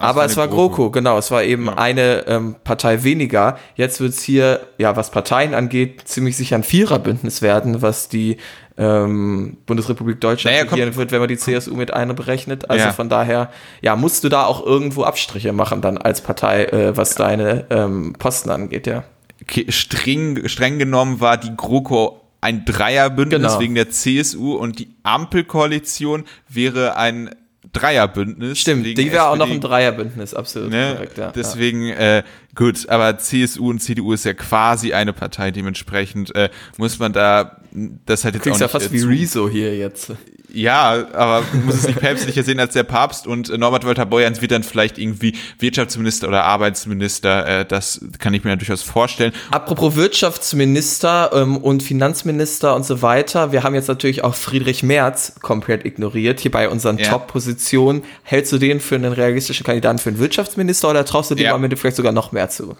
Aber 0.00 0.24
es 0.24 0.36
war 0.36 0.48
GroKo. 0.48 0.68
GroKo, 0.68 0.90
genau. 0.90 1.18
Es 1.18 1.30
war 1.30 1.42
eben 1.42 1.66
ja. 1.66 1.74
eine 1.76 2.26
ähm, 2.26 2.56
Partei 2.64 3.04
weniger. 3.04 3.58
Jetzt 3.74 4.00
wird 4.00 4.12
es 4.12 4.22
hier, 4.22 4.60
ja, 4.78 4.96
was 4.96 5.10
Parteien 5.10 5.52
angeht, 5.52 6.02
ziemlich 6.06 6.36
sicher 6.38 6.56
ein 6.56 6.62
Viererbündnis 6.62 7.42
werden, 7.42 7.82
was 7.82 8.08
die 8.08 8.38
ähm, 8.78 9.58
Bundesrepublik 9.66 10.18
Deutschland 10.20 10.56
naja, 10.56 10.70
regieren 10.70 10.96
wird, 10.96 11.12
wenn 11.12 11.20
man 11.20 11.28
die 11.28 11.36
CSU 11.36 11.74
mit 11.74 11.92
einberechnet. 11.92 12.70
Also 12.70 12.86
ja. 12.86 12.92
von 12.92 13.10
daher, 13.10 13.50
ja, 13.82 13.94
musst 13.94 14.24
du 14.24 14.30
da 14.30 14.46
auch 14.46 14.64
irgendwo 14.64 15.04
Abstriche 15.04 15.52
machen 15.52 15.82
dann 15.82 15.98
als 15.98 16.22
Partei, 16.22 16.64
äh, 16.64 16.96
was 16.96 17.18
ja. 17.18 17.26
deine 17.26 17.66
ähm, 17.68 18.14
Posten 18.18 18.48
angeht, 18.50 18.86
ja 18.86 19.04
streng, 19.68 20.48
streng 20.48 20.78
genommen 20.78 21.20
war 21.20 21.36
die 21.36 21.54
GroKo 21.56 22.20
ein 22.40 22.64
Dreierbündnis 22.64 23.40
genau. 23.40 23.60
wegen 23.60 23.74
der 23.74 23.90
CSU 23.90 24.54
und 24.54 24.78
die 24.78 24.88
Ampelkoalition 25.02 26.24
wäre 26.48 26.96
ein 26.96 27.34
Dreierbündnis. 27.72 28.58
Stimmt, 28.58 28.86
die 28.86 29.12
wäre 29.12 29.28
auch 29.28 29.36
noch 29.36 29.50
ein 29.50 29.60
Dreierbündnis, 29.60 30.34
absolut 30.34 30.70
ne? 30.70 30.94
korrekt. 30.94 31.18
Ja. 31.18 31.30
Deswegen, 31.30 31.88
äh, 31.88 32.22
gut, 32.54 32.88
aber 32.88 33.18
CSU 33.18 33.70
und 33.70 33.80
CDU 33.80 34.12
ist 34.12 34.24
ja 34.24 34.34
quasi 34.34 34.92
eine 34.92 35.12
Partei, 35.12 35.50
dementsprechend 35.50 36.34
äh, 36.34 36.50
muss 36.76 36.98
man 36.98 37.12
da 37.12 37.60
das 37.72 38.24
hat 38.24 38.34
jetzt 38.34 38.42
auch 38.42 38.50
nicht, 38.50 38.60
ja 38.60 38.68
fast 38.68 38.86
äh, 38.86 38.92
wie 38.92 39.02
Rezo 39.02 39.48
hier 39.48 39.76
jetzt. 39.76 40.12
Ja, 40.52 41.06
aber 41.12 41.44
muss 41.64 41.76
es 41.76 41.86
nicht 41.86 42.00
päpstlicher 42.00 42.42
sehen 42.42 42.58
als 42.58 42.72
der 42.72 42.82
Papst 42.82 43.28
und 43.28 43.50
äh, 43.50 43.58
Norbert 43.58 43.86
Walter 43.86 44.06
Borjans 44.06 44.40
wird 44.40 44.50
dann 44.50 44.64
vielleicht 44.64 44.98
irgendwie 44.98 45.34
Wirtschaftsminister 45.60 46.26
oder 46.26 46.44
Arbeitsminister. 46.44 47.60
Äh, 47.60 47.64
das 47.64 48.00
kann 48.18 48.34
ich 48.34 48.42
mir 48.42 48.56
durchaus 48.56 48.82
vorstellen. 48.82 49.32
Apropos 49.52 49.94
Wirtschaftsminister 49.94 51.30
ähm, 51.32 51.56
und 51.56 51.84
Finanzminister 51.84 52.74
und 52.74 52.84
so 52.84 53.02
weiter. 53.02 53.52
Wir 53.52 53.62
haben 53.62 53.74
jetzt 53.74 53.86
natürlich 53.86 54.24
auch 54.24 54.34
Friedrich 54.34 54.82
Merz 54.82 55.34
komplett 55.40 55.84
ignoriert 55.84 56.40
hier 56.40 56.50
bei 56.50 56.68
unseren 56.68 56.98
ja. 56.98 57.08
Top-Positionen. 57.08 58.02
Hältst 58.24 58.52
du 58.52 58.58
den 58.58 58.80
für 58.80 58.96
einen 58.96 59.12
realistischen 59.12 59.64
Kandidaten 59.64 59.98
für 59.98 60.10
einen 60.10 60.18
Wirtschaftsminister 60.18 60.90
oder 60.90 61.04
traust 61.04 61.30
du 61.30 61.36
dem 61.36 61.44
ja. 61.44 61.54
am 61.54 61.62
Ende 61.62 61.76
vielleicht 61.76 61.96
sogar 61.96 62.12
noch 62.12 62.32
mehr 62.32 62.39
zu? 62.48 62.76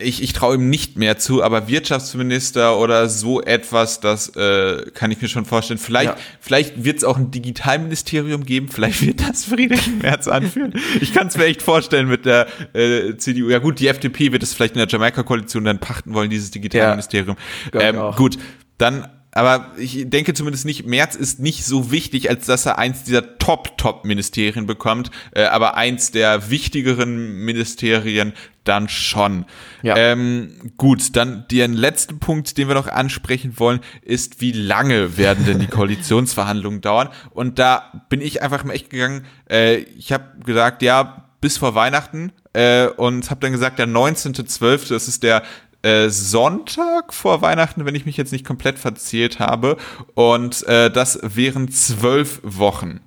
ich, 0.00 0.22
ich 0.22 0.32
traue 0.32 0.56
ihm 0.56 0.70
nicht 0.70 0.96
mehr 0.96 1.18
zu, 1.18 1.42
aber 1.42 1.68
Wirtschaftsminister 1.68 2.78
oder 2.78 3.08
so 3.08 3.40
etwas, 3.40 4.00
das 4.00 4.34
äh, 4.36 4.90
kann 4.94 5.10
ich 5.10 5.20
mir 5.20 5.28
schon 5.28 5.44
vorstellen. 5.44 5.78
Vielleicht, 5.78 6.10
ja. 6.10 6.16
vielleicht 6.40 6.84
wird 6.84 6.98
es 6.98 7.04
auch 7.04 7.16
ein 7.16 7.30
Digitalministerium 7.30 8.44
geben, 8.44 8.68
vielleicht 8.68 9.04
wird 9.06 9.20
das 9.28 9.44
Friedrich 9.44 9.88
Merz 10.02 10.28
anführen. 10.28 10.74
Ich 11.00 11.12
kann 11.12 11.28
es 11.28 11.36
mir 11.36 11.44
echt 11.44 11.62
vorstellen 11.62 12.08
mit 12.08 12.24
der 12.26 12.46
äh, 12.74 13.16
CDU. 13.16 13.48
Ja 13.48 13.58
gut, 13.58 13.80
die 13.80 13.88
FDP 13.88 14.32
wird 14.32 14.42
es 14.42 14.54
vielleicht 14.54 14.74
in 14.74 14.78
der 14.78 14.88
Jamaika-Koalition 14.88 15.64
dann 15.64 15.78
pachten 15.78 16.14
wollen, 16.14 16.30
dieses 16.30 16.50
Digitalministerium. 16.50 17.36
Ja, 17.72 17.80
ähm, 17.80 18.14
gut, 18.16 18.38
dann 18.78 19.06
aber 19.32 19.70
ich 19.78 20.10
denke 20.10 20.34
zumindest 20.34 20.64
nicht, 20.64 20.86
Merz 20.86 21.14
ist 21.14 21.38
nicht 21.38 21.64
so 21.64 21.92
wichtig, 21.92 22.30
als 22.30 22.46
dass 22.46 22.66
er 22.66 22.78
eins 22.78 23.04
dieser 23.04 23.38
Top-Top-Ministerien 23.38 24.66
bekommt, 24.66 25.10
äh, 25.32 25.44
aber 25.44 25.76
eins 25.76 26.10
der 26.10 26.50
wichtigeren 26.50 27.44
Ministerien 27.44 28.32
dann 28.64 28.88
schon. 28.88 29.46
Ja. 29.82 29.96
Ähm, 29.96 30.72
gut, 30.76 31.16
dann 31.16 31.46
den 31.50 31.72
letzten 31.72 32.18
Punkt, 32.18 32.58
den 32.58 32.68
wir 32.68 32.74
noch 32.74 32.88
ansprechen 32.88 33.58
wollen, 33.58 33.80
ist, 34.02 34.40
wie 34.40 34.52
lange 34.52 35.16
werden 35.16 35.46
denn 35.46 35.58
die 35.58 35.66
Koalitionsverhandlungen 35.68 36.80
dauern? 36.80 37.08
Und 37.30 37.58
da 37.58 38.04
bin 38.08 38.20
ich 38.20 38.42
einfach 38.42 38.64
mal 38.64 38.74
echt 38.74 38.90
gegangen, 38.90 39.24
äh, 39.50 39.76
ich 39.76 40.12
habe 40.12 40.24
gesagt, 40.44 40.82
ja, 40.82 41.30
bis 41.40 41.58
vor 41.58 41.74
Weihnachten 41.74 42.32
äh, 42.52 42.86
und 42.86 43.30
habe 43.30 43.40
dann 43.40 43.52
gesagt, 43.52 43.78
der 43.78 43.88
19.12., 43.88 44.90
das 44.90 45.08
ist 45.08 45.22
der 45.22 45.42
äh, 45.82 46.10
Sonntag 46.10 47.14
vor 47.14 47.40
Weihnachten, 47.40 47.86
wenn 47.86 47.94
ich 47.94 48.04
mich 48.04 48.16
jetzt 48.16 48.32
nicht 48.32 48.44
komplett 48.44 48.78
verzählt 48.78 49.38
habe. 49.38 49.78
Und 50.14 50.66
äh, 50.66 50.90
das 50.90 51.18
wären 51.22 51.70
zwölf 51.70 52.40
Wochen. 52.42 53.00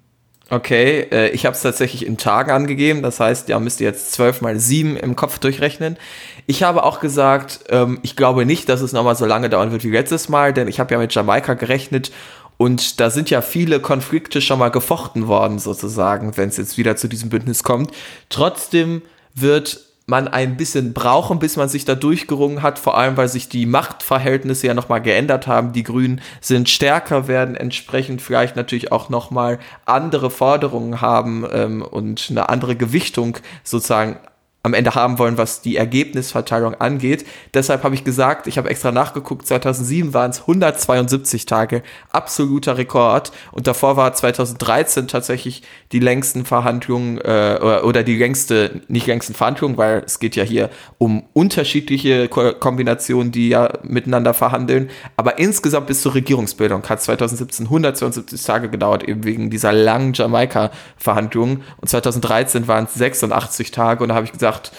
Okay, 0.50 1.08
äh, 1.12 1.30
ich 1.30 1.46
habe 1.46 1.56
es 1.56 1.62
tatsächlich 1.62 2.06
in 2.06 2.18
Tagen 2.18 2.52
angegeben. 2.52 3.02
Das 3.02 3.20
heißt, 3.20 3.50
ja, 3.50 3.60
müsst 3.60 3.80
ihr 3.82 3.88
jetzt 3.88 4.12
zwölf 4.12 4.42
mal 4.42 4.60
sieben 4.60 4.98
im 4.98 5.16
Kopf 5.16 5.40
durchrechnen. 5.40 5.98
Ich 6.46 6.64
habe 6.64 6.84
auch 6.84 7.00
gesagt, 7.00 7.62
ähm, 7.70 8.00
ich 8.04 8.16
glaube 8.16 8.46
nicht, 8.46 8.68
dass 8.70 8.82
es 8.82 8.92
nochmal 8.92 9.16
so 9.16 9.26
lange 9.26 9.50
dauern 9.50 9.72
wird 9.72 9.84
wie 9.84 9.92
letztes 9.92 10.30
Mal, 10.30 10.54
denn 10.54 10.68
ich 10.68 10.80
habe 10.80 10.94
ja 10.94 11.00
mit 11.00 11.16
Jamaika 11.16 11.54
gerechnet 11.54 12.12
und 12.58 13.00
da 13.00 13.10
sind 13.10 13.30
ja 13.30 13.42
viele 13.42 13.80
Konflikte 13.80 14.42
schon 14.42 14.60
mal 14.60 14.70
gefochten 14.70 15.28
worden, 15.28 15.60
sozusagen, 15.60 16.38
wenn 16.38 16.50
es 16.50 16.58
jetzt 16.58 16.78
wieder 16.78 16.96
zu 16.96 17.08
diesem 17.08 17.30
Bündnis 17.30 17.64
kommt. 17.64 17.92
Trotzdem 18.30 19.02
wird 19.34 19.82
man 20.06 20.28
ein 20.28 20.58
bisschen 20.58 20.94
brauchen, 20.94 21.40
bis 21.40 21.56
man 21.56 21.70
sich 21.70 21.86
da 21.86 21.96
durchgerungen 21.96 22.62
hat, 22.62 22.78
vor 22.78 22.98
allem 22.98 23.16
weil 23.16 23.30
sich 23.30 23.48
die 23.48 23.66
Machtverhältnisse 23.66 24.68
ja 24.68 24.74
nochmal 24.74 25.02
geändert 25.02 25.48
haben. 25.48 25.72
Die 25.72 25.84
Grünen 25.84 26.22
sind 26.42 26.70
stärker, 26.70 27.28
werden 27.28 27.56
entsprechend 27.56 28.22
vielleicht 28.22 28.56
natürlich 28.56 28.92
auch 28.92 29.10
nochmal 29.10 29.60
andere 29.86 30.30
Forderungen 30.30 31.00
haben 31.00 31.46
ähm, 31.52 31.82
und 31.82 32.28
eine 32.30 32.50
andere 32.50 32.76
Gewichtung 32.76 33.38
sozusagen 33.64 34.18
am 34.66 34.74
Ende 34.74 34.96
haben 34.96 35.20
wollen, 35.20 35.38
was 35.38 35.62
die 35.62 35.76
Ergebnisverteilung 35.76 36.76
angeht. 36.76 37.26
Deshalb 37.54 37.84
habe 37.84 37.96
ich 37.96 38.06
gesagt, 38.06 38.48
ich 38.48 38.58
habe 38.58 38.70
extra 38.70 38.94
nachgeguckt, 38.94 39.46
2007 39.46 40.14
waren 40.14 40.32
es 40.32 40.40
172 40.40 41.46
Tage, 41.46 41.84
absoluter 42.14 42.78
Rekord. 42.78 43.34
Und 43.52 43.68
davor 43.68 43.98
war 43.98 44.14
2013 44.14 45.10
tatsächlich 45.10 45.64
die 45.92 46.00
längsten 46.00 46.46
Verhandlungen 46.46 47.18
äh, 47.18 47.60
oder, 47.62 47.84
oder 47.84 48.04
die 48.04 48.16
längste, 48.16 48.80
nicht 48.88 49.06
längsten 49.06 49.34
Verhandlungen, 49.34 49.76
weil 49.78 50.02
es 50.06 50.20
geht 50.20 50.38
ja 50.38 50.44
hier 50.44 50.70
um 50.98 51.26
unterschiedliche 51.34 52.30
Ko 52.30 52.54
Kombinationen, 52.54 53.34
die 53.34 53.50
ja 53.50 53.70
miteinander 53.84 54.34
verhandeln. 54.34 54.90
Aber 55.18 55.40
insgesamt 55.40 55.88
bis 55.88 56.02
zur 56.02 56.14
Regierungsbildung 56.14 56.84
hat 56.88 57.02
2017 57.02 57.66
172 57.66 58.42
Tage 58.42 58.70
gedauert, 58.70 59.04
eben 59.04 59.26
wegen 59.26 59.50
dieser 59.50 59.74
langen 59.74 60.14
Jamaika-Verhandlungen. 60.14 61.64
Und 61.82 61.90
2013 61.90 62.70
waren 62.70 62.86
es 62.86 62.94
86 62.94 63.72
Tage 63.72 64.04
und 64.04 64.10
da 64.10 64.16
habe 64.16 64.26
ich 64.26 64.32
gesagt, 64.32 64.53
gedacht, 64.54 64.72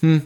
hm, 0.00 0.22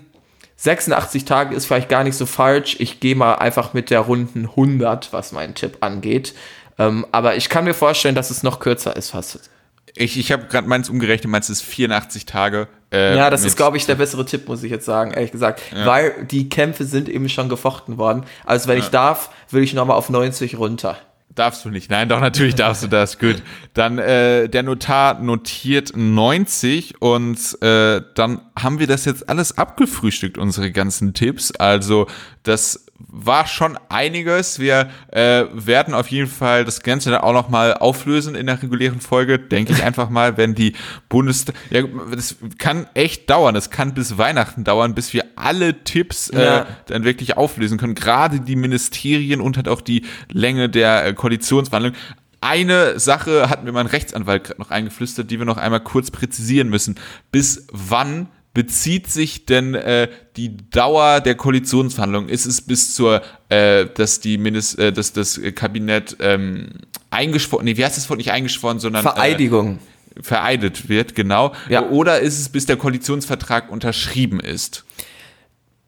86 0.57 1.25
Tage 1.25 1.55
ist 1.55 1.67
vielleicht 1.67 1.89
gar 1.89 2.03
nicht 2.03 2.17
so 2.17 2.27
falsch. 2.27 2.77
Ich 2.79 3.01
gehe 3.01 3.15
mal 3.15 3.35
einfach 3.35 3.75
mit 3.75 3.91
der 3.91 4.01
runden 4.01 4.47
100, 4.47 5.13
was 5.13 5.33
meinen 5.33 5.55
Tipp 5.55 5.79
angeht. 5.81 6.35
Ähm, 6.79 7.07
aber 7.13 7.37
ich 7.37 7.49
kann 7.49 7.65
mir 7.65 7.75
vorstellen, 7.75 8.15
dass 8.15 8.31
es 8.31 8.43
noch 8.43 8.59
kürzer 8.59 8.97
ist 8.97 9.11
fast. 9.11 9.51
Ich, 9.95 10.19
ich 10.19 10.31
habe 10.31 10.47
gerade 10.47 10.69
meins 10.69 10.91
umgerechnet, 10.91 11.31
meins 11.31 11.49
ist 11.49 11.63
84 11.63 12.27
Tage. 12.27 12.69
Äh, 12.93 13.17
ja, 13.17 13.31
das 13.31 13.45
ist, 13.45 13.57
glaube 13.57 13.79
ich, 13.79 13.87
der 13.87 13.95
bessere 13.95 14.27
Tipp, 14.27 14.47
muss 14.47 14.63
ich 14.63 14.71
jetzt 14.71 14.85
sagen, 14.85 15.13
ehrlich 15.13 15.33
gesagt. 15.33 15.63
Ja. 15.75 15.87
Weil 15.87 16.25
die 16.25 16.49
Kämpfe 16.49 16.85
sind 16.85 17.09
eben 17.09 17.29
schon 17.29 17.49
gefochten 17.49 17.97
worden. 17.97 18.25
Also 18.45 18.69
wenn 18.69 18.79
ja. 18.79 18.85
ich 18.85 18.91
darf, 18.91 19.31
will 19.51 19.63
ich 19.63 19.73
nochmal 19.73 19.97
auf 19.97 20.11
90 20.11 20.59
runter. 20.59 20.99
Darfst 21.37 21.67
du 21.67 21.69
nicht. 21.69 21.91
Nein, 21.91 22.09
doch, 22.09 22.21
natürlich 22.21 22.55
darfst 22.55 22.83
du 22.83 22.87
das. 22.89 23.19
Gut. 23.19 23.43
Dann 23.75 23.99
äh, 23.99 24.49
der 24.49 24.63
Notar 24.63 25.21
notiert 25.21 25.93
90 25.95 27.03
und 27.03 27.63
äh, 27.63 28.01
dann 28.15 28.41
haben 28.59 28.79
wir 28.79 28.87
das 28.87 29.05
jetzt 29.05 29.29
alles 29.29 29.59
abgefrühstückt, 29.59 30.39
unsere 30.39 30.73
ganzen 30.73 31.13
Tipps. 31.13 31.53
Also 31.53 32.07
das 32.43 32.86
war 32.99 33.47
schon 33.47 33.79
einiges. 33.89 34.59
Wir 34.59 34.89
äh, 35.11 35.45
werden 35.53 35.95
auf 35.95 36.09
jeden 36.09 36.29
Fall 36.29 36.65
das 36.65 36.83
Ganze 36.83 37.11
dann 37.11 37.21
auch 37.21 37.33
noch 37.33 37.49
mal 37.49 37.75
auflösen 37.75 38.35
in 38.35 38.47
der 38.47 38.63
regulären 38.63 39.01
Folge, 39.01 39.39
denke 39.39 39.73
ich 39.73 39.83
einfach 39.83 40.11
mal, 40.11 40.37
wenn 40.37 40.55
die 40.55 40.75
Bundestag, 41.09 41.55
ja, 41.71 41.83
das 42.15 42.37
kann 42.59 42.87
echt 42.95 43.29
dauern, 43.29 43.55
das 43.55 43.71
kann 43.71 43.95
bis 43.95 44.19
Weihnachten 44.19 44.65
dauern, 44.65 44.95
bis 44.95 45.13
wir 45.13 45.25
alle 45.37 45.85
Tipps 45.85 46.31
äh, 46.31 46.45
ja. 46.45 46.67
dann 46.87 47.05
wirklich 47.05 47.37
auflösen 47.37 47.79
können, 47.79 47.95
gerade 47.95 48.41
die 48.41 48.57
Ministerien 48.57 49.41
und 49.41 49.57
halt 49.57 49.69
auch 49.69 49.81
die 49.81 50.05
Länge 50.31 50.69
der 50.69 51.07
äh, 51.07 51.15
Koalitionsverhandlungen. 51.15 51.99
Eine 52.41 53.01
Sache 53.01 53.49
hat 53.49 53.65
mir 53.65 53.73
mein 53.73 53.87
Rechtsanwalt 53.87 54.45
gerade 54.45 54.61
noch 54.61 54.71
eingeflüstert, 54.71 55.31
die 55.31 55.39
wir 55.39 55.47
noch 55.47 55.57
einmal 55.57 55.81
kurz 55.81 56.11
präzisieren 56.11 56.69
müssen. 56.69 56.97
Bis 57.33 57.67
wann 57.73 58.29
bezieht 58.57 59.09
sich 59.09 59.45
denn 59.45 59.75
äh, 59.75 60.09
die 60.39 60.57
Dauer 60.71 61.21
der 61.21 61.35
Koalitionsverhandlungen? 61.35 62.31
Ist 62.31 62.47
es 62.47 62.63
bis 62.63 62.95
zur, 62.95 63.21
äh, 63.51 63.85
dass 63.85 64.21
die 64.21 64.39
Mindest, 64.39 64.79
äh, 64.79 64.95
dass 64.95 65.13
das 65.13 65.39
Kabinett 65.55 66.17
ähm, 66.21 66.69
eingeschworen, 67.11 67.67
nee, 67.67 67.77
wie 67.77 67.85
heißt 67.85 67.99
das 67.99 68.09
Wort 68.09 68.17
nicht 68.17 68.33
eingeschworen, 68.33 68.79
sondern 68.79 69.03
Vereidigung. 69.03 69.79
Äh, 70.17 70.23
vereidet 70.23 70.89
wird, 70.89 71.15
genau. 71.15 71.53
Ja. 71.69 71.91
Oder 71.91 72.21
ist 72.21 72.41
es 72.41 72.49
bis 72.49 72.65
der 72.65 72.79
Koalitionsvertrag 72.79 73.71
unterschrieben 73.71 74.41
ist? 74.41 74.86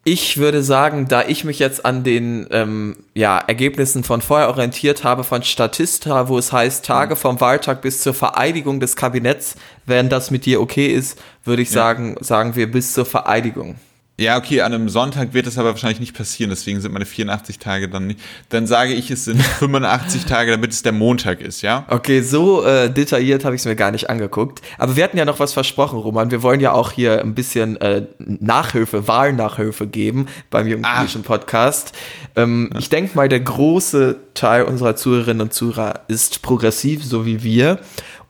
Ich 0.05 0.37
würde 0.37 0.63
sagen, 0.63 1.07
da 1.07 1.23
ich 1.23 1.43
mich 1.43 1.59
jetzt 1.59 1.85
an 1.85 2.03
den 2.03 2.47
ähm, 2.51 2.95
ja, 3.13 3.37
Ergebnissen 3.37 4.03
von 4.03 4.21
vorher 4.21 4.47
orientiert 4.47 5.03
habe 5.03 5.25
von 5.25 5.43
Statista, 5.43 6.29
wo 6.29 6.37
es 6.37 6.53
heißt, 6.53 6.85
Tage 6.85 7.15
vom 7.17 7.41
Wahltag 7.41 7.81
bis 7.81 8.01
zur 8.01 8.13
Vereidigung 8.13 8.79
des 8.79 8.95
Kabinetts, 8.95 9.55
wenn 9.85 10.07
das 10.09 10.31
mit 10.31 10.45
dir 10.45 10.61
okay 10.61 10.87
ist, 10.87 11.19
würde 11.43 11.61
ich 11.61 11.69
ja. 11.69 11.73
sagen, 11.73 12.15
sagen 12.21 12.55
wir 12.55 12.71
bis 12.71 12.93
zur 12.93 13.05
Vereidigung. 13.05 13.75
Ja, 14.19 14.37
okay, 14.37 14.59
an 14.61 14.73
einem 14.73 14.89
Sonntag 14.89 15.33
wird 15.33 15.47
das 15.47 15.57
aber 15.57 15.69
wahrscheinlich 15.69 16.01
nicht 16.01 16.13
passieren, 16.13 16.49
deswegen 16.49 16.81
sind 16.81 16.91
meine 16.91 17.05
84 17.05 17.57
Tage 17.57 17.87
dann 17.87 18.07
nicht. 18.07 18.19
Dann 18.49 18.67
sage 18.67 18.93
ich, 18.93 19.09
es 19.11 19.23
sind 19.23 19.41
85 19.59 20.25
Tage, 20.25 20.51
damit 20.51 20.71
es 20.71 20.83
der 20.83 20.91
Montag 20.91 21.39
ist, 21.39 21.61
ja? 21.61 21.85
Okay, 21.87 22.21
so 22.21 22.65
äh, 22.65 22.91
detailliert 22.91 23.45
habe 23.45 23.55
ich 23.55 23.61
es 23.61 23.65
mir 23.65 23.77
gar 23.77 23.91
nicht 23.91 24.09
angeguckt. 24.09 24.61
Aber 24.77 24.97
wir 24.97 25.05
hatten 25.05 25.17
ja 25.17 25.23
noch 25.23 25.39
was 25.39 25.53
versprochen, 25.53 25.99
Roman. 25.99 26.31
Wir 26.31 26.43
wollen 26.43 26.59
ja 26.59 26.73
auch 26.73 26.91
hier 26.91 27.21
ein 27.21 27.33
bisschen 27.33 27.77
äh, 27.77 28.07
Nachhilfe, 28.19 29.07
Wahlnachhilfe 29.07 29.87
geben 29.87 30.27
beim 30.49 30.67
Jugendlichen 30.67 31.21
ah. 31.23 31.27
Podcast. 31.27 31.93
Ähm, 32.35 32.69
ja. 32.73 32.79
Ich 32.79 32.89
denke 32.89 33.15
mal, 33.15 33.29
der 33.29 33.39
große 33.39 34.17
Teil 34.33 34.63
unserer 34.63 34.97
Zuhörerinnen 34.97 35.41
und 35.43 35.53
Zuhörer 35.53 36.01
ist 36.09 36.41
progressiv, 36.41 37.05
so 37.05 37.25
wie 37.25 37.41
wir. 37.43 37.79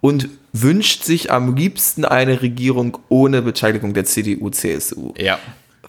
Und 0.01 0.29
wünscht 0.53 1.03
sich 1.03 1.31
am 1.31 1.55
liebsten 1.55 2.05
eine 2.05 2.41
Regierung 2.41 2.97
ohne 3.09 3.41
Beteiligung 3.41 3.93
der 3.93 4.05
CDU, 4.05 4.49
CSU. 4.49 5.13
Ja. 5.17 5.39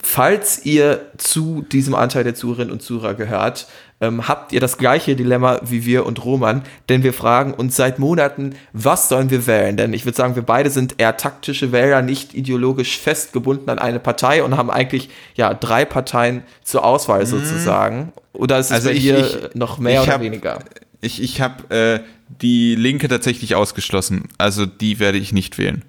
Falls 0.02 0.64
ihr 0.64 1.06
zu 1.18 1.64
diesem 1.70 1.94
Anteil 1.94 2.24
der 2.24 2.34
Zuhörerinnen 2.34 2.72
und 2.72 2.80
Zuhörer 2.80 3.14
gehört, 3.14 3.66
ähm, 4.00 4.28
habt 4.28 4.52
ihr 4.52 4.60
das 4.60 4.78
gleiche 4.78 5.14
Dilemma 5.14 5.60
wie 5.62 5.84
wir 5.84 6.06
und 6.06 6.24
Roman, 6.24 6.62
denn 6.88 7.02
wir 7.02 7.12
fragen 7.12 7.52
uns 7.52 7.76
seit 7.76 7.98
Monaten, 7.98 8.54
was 8.72 9.10
sollen 9.10 9.28
wir 9.30 9.46
wählen? 9.46 9.76
Denn 9.76 9.92
ich 9.92 10.06
würde 10.06 10.16
sagen, 10.16 10.36
wir 10.36 10.42
beide 10.42 10.70
sind 10.70 10.94
eher 10.98 11.18
taktische 11.18 11.70
Wähler, 11.70 12.00
nicht 12.00 12.34
ideologisch 12.34 12.98
festgebunden 12.98 13.68
an 13.68 13.78
eine 13.78 14.00
Partei 14.00 14.42
und 14.42 14.56
haben 14.56 14.70
eigentlich 14.70 15.10
ja 15.34 15.52
drei 15.52 15.84
Parteien 15.84 16.44
zur 16.64 16.84
Auswahl 16.84 17.20
mhm. 17.20 17.26
sozusagen. 17.26 18.12
Oder 18.32 18.58
ist 18.58 18.66
es 18.66 18.72
also 18.72 18.88
bei 18.88 18.94
ich, 18.94 19.02
dir 19.02 19.18
ich, 19.18 19.54
noch 19.54 19.78
mehr 19.78 20.02
oder 20.02 20.14
hab, 20.14 20.22
weniger? 20.22 20.60
Ich, 21.02 21.22
ich 21.22 21.42
habe 21.42 21.74
äh, 21.74 22.00
die 22.40 22.74
Linke 22.76 23.08
tatsächlich 23.08 23.54
ausgeschlossen. 23.54 24.28
Also 24.38 24.64
die 24.64 24.98
werde 24.98 25.18
ich 25.18 25.32
nicht 25.34 25.58
wählen. 25.58 25.84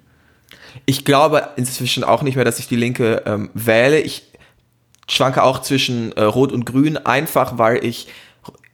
Ich 0.86 1.04
glaube 1.04 1.48
inzwischen 1.56 2.04
auch 2.04 2.22
nicht 2.22 2.36
mehr, 2.36 2.44
dass 2.44 2.58
ich 2.58 2.68
die 2.68 2.76
Linke 2.76 3.22
ähm, 3.26 3.50
wähle. 3.54 4.00
Ich 4.00 4.22
schwanke 5.08 5.42
auch 5.42 5.60
zwischen 5.60 6.12
äh, 6.12 6.22
Rot 6.22 6.52
und 6.52 6.64
Grün, 6.64 6.96
einfach 6.96 7.58
weil 7.58 7.84
ich 7.84 8.08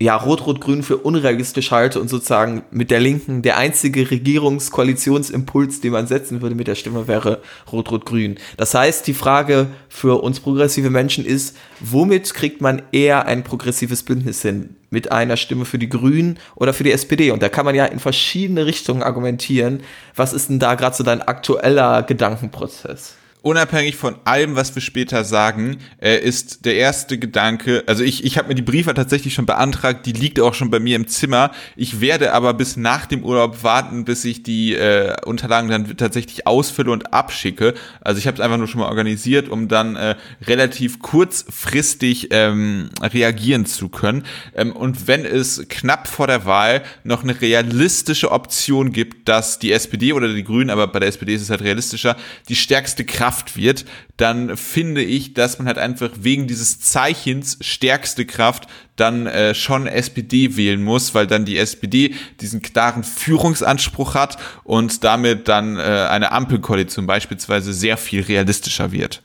ja, 0.00 0.14
Rot-Rot-Grün 0.14 0.84
für 0.84 0.98
unrealistisch 0.98 1.72
halte 1.72 2.00
und 2.00 2.08
sozusagen 2.08 2.62
mit 2.70 2.92
der 2.92 3.00
Linken 3.00 3.42
der 3.42 3.56
einzige 3.56 4.08
Regierungskoalitionsimpuls, 4.08 5.80
den 5.80 5.92
man 5.92 6.06
setzen 6.06 6.40
würde 6.40 6.54
mit 6.54 6.68
der 6.68 6.76
Stimme, 6.76 7.08
wäre 7.08 7.42
Rot-Rot-Grün. 7.72 8.36
Das 8.56 8.74
heißt, 8.74 9.08
die 9.08 9.14
Frage 9.14 9.66
für 9.88 10.22
uns 10.22 10.38
progressive 10.38 10.90
Menschen 10.90 11.24
ist, 11.24 11.56
womit 11.80 12.32
kriegt 12.32 12.60
man 12.60 12.82
eher 12.92 13.26
ein 13.26 13.42
progressives 13.42 14.04
Bündnis 14.04 14.40
hin? 14.42 14.76
Mit 14.90 15.10
einer 15.10 15.36
Stimme 15.36 15.64
für 15.64 15.78
die 15.78 15.88
Grünen 15.88 16.38
oder 16.54 16.72
für 16.72 16.84
die 16.84 16.92
SPD? 16.92 17.32
Und 17.32 17.42
da 17.42 17.48
kann 17.48 17.66
man 17.66 17.74
ja 17.74 17.84
in 17.84 17.98
verschiedene 17.98 18.66
Richtungen 18.66 19.02
argumentieren. 19.02 19.82
Was 20.14 20.32
ist 20.32 20.48
denn 20.48 20.60
da 20.60 20.76
gerade 20.76 20.96
so 20.96 21.02
dein 21.02 21.22
aktueller 21.22 22.04
Gedankenprozess? 22.04 23.16
Unabhängig 23.42 23.96
von 23.96 24.16
allem, 24.24 24.56
was 24.56 24.74
wir 24.74 24.82
später 24.82 25.24
sagen, 25.24 25.78
äh, 26.00 26.18
ist 26.18 26.64
der 26.64 26.76
erste 26.76 27.18
Gedanke, 27.18 27.84
also 27.86 28.02
ich, 28.02 28.24
ich 28.24 28.36
habe 28.36 28.48
mir 28.48 28.54
die 28.54 28.62
Briefe 28.62 28.92
tatsächlich 28.94 29.34
schon 29.34 29.46
beantragt, 29.46 30.06
die 30.06 30.12
liegt 30.12 30.40
auch 30.40 30.54
schon 30.54 30.70
bei 30.70 30.80
mir 30.80 30.96
im 30.96 31.08
Zimmer. 31.08 31.52
Ich 31.76 32.00
werde 32.00 32.34
aber 32.34 32.54
bis 32.54 32.76
nach 32.76 33.06
dem 33.06 33.24
Urlaub 33.24 33.62
warten, 33.62 34.04
bis 34.04 34.24
ich 34.24 34.42
die 34.42 34.74
äh, 34.74 35.14
Unterlagen 35.24 35.68
dann 35.68 35.96
tatsächlich 35.96 36.46
ausfülle 36.46 36.90
und 36.90 37.12
abschicke. 37.12 37.74
Also 38.00 38.18
ich 38.18 38.26
habe 38.26 38.36
es 38.36 38.40
einfach 38.40 38.58
nur 38.58 38.66
schon 38.66 38.80
mal 38.80 38.88
organisiert, 38.88 39.48
um 39.48 39.68
dann 39.68 39.96
äh, 39.96 40.16
relativ 40.46 40.98
kurzfristig 40.98 42.28
ähm, 42.30 42.90
reagieren 43.00 43.66
zu 43.66 43.88
können. 43.88 44.24
Ähm, 44.54 44.72
und 44.72 45.06
wenn 45.06 45.24
es 45.24 45.64
knapp 45.68 46.08
vor 46.08 46.26
der 46.26 46.44
Wahl 46.44 46.82
noch 47.04 47.22
eine 47.22 47.40
realistische 47.40 48.32
Option 48.32 48.92
gibt, 48.92 49.28
dass 49.28 49.58
die 49.58 49.72
SPD 49.72 50.12
oder 50.12 50.32
die 50.32 50.44
Grünen, 50.44 50.70
aber 50.70 50.88
bei 50.88 50.98
der 50.98 51.08
SPD 51.08 51.34
ist 51.34 51.42
es 51.42 51.50
halt 51.50 51.62
realistischer, 51.62 52.16
die 52.48 52.56
stärkste 52.56 53.04
Kraft 53.04 53.27
Kraft 53.28 53.58
wird, 53.58 53.84
dann 54.16 54.56
finde 54.56 55.02
ich, 55.02 55.34
dass 55.34 55.58
man 55.58 55.66
halt 55.66 55.76
einfach 55.76 56.08
wegen 56.18 56.46
dieses 56.46 56.80
Zeichens 56.80 57.58
stärkste 57.60 58.24
Kraft 58.24 58.66
dann 58.96 59.26
äh, 59.26 59.54
schon 59.54 59.86
SPD 59.86 60.56
wählen 60.56 60.82
muss, 60.82 61.14
weil 61.14 61.26
dann 61.26 61.44
die 61.44 61.58
SPD 61.58 62.14
diesen 62.40 62.62
klaren 62.62 63.04
Führungsanspruch 63.04 64.14
hat 64.14 64.38
und 64.64 65.04
damit 65.04 65.46
dann 65.46 65.76
äh, 65.76 65.82
eine 65.82 66.32
Ampelkoalition 66.32 67.06
beispielsweise 67.06 67.74
sehr 67.74 67.98
viel 67.98 68.22
realistischer 68.22 68.92
wird. 68.92 69.20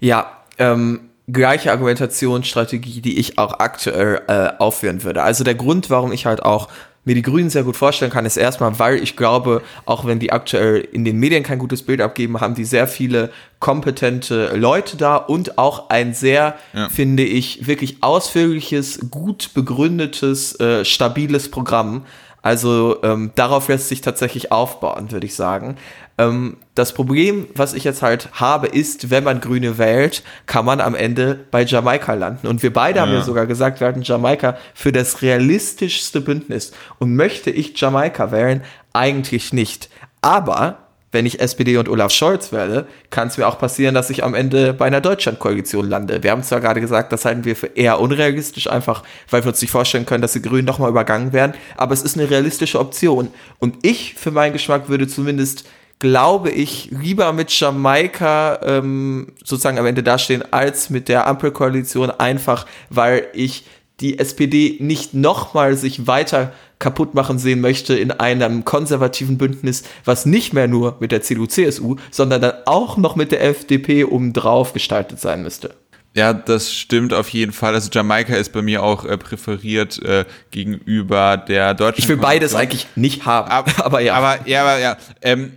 Ja, 0.00 0.42
ähm, 0.58 1.10
gleiche 1.28 1.70
Argumentationsstrategie, 1.70 3.00
die 3.00 3.20
ich 3.20 3.38
auch 3.38 3.60
aktuell 3.60 4.22
äh, 4.26 4.48
aufführen 4.58 5.04
würde. 5.04 5.22
Also 5.22 5.44
der 5.44 5.54
Grund, 5.54 5.88
warum 5.88 6.10
ich 6.10 6.26
halt 6.26 6.42
auch 6.42 6.68
mir 7.04 7.14
die 7.14 7.22
Grünen 7.22 7.50
sehr 7.50 7.64
gut 7.64 7.76
vorstellen 7.76 8.10
kann, 8.10 8.24
ist 8.24 8.36
erstmal, 8.36 8.78
weil 8.78 9.02
ich 9.02 9.16
glaube, 9.16 9.62
auch 9.84 10.04
wenn 10.06 10.18
die 10.18 10.32
aktuell 10.32 10.80
in 10.92 11.04
den 11.04 11.18
Medien 11.18 11.42
kein 11.42 11.58
gutes 11.58 11.82
Bild 11.82 12.00
abgeben, 12.00 12.40
haben 12.40 12.54
die 12.54 12.64
sehr 12.64 12.88
viele 12.88 13.30
kompetente 13.60 14.56
Leute 14.56 14.96
da 14.96 15.16
und 15.16 15.58
auch 15.58 15.90
ein 15.90 16.14
sehr, 16.14 16.56
ja. 16.72 16.88
finde 16.88 17.24
ich, 17.24 17.66
wirklich 17.66 17.98
ausführliches, 18.02 19.10
gut 19.10 19.50
begründetes, 19.54 20.58
äh, 20.60 20.84
stabiles 20.84 21.50
Programm. 21.50 22.04
Also 22.44 23.02
ähm, 23.02 23.30
darauf 23.36 23.68
lässt 23.68 23.88
sich 23.88 24.02
tatsächlich 24.02 24.52
aufbauen, 24.52 25.10
würde 25.10 25.26
ich 25.26 25.34
sagen. 25.34 25.76
Ähm, 26.16 26.56
das 26.74 26.92
Problem, 26.92 27.46
was 27.54 27.74
ich 27.74 27.84
jetzt 27.84 28.02
halt 28.02 28.28
habe, 28.32 28.68
ist, 28.68 29.10
wenn 29.10 29.24
man 29.24 29.40
Grüne 29.40 29.78
wählt, 29.78 30.22
kann 30.46 30.64
man 30.64 30.80
am 30.80 30.94
Ende 30.94 31.40
bei 31.50 31.64
Jamaika 31.64 32.14
landen. 32.14 32.46
Und 32.46 32.62
wir 32.62 32.72
beide 32.72 32.98
ja. 32.98 33.02
haben 33.02 33.12
ja 33.12 33.22
sogar 33.22 33.46
gesagt, 33.46 33.80
wir 33.80 33.86
halten 33.86 34.02
Jamaika 34.02 34.56
für 34.74 34.92
das 34.92 35.22
realistischste 35.22 36.20
Bündnis. 36.20 36.72
Und 36.98 37.16
möchte 37.16 37.50
ich 37.50 37.78
Jamaika 37.80 38.30
wählen? 38.30 38.62
Eigentlich 38.92 39.52
nicht. 39.52 39.88
Aber 40.20 40.78
wenn 41.14 41.26
ich 41.26 41.40
SPD 41.40 41.76
und 41.76 41.88
Olaf 41.88 42.10
Scholz 42.10 42.50
werde, 42.50 42.86
kann 43.10 43.28
es 43.28 43.38
mir 43.38 43.46
auch 43.46 43.58
passieren, 43.58 43.94
dass 43.94 44.10
ich 44.10 44.24
am 44.24 44.34
Ende 44.34 44.74
bei 44.74 44.86
einer 44.86 45.00
Deutschlandkoalition 45.00 45.88
lande. 45.88 46.24
Wir 46.24 46.32
haben 46.32 46.42
zwar 46.42 46.60
gerade 46.60 46.80
gesagt, 46.80 47.12
das 47.12 47.24
halten 47.24 47.44
wir 47.44 47.54
für 47.54 47.68
eher 47.68 48.00
unrealistisch, 48.00 48.68
einfach 48.68 49.04
weil 49.30 49.44
wir 49.44 49.50
uns 49.50 49.62
nicht 49.62 49.70
vorstellen 49.70 50.06
können, 50.06 50.22
dass 50.22 50.32
die 50.32 50.42
Grünen 50.42 50.66
nochmal 50.66 50.90
übergangen 50.90 51.32
werden, 51.32 51.54
aber 51.76 51.94
es 51.94 52.02
ist 52.02 52.18
eine 52.18 52.28
realistische 52.28 52.80
Option. 52.80 53.28
Und 53.60 53.76
ich, 53.82 54.14
für 54.14 54.32
meinen 54.32 54.52
Geschmack, 54.52 54.88
würde 54.88 55.06
zumindest 55.06 55.64
glaube 55.98 56.50
ich, 56.50 56.90
lieber 56.90 57.32
mit 57.32 57.50
Jamaika 57.58 58.60
ähm, 58.62 59.32
sozusagen 59.42 59.78
am 59.78 59.86
Ende 59.86 60.02
dastehen, 60.02 60.42
als 60.52 60.90
mit 60.90 61.08
der 61.08 61.26
Ampelkoalition, 61.26 62.10
einfach 62.10 62.66
weil 62.90 63.26
ich 63.32 63.64
die 64.00 64.18
SPD 64.18 64.76
nicht 64.80 65.14
nochmal 65.14 65.76
sich 65.76 66.06
weiter 66.06 66.52
kaputt 66.78 67.14
machen 67.14 67.38
sehen 67.38 67.60
möchte 67.60 67.94
in 67.94 68.10
einem 68.10 68.64
konservativen 68.64 69.38
Bündnis, 69.38 69.84
was 70.04 70.26
nicht 70.26 70.52
mehr 70.52 70.68
nur 70.68 70.96
mit 71.00 71.12
der 71.12 71.22
CDU-CSU, 71.22 71.96
sondern 72.10 72.42
dann 72.42 72.54
auch 72.66 72.96
noch 72.96 73.16
mit 73.16 73.32
der 73.32 73.44
FDP 73.44 74.04
obendrauf 74.04 74.72
gestaltet 74.72 75.20
sein 75.20 75.42
müsste. 75.42 75.74
Ja, 76.16 76.32
das 76.32 76.72
stimmt 76.72 77.12
auf 77.12 77.28
jeden 77.30 77.52
Fall. 77.52 77.74
Also 77.74 77.90
Jamaika 77.92 78.36
ist 78.36 78.52
bei 78.52 78.62
mir 78.62 78.82
auch 78.82 79.04
äh, 79.04 79.18
präferiert 79.18 80.00
äh, 80.02 80.24
gegenüber 80.52 81.36
der 81.36 81.74
deutschen. 81.74 82.02
Ich 82.02 82.08
will 82.08 82.18
beides 82.18 82.54
eigentlich 82.54 82.86
nicht 82.94 83.26
haben, 83.26 83.50
aber, 83.50 83.72
aber 83.84 84.00
ja. 84.00 84.14
Aber 84.14 84.46
ja, 84.46 84.62
aber 84.62 84.78
ja. 84.78 84.96
Ähm, 85.22 85.52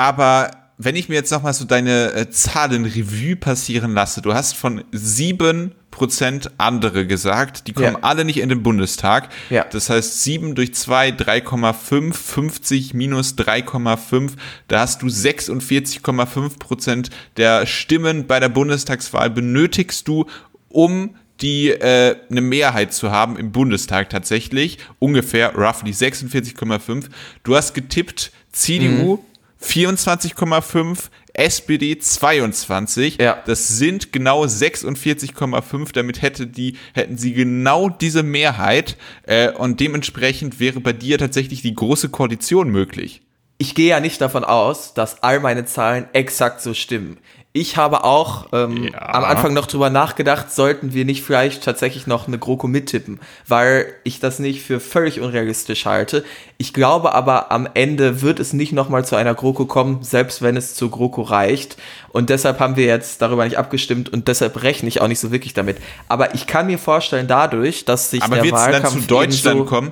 aber 0.00 0.52
wenn 0.78 0.96
ich 0.96 1.10
mir 1.10 1.16
jetzt 1.16 1.30
nochmal 1.30 1.52
so 1.52 1.66
deine 1.66 2.14
äh, 2.14 2.30
Zahlen 2.30 2.86
Revue 2.86 3.36
passieren 3.36 3.92
lasse, 3.92 4.22
du 4.22 4.32
hast 4.32 4.56
von 4.56 4.82
sieben 4.92 5.72
Prozent 5.90 6.52
andere 6.56 7.06
gesagt, 7.06 7.66
die 7.66 7.74
kommen 7.74 7.92
ja. 7.92 7.98
alle 8.00 8.24
nicht 8.24 8.40
in 8.40 8.48
den 8.48 8.62
Bundestag. 8.62 9.28
Ja. 9.50 9.64
Das 9.64 9.90
heißt, 9.90 10.22
sieben 10.22 10.54
durch 10.54 10.72
zwei 10.72 11.10
3,5, 11.10 12.14
50 12.14 12.94
minus 12.94 13.34
3,5, 13.34 14.30
da 14.68 14.80
hast 14.80 15.02
du 15.02 15.08
46,5 15.08 16.58
Prozent 16.58 17.10
der 17.36 17.66
Stimmen 17.66 18.26
bei 18.26 18.40
der 18.40 18.48
Bundestagswahl 18.48 19.28
benötigst 19.28 20.08
du, 20.08 20.24
um 20.70 21.14
die 21.42 21.68
äh, 21.68 22.16
eine 22.30 22.40
Mehrheit 22.40 22.94
zu 22.94 23.10
haben 23.10 23.36
im 23.36 23.52
Bundestag 23.52 24.08
tatsächlich, 24.08 24.78
ungefähr 24.98 25.54
roughly 25.54 25.90
46,5. 25.90 27.10
Du 27.42 27.54
hast 27.54 27.74
getippt 27.74 28.32
CDU 28.50 29.16
mhm 29.16 29.29
24,5, 29.62 31.10
SPD 31.32 31.98
22. 31.98 33.18
Ja. 33.18 33.42
Das 33.46 33.68
sind 33.68 34.12
genau 34.12 34.44
46,5. 34.44 35.92
Damit 35.92 36.22
hätte 36.22 36.46
die, 36.46 36.76
hätten 36.94 37.18
sie 37.18 37.32
genau 37.32 37.88
diese 37.88 38.22
Mehrheit. 38.22 38.96
Äh, 39.24 39.52
und 39.52 39.80
dementsprechend 39.80 40.60
wäre 40.60 40.80
bei 40.80 40.92
dir 40.92 41.18
tatsächlich 41.18 41.62
die 41.62 41.74
große 41.74 42.08
Koalition 42.08 42.70
möglich. 42.70 43.22
Ich 43.58 43.74
gehe 43.74 43.90
ja 43.90 44.00
nicht 44.00 44.20
davon 44.22 44.42
aus, 44.42 44.94
dass 44.94 45.22
all 45.22 45.38
meine 45.38 45.66
Zahlen 45.66 46.08
exakt 46.14 46.62
so 46.62 46.72
stimmen. 46.72 47.18
Ich 47.52 47.76
habe 47.76 48.04
auch 48.04 48.46
ähm, 48.52 48.90
ja. 48.92 49.12
am 49.12 49.24
Anfang 49.24 49.52
noch 49.54 49.66
drüber 49.66 49.90
nachgedacht, 49.90 50.52
sollten 50.52 50.94
wir 50.94 51.04
nicht 51.04 51.24
vielleicht 51.24 51.64
tatsächlich 51.64 52.06
noch 52.06 52.28
eine 52.28 52.38
GroKo 52.38 52.68
mittippen, 52.68 53.18
weil 53.48 53.92
ich 54.04 54.20
das 54.20 54.38
nicht 54.38 54.62
für 54.62 54.78
völlig 54.78 55.20
unrealistisch 55.20 55.84
halte. 55.84 56.24
Ich 56.58 56.72
glaube 56.72 57.12
aber, 57.12 57.50
am 57.50 57.68
Ende 57.74 58.22
wird 58.22 58.38
es 58.38 58.52
nicht 58.52 58.70
nochmal 58.70 59.04
zu 59.04 59.16
einer 59.16 59.34
GroKo 59.34 59.66
kommen, 59.66 60.04
selbst 60.04 60.42
wenn 60.42 60.56
es 60.56 60.76
zur 60.76 60.92
GroKo 60.92 61.22
reicht. 61.22 61.76
Und 62.10 62.30
deshalb 62.30 62.60
haben 62.60 62.76
wir 62.76 62.86
jetzt 62.86 63.20
darüber 63.20 63.44
nicht 63.44 63.58
abgestimmt 63.58 64.08
und 64.08 64.28
deshalb 64.28 64.62
rechne 64.62 64.88
ich 64.88 65.00
auch 65.00 65.08
nicht 65.08 65.20
so 65.20 65.32
wirklich 65.32 65.52
damit. 65.52 65.78
Aber 66.06 66.36
ich 66.36 66.46
kann 66.46 66.66
mir 66.66 66.78
vorstellen, 66.78 67.26
dadurch, 67.26 67.84
dass 67.84 68.12
sich 68.12 68.22
aber 68.22 68.38
der 68.38 68.52
Wahlkampf 68.52 68.92
dann 68.92 69.02
zu 69.02 69.08
Deutschland 69.08 69.66
kommen, 69.66 69.90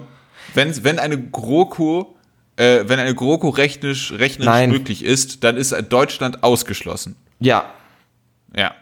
wenn, 0.55 0.85
wenn 0.85 1.01
eine 1.01 1.21
GroKo 1.21 2.15
äh, 2.55 2.85
wenn 2.87 3.01
eine 3.01 3.17
GroKo 3.17 3.49
rechnerisch, 3.49 4.13
rechnerisch 4.13 4.69
möglich 4.69 5.05
ist, 5.05 5.43
dann 5.43 5.57
ist 5.57 5.75
Deutschland 5.89 6.45
ausgeschlossen. 6.45 7.17
Ja. 7.41 7.73
Ja. 8.57 8.75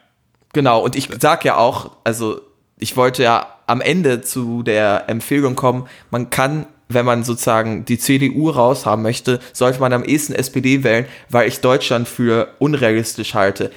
Genau, 0.53 0.83
und 0.83 0.97
ich 0.97 1.09
sag 1.21 1.45
ja 1.45 1.57
auch, 1.57 1.93
also 2.05 2.41
ich 2.79 2.97
wollte 2.97 3.23
ja 3.23 3.47
am 3.67 3.81
Ende 3.81 4.23
zu 4.23 4.63
der 4.63 5.05
Empfehlung 5.09 5.57
kommen, 5.57 5.89
man 6.11 6.31
kann, 6.31 6.67
wenn 6.89 7.05
man 7.05 7.25
sozusagen 7.25 7.85
die 7.85 7.99
CDU 7.99 8.51
raushaben 8.51 9.03
möchte, 9.03 9.41
sollte 9.53 9.81
man 9.81 9.93
am 9.93 10.05
ehesten 10.05 10.35
SPD 10.35 10.85
wählen, 10.85 11.07
weil 11.29 11.49
ich 11.49 11.61
Deutschland 11.61 12.09
für 12.09 12.55
unrealistisch 12.59 13.35
halte. 13.35 13.73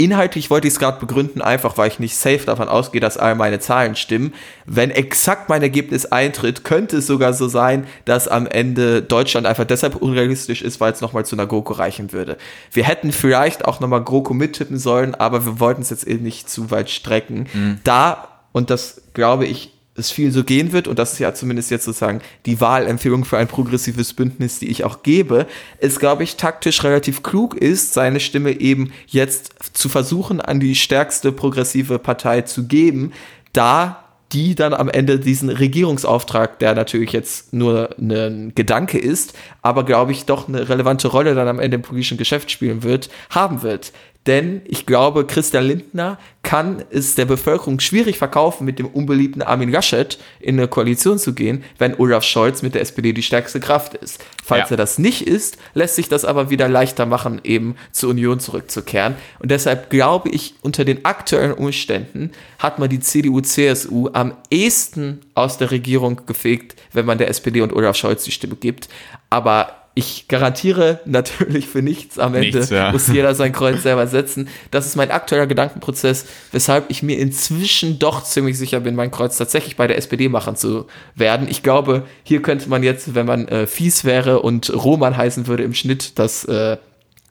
Inhaltlich 0.00 0.48
wollte 0.48 0.68
ich 0.68 0.74
es 0.74 0.78
gerade 0.78 1.00
begründen, 1.00 1.42
einfach 1.42 1.76
weil 1.76 1.88
ich 1.88 1.98
nicht 1.98 2.14
safe 2.14 2.46
davon 2.46 2.68
ausgehe, 2.68 3.00
dass 3.00 3.16
all 3.16 3.34
meine 3.34 3.58
Zahlen 3.58 3.96
stimmen. 3.96 4.32
Wenn 4.64 4.92
exakt 4.92 5.48
mein 5.48 5.60
Ergebnis 5.60 6.06
eintritt, 6.06 6.62
könnte 6.62 6.98
es 6.98 7.08
sogar 7.08 7.32
so 7.32 7.48
sein, 7.48 7.84
dass 8.04 8.28
am 8.28 8.46
Ende 8.46 9.02
Deutschland 9.02 9.44
einfach 9.44 9.64
deshalb 9.64 9.96
unrealistisch 9.96 10.62
ist, 10.62 10.80
weil 10.80 10.92
es 10.92 11.00
nochmal 11.00 11.26
zu 11.26 11.34
einer 11.34 11.48
GroKo 11.48 11.72
reichen 11.72 12.12
würde. 12.12 12.36
Wir 12.70 12.84
hätten 12.84 13.10
vielleicht 13.10 13.64
auch 13.64 13.80
nochmal 13.80 14.04
GroKo 14.04 14.34
mittippen 14.34 14.78
sollen, 14.78 15.16
aber 15.16 15.44
wir 15.44 15.58
wollten 15.58 15.82
es 15.82 15.90
jetzt 15.90 16.06
eben 16.06 16.22
nicht 16.22 16.48
zu 16.48 16.70
weit 16.70 16.90
strecken. 16.90 17.48
Mhm. 17.52 17.80
Da, 17.82 18.28
und 18.52 18.70
das 18.70 19.02
glaube 19.14 19.46
ich, 19.46 19.77
es 19.98 20.10
viel 20.10 20.32
so 20.32 20.44
gehen 20.44 20.72
wird, 20.72 20.88
und 20.88 20.98
das 20.98 21.14
ist 21.14 21.18
ja 21.18 21.34
zumindest 21.34 21.70
jetzt 21.70 21.84
sozusagen 21.84 22.20
die 22.46 22.60
Wahlempfehlung 22.60 23.24
für 23.24 23.38
ein 23.38 23.48
progressives 23.48 24.12
Bündnis, 24.12 24.58
die 24.58 24.68
ich 24.68 24.84
auch 24.84 25.02
gebe, 25.02 25.46
es, 25.78 25.98
glaube 25.98 26.22
ich, 26.22 26.36
taktisch 26.36 26.84
relativ 26.84 27.22
klug 27.22 27.54
ist, 27.54 27.94
seine 27.94 28.20
Stimme 28.20 28.60
eben 28.60 28.92
jetzt 29.06 29.76
zu 29.76 29.88
versuchen, 29.88 30.40
an 30.40 30.60
die 30.60 30.74
stärkste 30.74 31.32
progressive 31.32 31.98
Partei 31.98 32.42
zu 32.42 32.66
geben, 32.66 33.12
da 33.52 34.04
die 34.32 34.54
dann 34.54 34.74
am 34.74 34.90
Ende 34.90 35.18
diesen 35.18 35.48
Regierungsauftrag, 35.48 36.58
der 36.58 36.74
natürlich 36.74 37.12
jetzt 37.12 37.52
nur 37.54 37.96
ein 37.98 38.52
Gedanke 38.54 38.98
ist, 38.98 39.32
aber 39.62 39.84
glaube 39.84 40.12
ich 40.12 40.26
doch 40.26 40.48
eine 40.48 40.68
relevante 40.68 41.08
Rolle 41.08 41.34
dann 41.34 41.48
am 41.48 41.58
Ende 41.58 41.76
im 41.76 41.82
politischen 41.82 42.18
Geschäft 42.18 42.50
spielen 42.50 42.82
wird, 42.82 43.08
haben 43.30 43.62
wird 43.62 43.92
denn 44.28 44.60
ich 44.66 44.84
glaube, 44.84 45.26
Christian 45.26 45.64
Lindner 45.64 46.18
kann 46.42 46.84
es 46.90 47.14
der 47.14 47.24
Bevölkerung 47.24 47.80
schwierig 47.80 48.18
verkaufen, 48.18 48.66
mit 48.66 48.78
dem 48.78 48.86
unbeliebten 48.86 49.42
Armin 49.42 49.70
Laschet 49.70 50.18
in 50.38 50.58
eine 50.58 50.68
Koalition 50.68 51.18
zu 51.18 51.32
gehen, 51.32 51.64
wenn 51.78 51.98
Olaf 51.98 52.24
Scholz 52.24 52.62
mit 52.62 52.74
der 52.74 52.82
SPD 52.82 53.14
die 53.14 53.22
stärkste 53.22 53.58
Kraft 53.58 53.94
ist. 53.94 54.22
Falls 54.44 54.68
ja. 54.68 54.74
er 54.74 54.76
das 54.76 54.98
nicht 54.98 55.26
ist, 55.26 55.56
lässt 55.72 55.96
sich 55.96 56.10
das 56.10 56.26
aber 56.26 56.50
wieder 56.50 56.68
leichter 56.68 57.06
machen, 57.06 57.40
eben 57.42 57.76
zur 57.90 58.10
Union 58.10 58.38
zurückzukehren. 58.38 59.14
Und 59.38 59.50
deshalb 59.50 59.88
glaube 59.88 60.28
ich, 60.28 60.54
unter 60.60 60.84
den 60.84 61.06
aktuellen 61.06 61.52
Umständen 61.52 62.30
hat 62.58 62.78
man 62.78 62.90
die 62.90 63.00
CDU-CSU 63.00 64.10
am 64.12 64.34
ehesten 64.50 65.20
aus 65.34 65.56
der 65.56 65.70
Regierung 65.70 66.26
gefegt, 66.26 66.78
wenn 66.92 67.06
man 67.06 67.16
der 67.16 67.28
SPD 67.28 67.62
und 67.62 67.72
Olaf 67.72 67.96
Scholz 67.96 68.24
die 68.24 68.32
Stimme 68.32 68.56
gibt. 68.56 68.88
Aber 69.30 69.87
ich 69.98 70.28
garantiere 70.28 71.00
natürlich 71.06 71.66
für 71.66 71.82
nichts 71.82 72.20
am 72.20 72.36
Ende, 72.36 72.58
nichts, 72.58 72.70
ja. 72.70 72.92
muss 72.92 73.08
jeder 73.08 73.34
sein 73.34 73.52
Kreuz 73.58 73.82
selber 73.82 74.06
setzen. 74.06 74.48
Das 74.70 74.86
ist 74.86 74.94
mein 74.94 75.10
aktueller 75.10 75.48
Gedankenprozess, 75.48 76.26
weshalb 76.52 76.88
ich 76.88 77.02
mir 77.02 77.18
inzwischen 77.18 77.98
doch 77.98 78.22
ziemlich 78.22 78.56
sicher 78.56 78.78
bin, 78.78 78.94
mein 78.94 79.10
Kreuz 79.10 79.36
tatsächlich 79.36 79.76
bei 79.76 79.88
der 79.88 79.98
SPD 79.98 80.28
machen 80.28 80.54
zu 80.54 80.86
werden. 81.16 81.48
Ich 81.50 81.64
glaube, 81.64 82.04
hier 82.22 82.42
könnte 82.42 82.68
man 82.68 82.84
jetzt, 82.84 83.16
wenn 83.16 83.26
man 83.26 83.48
äh, 83.48 83.66
fies 83.66 84.04
wäre 84.04 84.40
und 84.40 84.72
Roman 84.72 85.16
heißen 85.16 85.48
würde 85.48 85.64
im 85.64 85.74
Schnitt, 85.74 86.16
das 86.20 86.44
äh, 86.44 86.76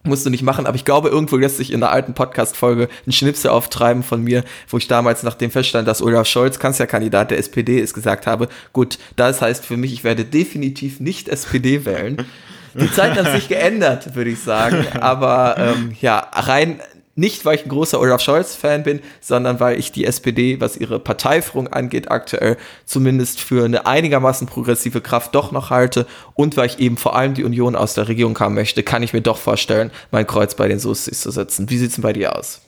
musst 0.03 0.25
du 0.25 0.29
nicht 0.29 0.43
machen, 0.43 0.65
aber 0.65 0.75
ich 0.75 0.83
glaube, 0.83 1.07
irgendwo 1.07 1.37
lässt 1.37 1.57
sich 1.57 1.71
in 1.71 1.79
der 1.79 1.91
alten 1.91 2.13
Podcast-Folge 2.13 2.89
ein 3.05 3.11
Schnipsel 3.13 3.49
auftreiben 3.49 4.03
von 4.03 4.21
mir, 4.21 4.43
wo 4.67 4.77
ich 4.77 4.87
damals, 4.87 5.23
nachdem 5.23 5.51
feststand, 5.51 5.87
dass 5.87 6.01
Olaf 6.01 6.27
Scholz 6.27 6.59
Kanzlerkandidat 6.59 7.31
der 7.31 7.37
SPD 7.37 7.79
ist, 7.79 7.93
gesagt 7.93 8.27
habe, 8.27 8.49
gut, 8.73 8.97
das 9.15 9.41
heißt 9.41 9.65
für 9.65 9.77
mich, 9.77 9.93
ich 9.93 10.03
werde 10.03 10.25
definitiv 10.25 10.99
nicht 10.99 11.29
SPD 11.29 11.85
wählen. 11.85 12.25
Die 12.79 12.91
Zeiten 12.91 13.17
haben 13.17 13.33
sich 13.33 13.47
geändert, 13.47 14.15
würde 14.15 14.29
ich 14.29 14.41
sagen. 14.41 14.85
Aber 14.99 15.55
ähm, 15.57 15.95
ja, 15.99 16.19
rein 16.33 16.79
nicht, 17.17 17.43
weil 17.45 17.55
ich 17.55 17.65
ein 17.65 17.69
großer 17.69 17.99
Olaf 17.99 18.21
Scholz-Fan 18.21 18.83
bin, 18.83 18.99
sondern 19.21 19.59
weil 19.59 19.79
ich 19.79 19.91
die 19.91 20.05
SPD, 20.05 20.61
was 20.61 20.77
ihre 20.77 20.99
Parteiführung 20.99 21.67
angeht, 21.67 22.11
aktuell 22.11 22.57
zumindest 22.85 23.41
für 23.41 23.65
eine 23.65 23.87
einigermaßen 23.87 24.45
progressive 24.45 25.01
Kraft 25.01 25.33
doch 25.33 25.51
noch 25.51 25.71
halte 25.71 26.05
und 26.35 26.55
weil 26.57 26.67
ich 26.67 26.77
eben 26.77 26.95
vor 26.95 27.15
allem 27.15 27.33
die 27.33 27.43
Union 27.43 27.75
aus 27.75 27.95
der 27.95 28.07
Regierung 28.07 28.39
haben 28.39 28.53
möchte, 28.53 28.83
kann 28.83 29.01
ich 29.01 29.13
mir 29.13 29.21
doch 29.21 29.37
vorstellen, 29.37 29.89
mein 30.11 30.27
Kreuz 30.27 30.53
bei 30.53 30.67
den 30.67 30.77
Soßis 30.77 31.21
zu 31.21 31.31
setzen. 31.31 31.71
Wie 31.71 31.79
sieht's 31.79 31.95
denn 31.95 32.03
bei 32.03 32.13
dir 32.13 32.37
aus? 32.37 32.61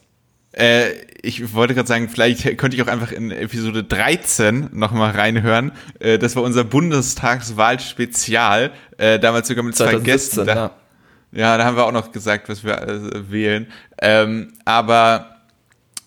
Äh, 0.51 0.93
ich 1.22 1.53
wollte 1.53 1.76
gerade 1.76 1.88
sagen, 1.88 2.10
vielleicht 2.10 2.57
könnte 2.57 2.76
ich 2.76 2.82
auch 2.82 2.88
einfach 2.88 3.12
in 3.12 3.30
Episode 3.30 3.84
13 3.84 4.70
nochmal 4.74 5.12
reinhören. 5.12 5.74
Äh, 5.99 6.18
das 6.18 6.36
war 6.36 6.41
unser 6.41 6.64
Bundestagswahl-Spezial, 6.64 8.72
äh, 8.99 9.19
damals 9.19 9.47
sogar 9.47 9.63
mit 9.63 9.75
2017, 9.75 10.03
zwei 10.03 10.11
Gästen. 10.11 10.45
Da, 10.45 10.55
ja. 10.55 11.39
ja, 11.39 11.57
da 11.57 11.65
haben 11.65 11.77
wir 11.77 11.85
auch 11.85 11.91
noch 11.91 12.11
gesagt, 12.11 12.49
was 12.49 12.63
wir 12.63 12.81
äh, 12.81 13.31
wählen. 13.31 13.67
Ähm, 14.01 14.53
aber 14.65 15.37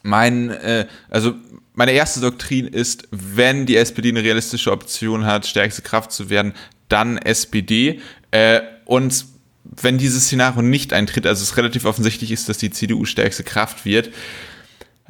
mein, 0.02 0.50
äh, 0.50 0.86
also 1.10 1.34
meine 1.74 1.92
erste 1.92 2.20
Doktrin 2.20 2.66
ist, 2.66 3.08
wenn 3.10 3.66
die 3.66 3.76
SPD 3.76 4.10
eine 4.10 4.22
realistische 4.22 4.70
Option 4.72 5.24
hat, 5.24 5.46
stärkste 5.46 5.82
Kraft 5.82 6.12
zu 6.12 6.28
werden, 6.28 6.52
dann 6.88 7.18
SPD. 7.18 8.00
Äh, 8.30 8.60
und 8.84 9.24
wenn 9.64 9.96
dieses 9.96 10.24
Szenario 10.24 10.60
nicht 10.62 10.92
eintritt, 10.92 11.26
also 11.26 11.42
es 11.42 11.56
relativ 11.56 11.84
offensichtlich 11.86 12.30
ist, 12.30 12.48
dass 12.48 12.58
die 12.58 12.70
CDU 12.70 13.04
stärkste 13.04 13.44
Kraft 13.44 13.84
wird, 13.84 14.10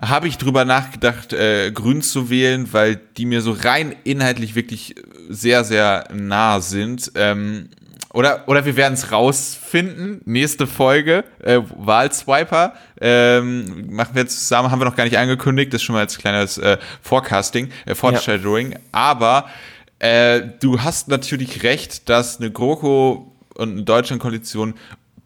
habe 0.01 0.29
ich 0.29 0.39
drüber 0.39 0.65
nachgedacht, 0.65 1.33
äh, 1.33 1.71
Grün 1.73 2.03
zu 2.03 2.31
wählen, 2.31 2.73
weil 2.73 3.01
die 3.17 3.27
mir 3.27 3.41
so 3.41 3.53
rein 3.53 3.95
inhaltlich 4.05 4.55
wirklich 4.55 4.95
sehr, 5.33 5.65
sehr 5.65 6.05
nah 6.13 6.61
sind. 6.61 7.13
Ähm, 7.15 7.69
oder, 8.13 8.47
oder 8.47 8.65
wir 8.65 8.77
werden 8.77 8.95
es 8.95 9.11
rausfinden. 9.11 10.21
Nächste 10.27 10.67
Folge, 10.67 11.25
äh, 11.43 11.61
Wahlswiper. 11.77 12.75
Ähm, 13.01 13.87
machen 13.91 14.15
wir 14.15 14.23
jetzt 14.23 14.39
zusammen, 14.39 14.71
haben 14.71 14.81
wir 14.81 14.85
noch 14.85 14.97
gar 14.97 15.05
nicht 15.05 15.17
angekündigt. 15.17 15.73
Das 15.73 15.81
ist 15.81 15.87
schon 15.87 15.95
mal 15.95 16.01
als 16.01 16.19
kleines 16.19 16.59
äh, 16.59 16.77
Forecasting, 17.01 17.71
äh, 17.87 17.95
Foreshadowing. 17.95 18.73
Ja. 18.73 18.79
Aber 18.93 19.47
äh, 19.99 20.43
du 20.61 20.81
hast 20.81 21.09
natürlich 21.09 21.63
recht, 21.63 22.09
dass 22.09 22.39
eine 22.39 22.51
GroKo 22.51 23.33
und 23.55 23.71
eine 23.71 23.83
Deutschlandkoalition 23.83 24.75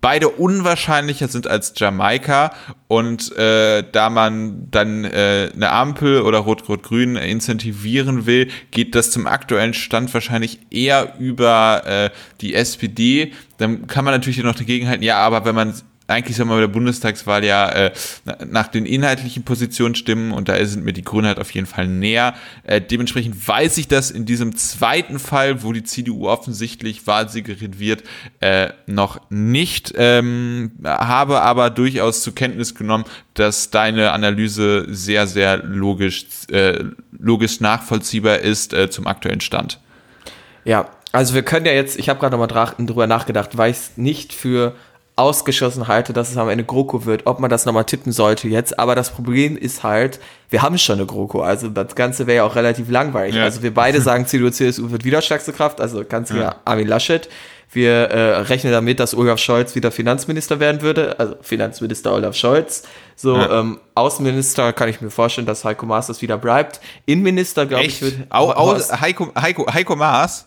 beide 0.07 0.28
unwahrscheinlicher 0.28 1.26
sind 1.26 1.48
als 1.48 1.72
Jamaika 1.74 2.52
und 2.86 3.36
äh, 3.36 3.82
da 3.90 4.09
man 4.09 4.70
dann 4.70 5.04
äh, 5.04 5.50
eine 5.52 5.72
Ampel 5.72 6.22
oder 6.22 6.38
Rot-Rot-Grün 6.38 7.16
incentivieren 7.16 8.24
will, 8.24 8.48
geht 8.70 8.94
das 8.94 9.11
zum 9.11 9.26
aktuellen 9.26 9.74
Stand 9.74 10.14
wahrscheinlich 10.14 10.61
eher 10.70 11.14
über 11.18 11.82
äh, 11.86 12.11
die 12.40 12.54
SPD. 12.54 13.32
Dann 13.59 13.88
kann 13.88 14.04
man 14.04 14.14
natürlich 14.14 14.40
noch 14.44 14.54
dagegen 14.54 14.86
halten, 14.86 15.02
ja, 15.02 15.18
aber 15.18 15.44
wenn 15.44 15.57
man 15.57 15.74
eigentlich 16.09 16.36
soll 16.36 16.46
man 16.46 16.57
bei 16.57 16.61
der 16.61 16.68
Bundestagswahl 16.68 17.44
ja 17.44 17.68
äh, 17.68 17.92
nach 18.46 18.68
den 18.68 18.86
inhaltlichen 18.86 19.42
Positionen 19.42 19.94
stimmen 19.94 20.32
und 20.32 20.48
da 20.48 20.64
sind 20.64 20.84
mir 20.84 20.92
die 20.92 21.02
Grünen 21.02 21.26
halt 21.26 21.40
auf 21.40 21.50
jeden 21.50 21.66
Fall 21.66 21.88
näher. 21.88 22.34
Äh, 22.62 22.80
dementsprechend 22.80 23.46
weiß 23.46 23.78
ich 23.78 23.88
das 23.88 24.11
in 24.11 24.24
diesem 24.24 24.57
zweiten 24.57 25.18
Fall, 25.18 25.62
wo 25.62 25.72
die 25.72 25.82
CDU 25.82 26.28
offensichtlich 26.28 27.07
Wahlsiegerin 27.07 27.78
wird, 27.78 28.04
äh, 28.40 28.70
noch 28.86 29.20
nicht, 29.30 29.94
ähm, 29.96 30.72
habe 30.84 31.42
aber 31.42 31.70
durchaus 31.70 32.22
zur 32.22 32.34
Kenntnis 32.34 32.74
genommen, 32.74 33.04
dass 33.34 33.70
deine 33.70 34.12
Analyse 34.12 34.86
sehr, 34.88 35.26
sehr 35.26 35.59
logisch, 35.59 36.26
äh, 36.50 36.84
logisch 37.18 37.61
nachvollziehbar 37.61 38.38
ist 38.38 38.72
äh, 38.72 38.90
zum 38.90 39.07
aktuellen 39.07 39.40
Stand. 39.40 39.80
Ja, 40.64 40.88
also 41.12 41.34
wir 41.34 41.42
können 41.42 41.66
ja 41.66 41.72
jetzt, 41.72 41.98
ich 41.98 42.09
habe 42.09 42.20
gerade 42.20 42.36
nochmal 42.36 42.74
drüber 42.78 43.07
nachgedacht, 43.07 43.57
weil 43.57 43.70
ich 43.70 43.76
es 43.78 43.96
nicht 43.96 44.32
für 44.32 44.74
ausgeschlossen 45.17 45.89
halte, 45.89 46.12
dass 46.12 46.31
es 46.31 46.37
am 46.37 46.51
Ende 46.51 46.64
GroKo 46.64 47.07
wird, 47.07 47.27
ob 47.27 47.41
man 47.41 47.49
das 47.49 47.64
nochmal 47.64 47.85
tippen 47.85 48.12
sollte 48.12 48.49
jetzt. 48.49 48.79
Aber 48.79 48.95
das 48.95 49.11
Problem 49.11 49.57
ist 49.57 49.83
halt, 49.83 50.21
wir 50.51 50.61
haben 50.61 50.77
schon 50.77 50.99
eine 50.99 51.07
GroKo, 51.07 51.41
also 51.41 51.69
das 51.69 51.95
Ganze 51.95 52.27
wäre 52.27 52.37
ja 52.37 52.45
auch 52.45 52.55
relativ 52.55 52.91
langweilig. 52.91 53.35
Ja. 53.35 53.45
Also 53.45 53.62
wir 53.62 53.73
beide 53.73 54.03
sagen, 54.03 54.27
CDU, 54.27 54.51
CSU 54.51 54.91
wird 54.91 55.05
wieder 55.05 55.23
stärkste 55.23 55.55
Kraft, 55.55 55.81
also 55.81 56.05
Kanzler 56.05 56.43
ja. 56.43 56.57
Armin 56.67 56.87
Laschet. 56.87 57.29
Wir 57.73 57.93
äh, 57.93 58.37
rechnen 58.43 58.73
damit, 58.73 59.01
dass 59.01 59.14
Olaf 59.14 59.41
Scholz 59.41 59.75
wieder 59.75 59.91
Finanzminister 59.91 60.61
werden 60.61 60.83
würde, 60.83 61.19
also 61.19 61.35
Finanzminister 61.41 62.14
Olaf 62.14 62.37
Scholz. 62.37 62.85
So, 63.17 63.37
ja. 63.37 63.61
ähm, 63.61 63.81
Außenminister 63.95 64.73
kann 64.73 64.89
ich 64.89 65.01
mir 65.01 65.11
vorstellen, 65.11 65.47
dass 65.47 65.64
Heiko 65.64 65.85
Maas 65.85 66.07
das 66.07 66.23
wieder 66.23 66.39
bleibt. 66.39 66.81
Innenminister, 67.07 67.67
glaube 67.67 67.87
ich, 67.87 68.01
wird. 68.03 68.14
Au, 68.29 68.53
au, 68.53 68.79
Heiko, 68.79 69.33
Heiko, 69.35 69.67
Heiko 69.73 69.97
Maas? 69.97 70.47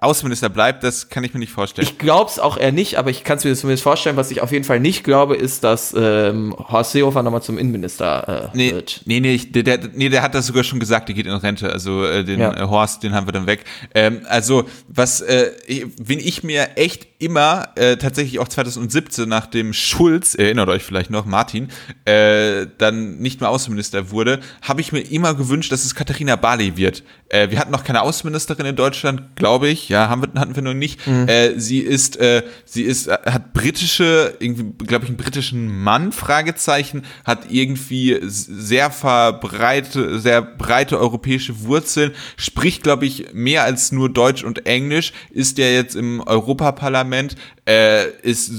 Außenminister 0.00 0.48
bleibt, 0.48 0.82
das 0.82 1.08
kann 1.08 1.22
ich 1.24 1.32
mir 1.34 1.40
nicht 1.40 1.52
vorstellen. 1.52 1.86
Ich 1.86 1.98
glaube 1.98 2.28
es 2.28 2.38
auch 2.38 2.56
eher 2.56 2.72
nicht, 2.72 2.98
aber 2.98 3.10
ich 3.10 3.22
kann 3.22 3.38
es 3.38 3.44
mir 3.44 3.54
zumindest 3.54 3.84
vorstellen. 3.84 4.16
Was 4.16 4.30
ich 4.30 4.42
auf 4.42 4.50
jeden 4.50 4.64
Fall 4.64 4.80
nicht 4.80 5.04
glaube, 5.04 5.36
ist, 5.36 5.62
dass 5.62 5.94
ähm, 5.96 6.54
Horst 6.58 6.92
Seehofer 6.92 7.22
nochmal 7.22 7.42
zum 7.42 7.58
Innenminister 7.58 8.50
äh, 8.52 8.56
nee, 8.56 8.72
wird. 8.72 9.02
Nee, 9.04 9.20
nee, 9.20 9.38
der, 9.38 9.62
der, 9.62 9.78
nee, 9.94 10.08
der 10.08 10.22
hat 10.22 10.34
das 10.34 10.46
sogar 10.46 10.64
schon 10.64 10.80
gesagt, 10.80 11.08
der 11.08 11.14
geht 11.14 11.26
in 11.26 11.32
Rente. 11.32 11.72
Also 11.72 12.04
äh, 12.04 12.24
den 12.24 12.40
ja. 12.40 12.52
äh, 12.54 12.66
Horst, 12.66 13.02
den 13.02 13.14
haben 13.14 13.26
wir 13.28 13.32
dann 13.32 13.46
weg. 13.46 13.64
Ähm, 13.94 14.22
also, 14.28 14.64
was, 14.88 15.20
äh, 15.20 15.52
wenn 15.98 16.18
ich 16.18 16.42
mir 16.42 16.76
echt 16.76 17.06
immer, 17.18 17.68
äh, 17.76 17.96
tatsächlich 17.96 18.40
auch 18.40 18.48
2017 18.48 19.28
nach 19.28 19.46
dem 19.46 19.72
Schulz, 19.72 20.34
erinnert 20.34 20.68
euch 20.68 20.82
vielleicht 20.82 21.10
noch, 21.10 21.24
Martin, 21.24 21.68
äh, 22.04 22.66
dann 22.78 23.18
nicht 23.18 23.40
mehr 23.40 23.48
Außenminister 23.48 24.10
wurde, 24.10 24.40
habe 24.60 24.80
ich 24.80 24.92
mir 24.92 25.00
immer 25.00 25.34
gewünscht, 25.34 25.72
dass 25.72 25.84
es 25.84 25.94
Katharina 25.94 26.36
Barley 26.36 26.76
wird. 26.76 27.02
Äh, 27.28 27.50
wir 27.50 27.58
hatten 27.58 27.72
noch 27.72 27.84
keine 27.84 28.02
Außenministerin 28.02 28.66
in 28.66 28.76
Deutschland, 28.76 29.36
glaube 29.36 29.68
ich. 29.68 29.88
Ja, 29.94 30.08
haben 30.08 30.22
wir, 30.22 30.40
hatten 30.40 30.56
wir 30.56 30.62
noch 30.62 30.74
nicht. 30.74 31.06
Mhm. 31.06 31.28
Äh, 31.28 31.58
sie 31.58 31.78
ist, 31.78 32.16
äh, 32.16 32.42
sie 32.64 32.82
ist, 32.82 33.06
äh, 33.06 33.16
hat 33.26 33.52
britische, 33.52 34.34
irgendwie, 34.40 34.84
glaube 34.84 35.04
ich, 35.04 35.10
einen 35.10 35.16
britischen 35.16 35.82
Mann, 35.82 36.10
Fragezeichen, 36.10 37.04
hat 37.24 37.50
irgendwie 37.50 38.18
sehr 38.22 38.90
verbreite, 38.90 40.18
sehr 40.18 40.42
breite 40.42 40.98
europäische 40.98 41.62
Wurzeln, 41.62 42.10
spricht, 42.36 42.82
glaube 42.82 43.06
ich, 43.06 43.32
mehr 43.32 43.62
als 43.62 43.92
nur 43.92 44.12
Deutsch 44.12 44.42
und 44.42 44.66
Englisch, 44.66 45.12
ist 45.30 45.58
ja 45.58 45.66
jetzt 45.66 45.94
im 45.94 46.20
Europaparlament, 46.20 47.36
äh, 47.64 48.10
ist 48.22 48.50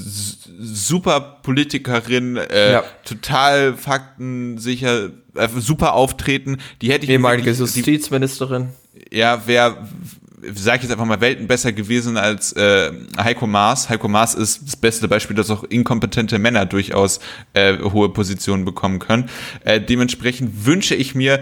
super 0.57 1.39
Politikerin, 1.43 2.37
äh, 2.37 2.71
ja. 2.71 2.83
total 3.03 3.75
faktensicher, 3.75 5.09
äh, 5.35 5.49
super 5.57 5.95
auftreten. 5.95 6.59
Die 6.81 6.93
hätte 6.93 7.03
ich 7.03 7.11
ehemalige 7.11 7.51
Justizministerin. 7.51 8.69
Ja, 9.11 9.43
wer 9.45 9.85
sage 10.53 10.77
ich 10.77 10.83
jetzt 10.83 10.91
einfach 10.91 11.05
mal, 11.05 11.21
Welten 11.21 11.47
besser 11.47 11.71
gewesen 11.71 12.17
als 12.17 12.53
äh, 12.53 12.91
Heiko 13.17 13.47
Maas. 13.47 13.89
Heiko 13.89 14.07
Maas 14.07 14.35
ist 14.35 14.61
das 14.65 14.75
beste 14.75 15.07
Beispiel, 15.07 15.35
dass 15.35 15.49
auch 15.49 15.63
inkompetente 15.63 16.39
Männer 16.39 16.65
durchaus 16.65 17.19
äh, 17.53 17.77
hohe 17.79 18.09
Positionen 18.09 18.65
bekommen 18.65 18.99
können. 18.99 19.29
Äh, 19.63 19.81
dementsprechend 19.81 20.65
wünsche 20.65 20.95
ich 20.95 21.15
mir 21.15 21.39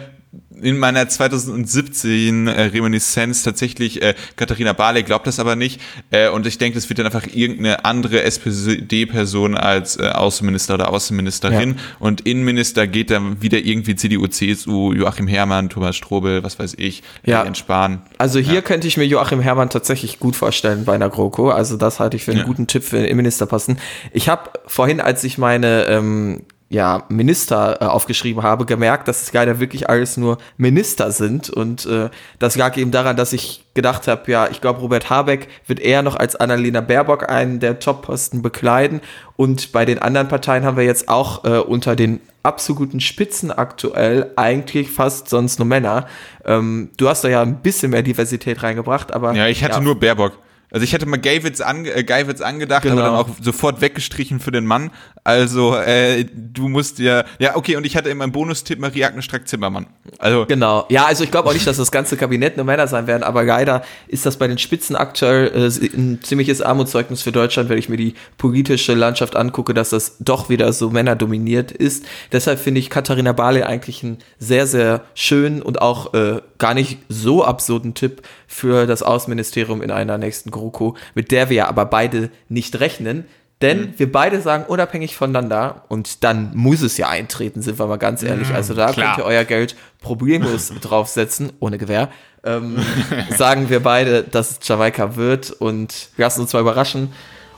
in 0.64 0.78
meiner 0.78 1.08
2017 1.08 2.48
äh, 2.48 2.62
Reminiszenz 2.62 3.44
tatsächlich 3.44 4.02
äh, 4.02 4.16
Katharina 4.36 4.74
Barley 4.74 5.04
glaubt 5.04 5.28
das 5.28 5.40
aber 5.40 5.56
nicht 5.56 5.82
äh, 6.12 6.30
und 6.30 6.48
ich 6.48 6.58
denke, 6.58 6.78
es 6.78 6.90
wird 6.90 7.00
dann 7.00 7.06
einfach 7.06 7.28
irgendeine 7.28 7.86
andere 7.86 8.24
SPD-Person 8.24 9.56
als 9.56 9.98
äh, 9.98 10.08
Außenminister 10.10 10.76
oder 10.76 10.90
Außenministerin 10.90 11.70
ja. 11.72 11.76
und 12.00 12.22
Innenminister 12.22 12.88
geht 12.88 13.12
dann 13.12 13.42
wieder 13.42 13.60
irgendwie 13.60 13.96
CDU, 13.96 14.28
CSU, 14.28 14.94
Joachim 14.94 15.28
Herrmann, 15.28 15.70
Thomas 15.70 15.96
Strobel, 15.96 16.44
was 16.44 16.60
weiß 16.60 16.76
ich, 16.78 17.04
ja. 17.26 17.54
Spahn. 17.54 18.02
Also 18.18 18.40
hier 18.40 18.56
ja. 18.56 18.62
könnte 18.62 18.88
ich 18.88 18.98
mir 18.98 19.06
Joachim 19.06 19.40
Herrmann 19.40 19.70
tatsächlich 19.70 20.20
gut 20.20 20.36
vorstellen 20.36 20.86
bei 20.86 20.96
einer 20.96 21.10
GroKo, 21.10 21.50
also 21.50 21.78
das 21.78 22.00
halte 22.00 22.18
ich 22.18 22.24
für 22.24 22.32
einen 22.32 22.42
ja. 22.42 22.46
guten 22.46 22.68
Tipp 22.68 22.84
für 22.84 22.98
den 22.98 23.06
Innenminister 23.06 23.46
passen. 23.46 23.78
Ich 24.12 24.30
habe 24.30 24.50
vorhin, 24.66 25.02
als 25.02 25.24
ich 25.24 25.38
meine 25.38 25.86
ähm, 25.88 26.44
ja, 26.74 27.04
Minister 27.08 27.78
äh, 27.82 27.86
aufgeschrieben 27.86 28.42
habe, 28.42 28.66
gemerkt, 28.66 29.08
dass 29.08 29.22
es 29.22 29.32
leider 29.32 29.60
wirklich 29.60 29.90
alles 29.90 30.18
nur 30.18 30.40
Minister 30.58 31.12
sind. 31.12 31.52
Und 31.52 31.86
äh, 31.86 32.10
das 32.40 32.56
lag 32.56 32.76
eben 32.78 32.90
daran, 32.90 33.16
dass 33.16 33.32
ich 33.32 33.64
gedacht 33.76 34.08
habe, 34.08 34.32
ja, 34.32 34.48
ich 34.50 34.60
glaube, 34.60 34.80
Robert 34.80 35.08
Habeck 35.08 35.50
wird 35.68 35.80
eher 35.80 36.02
noch 36.02 36.16
als 36.16 36.36
Annalena 36.36 36.82
Baerbock 36.82 37.30
einen 37.30 37.60
der 37.60 37.78
Top-Posten 37.78 38.42
bekleiden. 38.42 39.02
Und 39.36 39.72
bei 39.72 39.86
den 39.86 40.00
anderen 40.00 40.28
Parteien 40.30 40.66
haben 40.66 40.76
wir 40.76 40.84
jetzt 40.84 41.10
auch 41.10 41.44
äh, 41.46 41.60
unter 41.60 41.96
den 41.96 42.22
absoluten 42.42 43.02
Spitzen 43.02 43.52
aktuell 43.52 44.32
eigentlich 44.36 44.90
fast 44.90 45.30
sonst 45.30 45.60
nur 45.60 45.68
Männer. 45.68 46.08
Ähm, 46.44 46.90
du 46.98 47.08
hast 47.08 47.24
da 47.24 47.30
ja 47.30 47.44
ein 47.44 47.58
bisschen 47.58 47.92
mehr 47.92 48.02
Diversität 48.02 48.64
reingebracht, 48.64 49.14
aber. 49.14 49.34
Ja, 49.34 49.46
ich 49.46 49.64
hatte 49.64 49.76
ja. 49.76 49.82
nur 49.82 50.00
Baerbock. 50.00 50.34
Also 50.74 50.86
ich 50.86 50.92
hätte 50.92 51.06
mal 51.06 51.18
Geiwitz, 51.18 51.62
ange 51.62 51.94
äh, 51.94 52.04
Geiwitz 52.04 52.42
angedacht, 52.42 52.82
genau. 52.82 52.96
aber 52.96 53.04
dann 53.04 53.14
auch 53.14 53.30
sofort 53.40 53.80
weggestrichen 53.80 54.40
für 54.40 54.50
den 54.50 54.66
Mann. 54.66 54.90
Also 55.24 55.76
äh, 55.76 56.26
du 56.26 56.68
musst 56.68 56.98
ja, 56.98 57.26
ja 57.38 57.56
okay, 57.56 57.76
und 57.76 57.86
ich 57.86 57.96
hatte 57.96 58.10
in 58.10 58.18
meinem 58.18 58.32
Bonustipp 58.32 58.80
Marie-Agnes 58.80 59.24
Strack-Zimmermann. 59.24 59.86
Also 60.18 60.48
genau, 60.48 60.86
ja, 60.90 61.06
also 61.06 61.24
ich 61.24 61.30
glaube 61.30 61.48
auch 61.48 61.54
nicht, 61.54 61.68
dass 61.68 61.78
das 61.78 61.92
ganze 61.92 62.18
Kabinett 62.18 62.58
nur 62.58 62.66
Männer 62.66 62.88
sein 62.88 63.06
werden, 63.06 63.22
aber 63.22 63.44
leider 63.44 63.84
ist 64.08 64.26
das 64.26 64.38
bei 64.38 64.48
den 64.48 64.58
Spitzen 64.58 64.96
aktuell 64.96 65.52
äh, 65.54 65.96
ein 65.96 66.22
ziemliches 66.24 66.64
Armutszeugnis 66.64 67.22
für 67.22 67.32
Deutschland, 67.32 67.70
wenn 67.70 67.78
ich 67.78 67.88
mir 67.88 67.98
die 67.98 68.16
politische 68.40 68.96
Landschaft 68.96 69.36
angucke, 69.36 69.76
dass 69.76 69.92
das 69.92 70.18
doch 70.22 70.50
wieder 70.50 70.74
so 70.74 70.90
männerdominiert 70.90 71.72
ist. 71.72 72.04
Deshalb 72.32 72.60
finde 72.60 72.80
ich 72.80 72.90
Katharina 72.90 73.32
Barley 73.34 73.62
eigentlich 73.62 74.04
einen 74.04 74.18
sehr, 74.40 74.66
sehr 74.66 75.02
schönen 75.14 75.62
und 75.62 75.84
auch 75.84 76.16
äh, 76.16 76.42
gar 76.58 76.74
nicht 76.74 76.98
so 77.10 77.46
absurden 77.46 77.94
Tipp 77.94 78.24
für 78.48 78.88
das 78.88 79.04
Außenministerium 79.04 79.82
in 79.82 79.92
einer 79.92 80.18
nächsten 80.18 80.52
GroKo, 80.64 80.96
mit 81.16 81.32
der 81.32 81.50
wir 81.50 81.58
ja 81.58 81.68
aber 81.68 81.86
beide 81.86 82.30
nicht 82.50 82.80
rechnen. 82.80 83.26
Denn 83.62 83.80
mhm. 83.80 83.94
wir 83.98 84.12
beide 84.12 84.42
sagen 84.42 84.66
unabhängig 84.68 85.16
voneinander 85.16 85.86
und 85.88 86.24
dann 86.24 86.52
muss 86.54 86.82
es 86.82 86.98
ja 86.98 87.08
eintreten, 87.08 87.62
sind 87.62 87.80
wir 87.80 87.88
mal 87.88 87.98
ganz 87.98 88.22
ehrlich. 88.22 88.50
Mhm, 88.50 88.56
also 88.56 88.74
da 88.74 88.92
klar. 88.92 89.16
könnt 89.16 89.26
ihr 89.26 89.28
euer 89.28 89.46
Geld 89.46 89.76
problemlos 90.02 90.74
draufsetzen, 90.82 91.54
ohne 91.60 91.78
Gewehr. 91.78 92.10
Ähm, 92.44 92.78
sagen 93.38 93.70
wir 93.70 93.82
beide, 93.82 94.24
dass 94.24 94.52
es 94.52 94.68
Jamaika 94.68 95.16
wird 95.16 95.52
und 95.52 96.10
lassen 96.18 96.42
uns 96.42 96.52
mal 96.52 96.60
überraschen. 96.60 97.14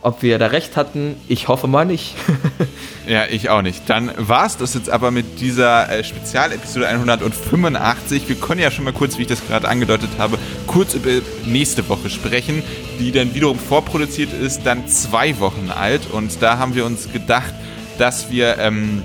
Ob 0.06 0.22
wir 0.22 0.38
da 0.38 0.46
recht 0.46 0.78
hatten, 0.78 1.16
ich 1.28 1.48
hoffe 1.48 1.66
mal 1.66 1.84
nicht. 1.84 2.14
ja, 3.08 3.26
ich 3.26 3.50
auch 3.50 3.64
nicht. 3.64 3.90
Dann 3.90 4.12
war 4.18 4.46
es 4.46 4.56
das 4.56 4.76
jetzt 4.76 4.88
aber 4.88 5.10
mit 5.10 5.40
dieser 5.42 5.90
äh, 5.90 6.04
Spezialepisode 6.04 6.88
185. 6.88 8.30
Wir 8.30 8.36
können 8.36 8.62
ja 8.62 8.70
schon 8.70 8.86
mal 8.86 8.94
kurz, 8.94 9.18
wie 9.18 9.24
ich 9.24 9.28
das 9.28 9.44
gerade 9.48 9.68
angedeutet 9.68 10.12
habe, 10.20 10.38
kurz 10.68 10.94
über 10.94 11.10
nächste 11.48 11.90
Woche 11.90 12.12
sprechen, 12.12 12.62
die 13.00 13.12
dann 13.12 13.34
wiederum 13.34 13.58
vorproduziert 13.58 14.30
ist, 14.32 14.62
dann 14.64 14.88
zwei 14.88 15.40
Wochen 15.40 15.72
alt. 15.76 16.02
Und 16.12 16.40
da 16.40 16.60
haben 16.60 16.76
wir 16.76 16.86
uns 16.86 17.12
gedacht, 17.12 17.56
dass 17.98 18.30
wir 18.30 18.60
ähm, 18.60 19.02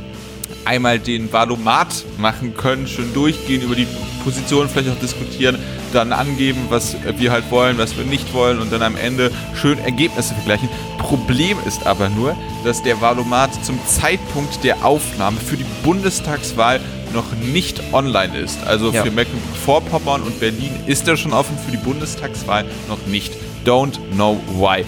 einmal 0.67 0.99
den 0.99 1.33
Valomat 1.33 2.05
machen 2.19 2.55
können, 2.55 2.87
schön 2.87 3.15
durchgehen, 3.15 3.63
über 3.63 3.75
die 3.75 3.87
Position 4.23 4.69
vielleicht 4.69 4.91
auch 4.91 5.01
diskutieren, 5.01 5.59
dann 5.93 6.13
angeben, 6.13 6.67
was 6.69 6.97
wir 7.17 7.33
halt 7.33 7.51
wollen, 7.51 7.79
was 7.79 7.97
wir 7.97 8.05
nicht 8.05 8.33
wollen 8.35 8.61
und 8.61 8.73
dann 8.73 8.83
am 8.83 8.97
Ende 8.97 9.31
schön 9.55 9.79
Ergebnisse 9.79 10.35
vergleichen. 10.35 10.69
Problem 10.99 11.57
ist 11.67 11.87
aber 11.87 12.09
nur, 12.09 12.37
dass 12.65 12.83
der 12.83 13.01
Wahlomat 13.01 13.65
zum 13.65 13.79
Zeitpunkt 13.87 14.63
der 14.65 14.85
Aufnahme 14.85 15.39
für 15.39 15.57
die 15.57 15.67
Bundestagswahl 15.83 16.81
noch 17.13 17.33
nicht 17.53 17.83
online 17.93 18.37
ist. 18.39 18.59
Also 18.67 18.93
ja. 18.93 19.03
für 19.03 19.11
Mecklenburg-Vorpommern 19.11 20.23
und 20.23 20.39
Berlin 20.41 20.73
ist 20.87 21.09
er 21.09 21.17
schon 21.17 21.33
offen, 21.33 21.57
für 21.59 21.73
die 21.73 21.77
Bundestagswahl 21.83 22.65
noch 22.89 23.05
nicht. 23.07 23.33
Don't 23.65 23.99
know 24.15 24.41
why. 24.55 24.85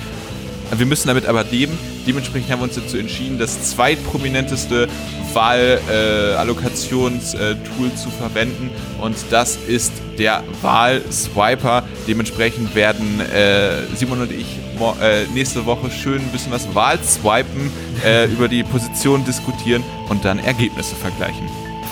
Wir 0.74 0.86
müssen 0.86 1.08
damit 1.08 1.26
aber 1.26 1.44
leben. 1.44 1.78
Dementsprechend 2.06 2.50
haben 2.50 2.60
wir 2.60 2.64
uns 2.64 2.74
dazu 2.74 2.96
entschieden, 2.96 3.38
das 3.38 3.70
zweitprominenteste 3.70 4.88
Wahlallokationstool 5.34 7.10
äh, 7.12 7.94
zu 7.94 8.10
verwenden 8.10 8.70
und 9.00 9.16
das 9.30 9.56
ist 9.56 9.92
der 10.18 10.42
Wahlswiper. 10.60 11.82
Dementsprechend 12.06 12.74
werden 12.74 13.20
äh, 13.20 13.86
Simon 13.94 14.22
und 14.22 14.32
ich 14.32 14.58
äh, 15.00 15.26
nächste 15.32 15.64
Woche 15.66 15.90
schön 15.90 16.20
ein 16.20 16.28
bisschen 16.32 16.52
was 16.52 16.74
Wahlswipen, 16.74 17.70
äh, 18.04 18.24
über 18.32 18.48
die 18.48 18.64
Position 18.64 19.24
diskutieren 19.24 19.84
und 20.08 20.24
dann 20.24 20.38
Ergebnisse 20.38 20.94
vergleichen. 20.96 21.48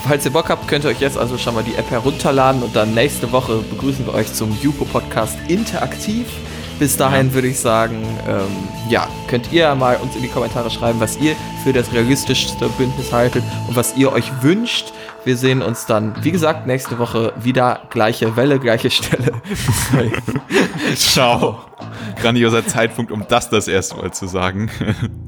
Falls 0.07 0.25
ihr 0.25 0.31
Bock 0.31 0.49
habt, 0.49 0.67
könnt 0.67 0.83
ihr 0.83 0.89
euch 0.89 0.99
jetzt 0.99 1.17
also 1.17 1.37
schon 1.37 1.53
mal 1.53 1.63
die 1.63 1.75
App 1.75 1.89
herunterladen 1.91 2.63
und 2.63 2.75
dann 2.75 2.93
nächste 2.93 3.31
Woche 3.31 3.57
begrüßen 3.69 4.05
wir 4.05 4.15
euch 4.15 4.33
zum 4.33 4.57
Jupo 4.61 4.83
Podcast 4.85 5.37
interaktiv. 5.47 6.25
Bis 6.81 6.97
dahin 6.97 7.27
ja. 7.27 7.33
würde 7.35 7.47
ich 7.47 7.59
sagen, 7.59 8.01
ähm, 8.27 8.67
ja, 8.89 9.07
könnt 9.27 9.53
ihr 9.53 9.75
mal 9.75 9.97
uns 9.97 10.15
in 10.15 10.23
die 10.23 10.27
Kommentare 10.27 10.71
schreiben, 10.71 10.99
was 10.99 11.15
ihr 11.17 11.35
für 11.63 11.73
das 11.73 11.93
realistischste 11.93 12.69
Bündnis 12.69 13.13
haltet 13.13 13.43
und 13.67 13.75
was 13.75 13.95
ihr 13.95 14.11
euch 14.11 14.31
wünscht. 14.41 14.91
Wir 15.23 15.37
sehen 15.37 15.61
uns 15.61 15.85
dann, 15.85 16.15
wie 16.23 16.31
gesagt, 16.31 16.65
nächste 16.65 16.97
Woche 16.97 17.33
wieder 17.39 17.81
gleiche 17.91 18.35
Welle, 18.35 18.57
gleiche 18.57 18.89
Stelle. 18.89 19.31
Ciao. 20.95 21.59
Grandioser 22.19 22.65
Zeitpunkt, 22.65 23.11
um 23.11 23.27
das 23.29 23.51
das 23.51 23.67
erste 23.67 23.97
Mal 23.97 24.11
zu 24.11 24.25
sagen. 24.25 24.71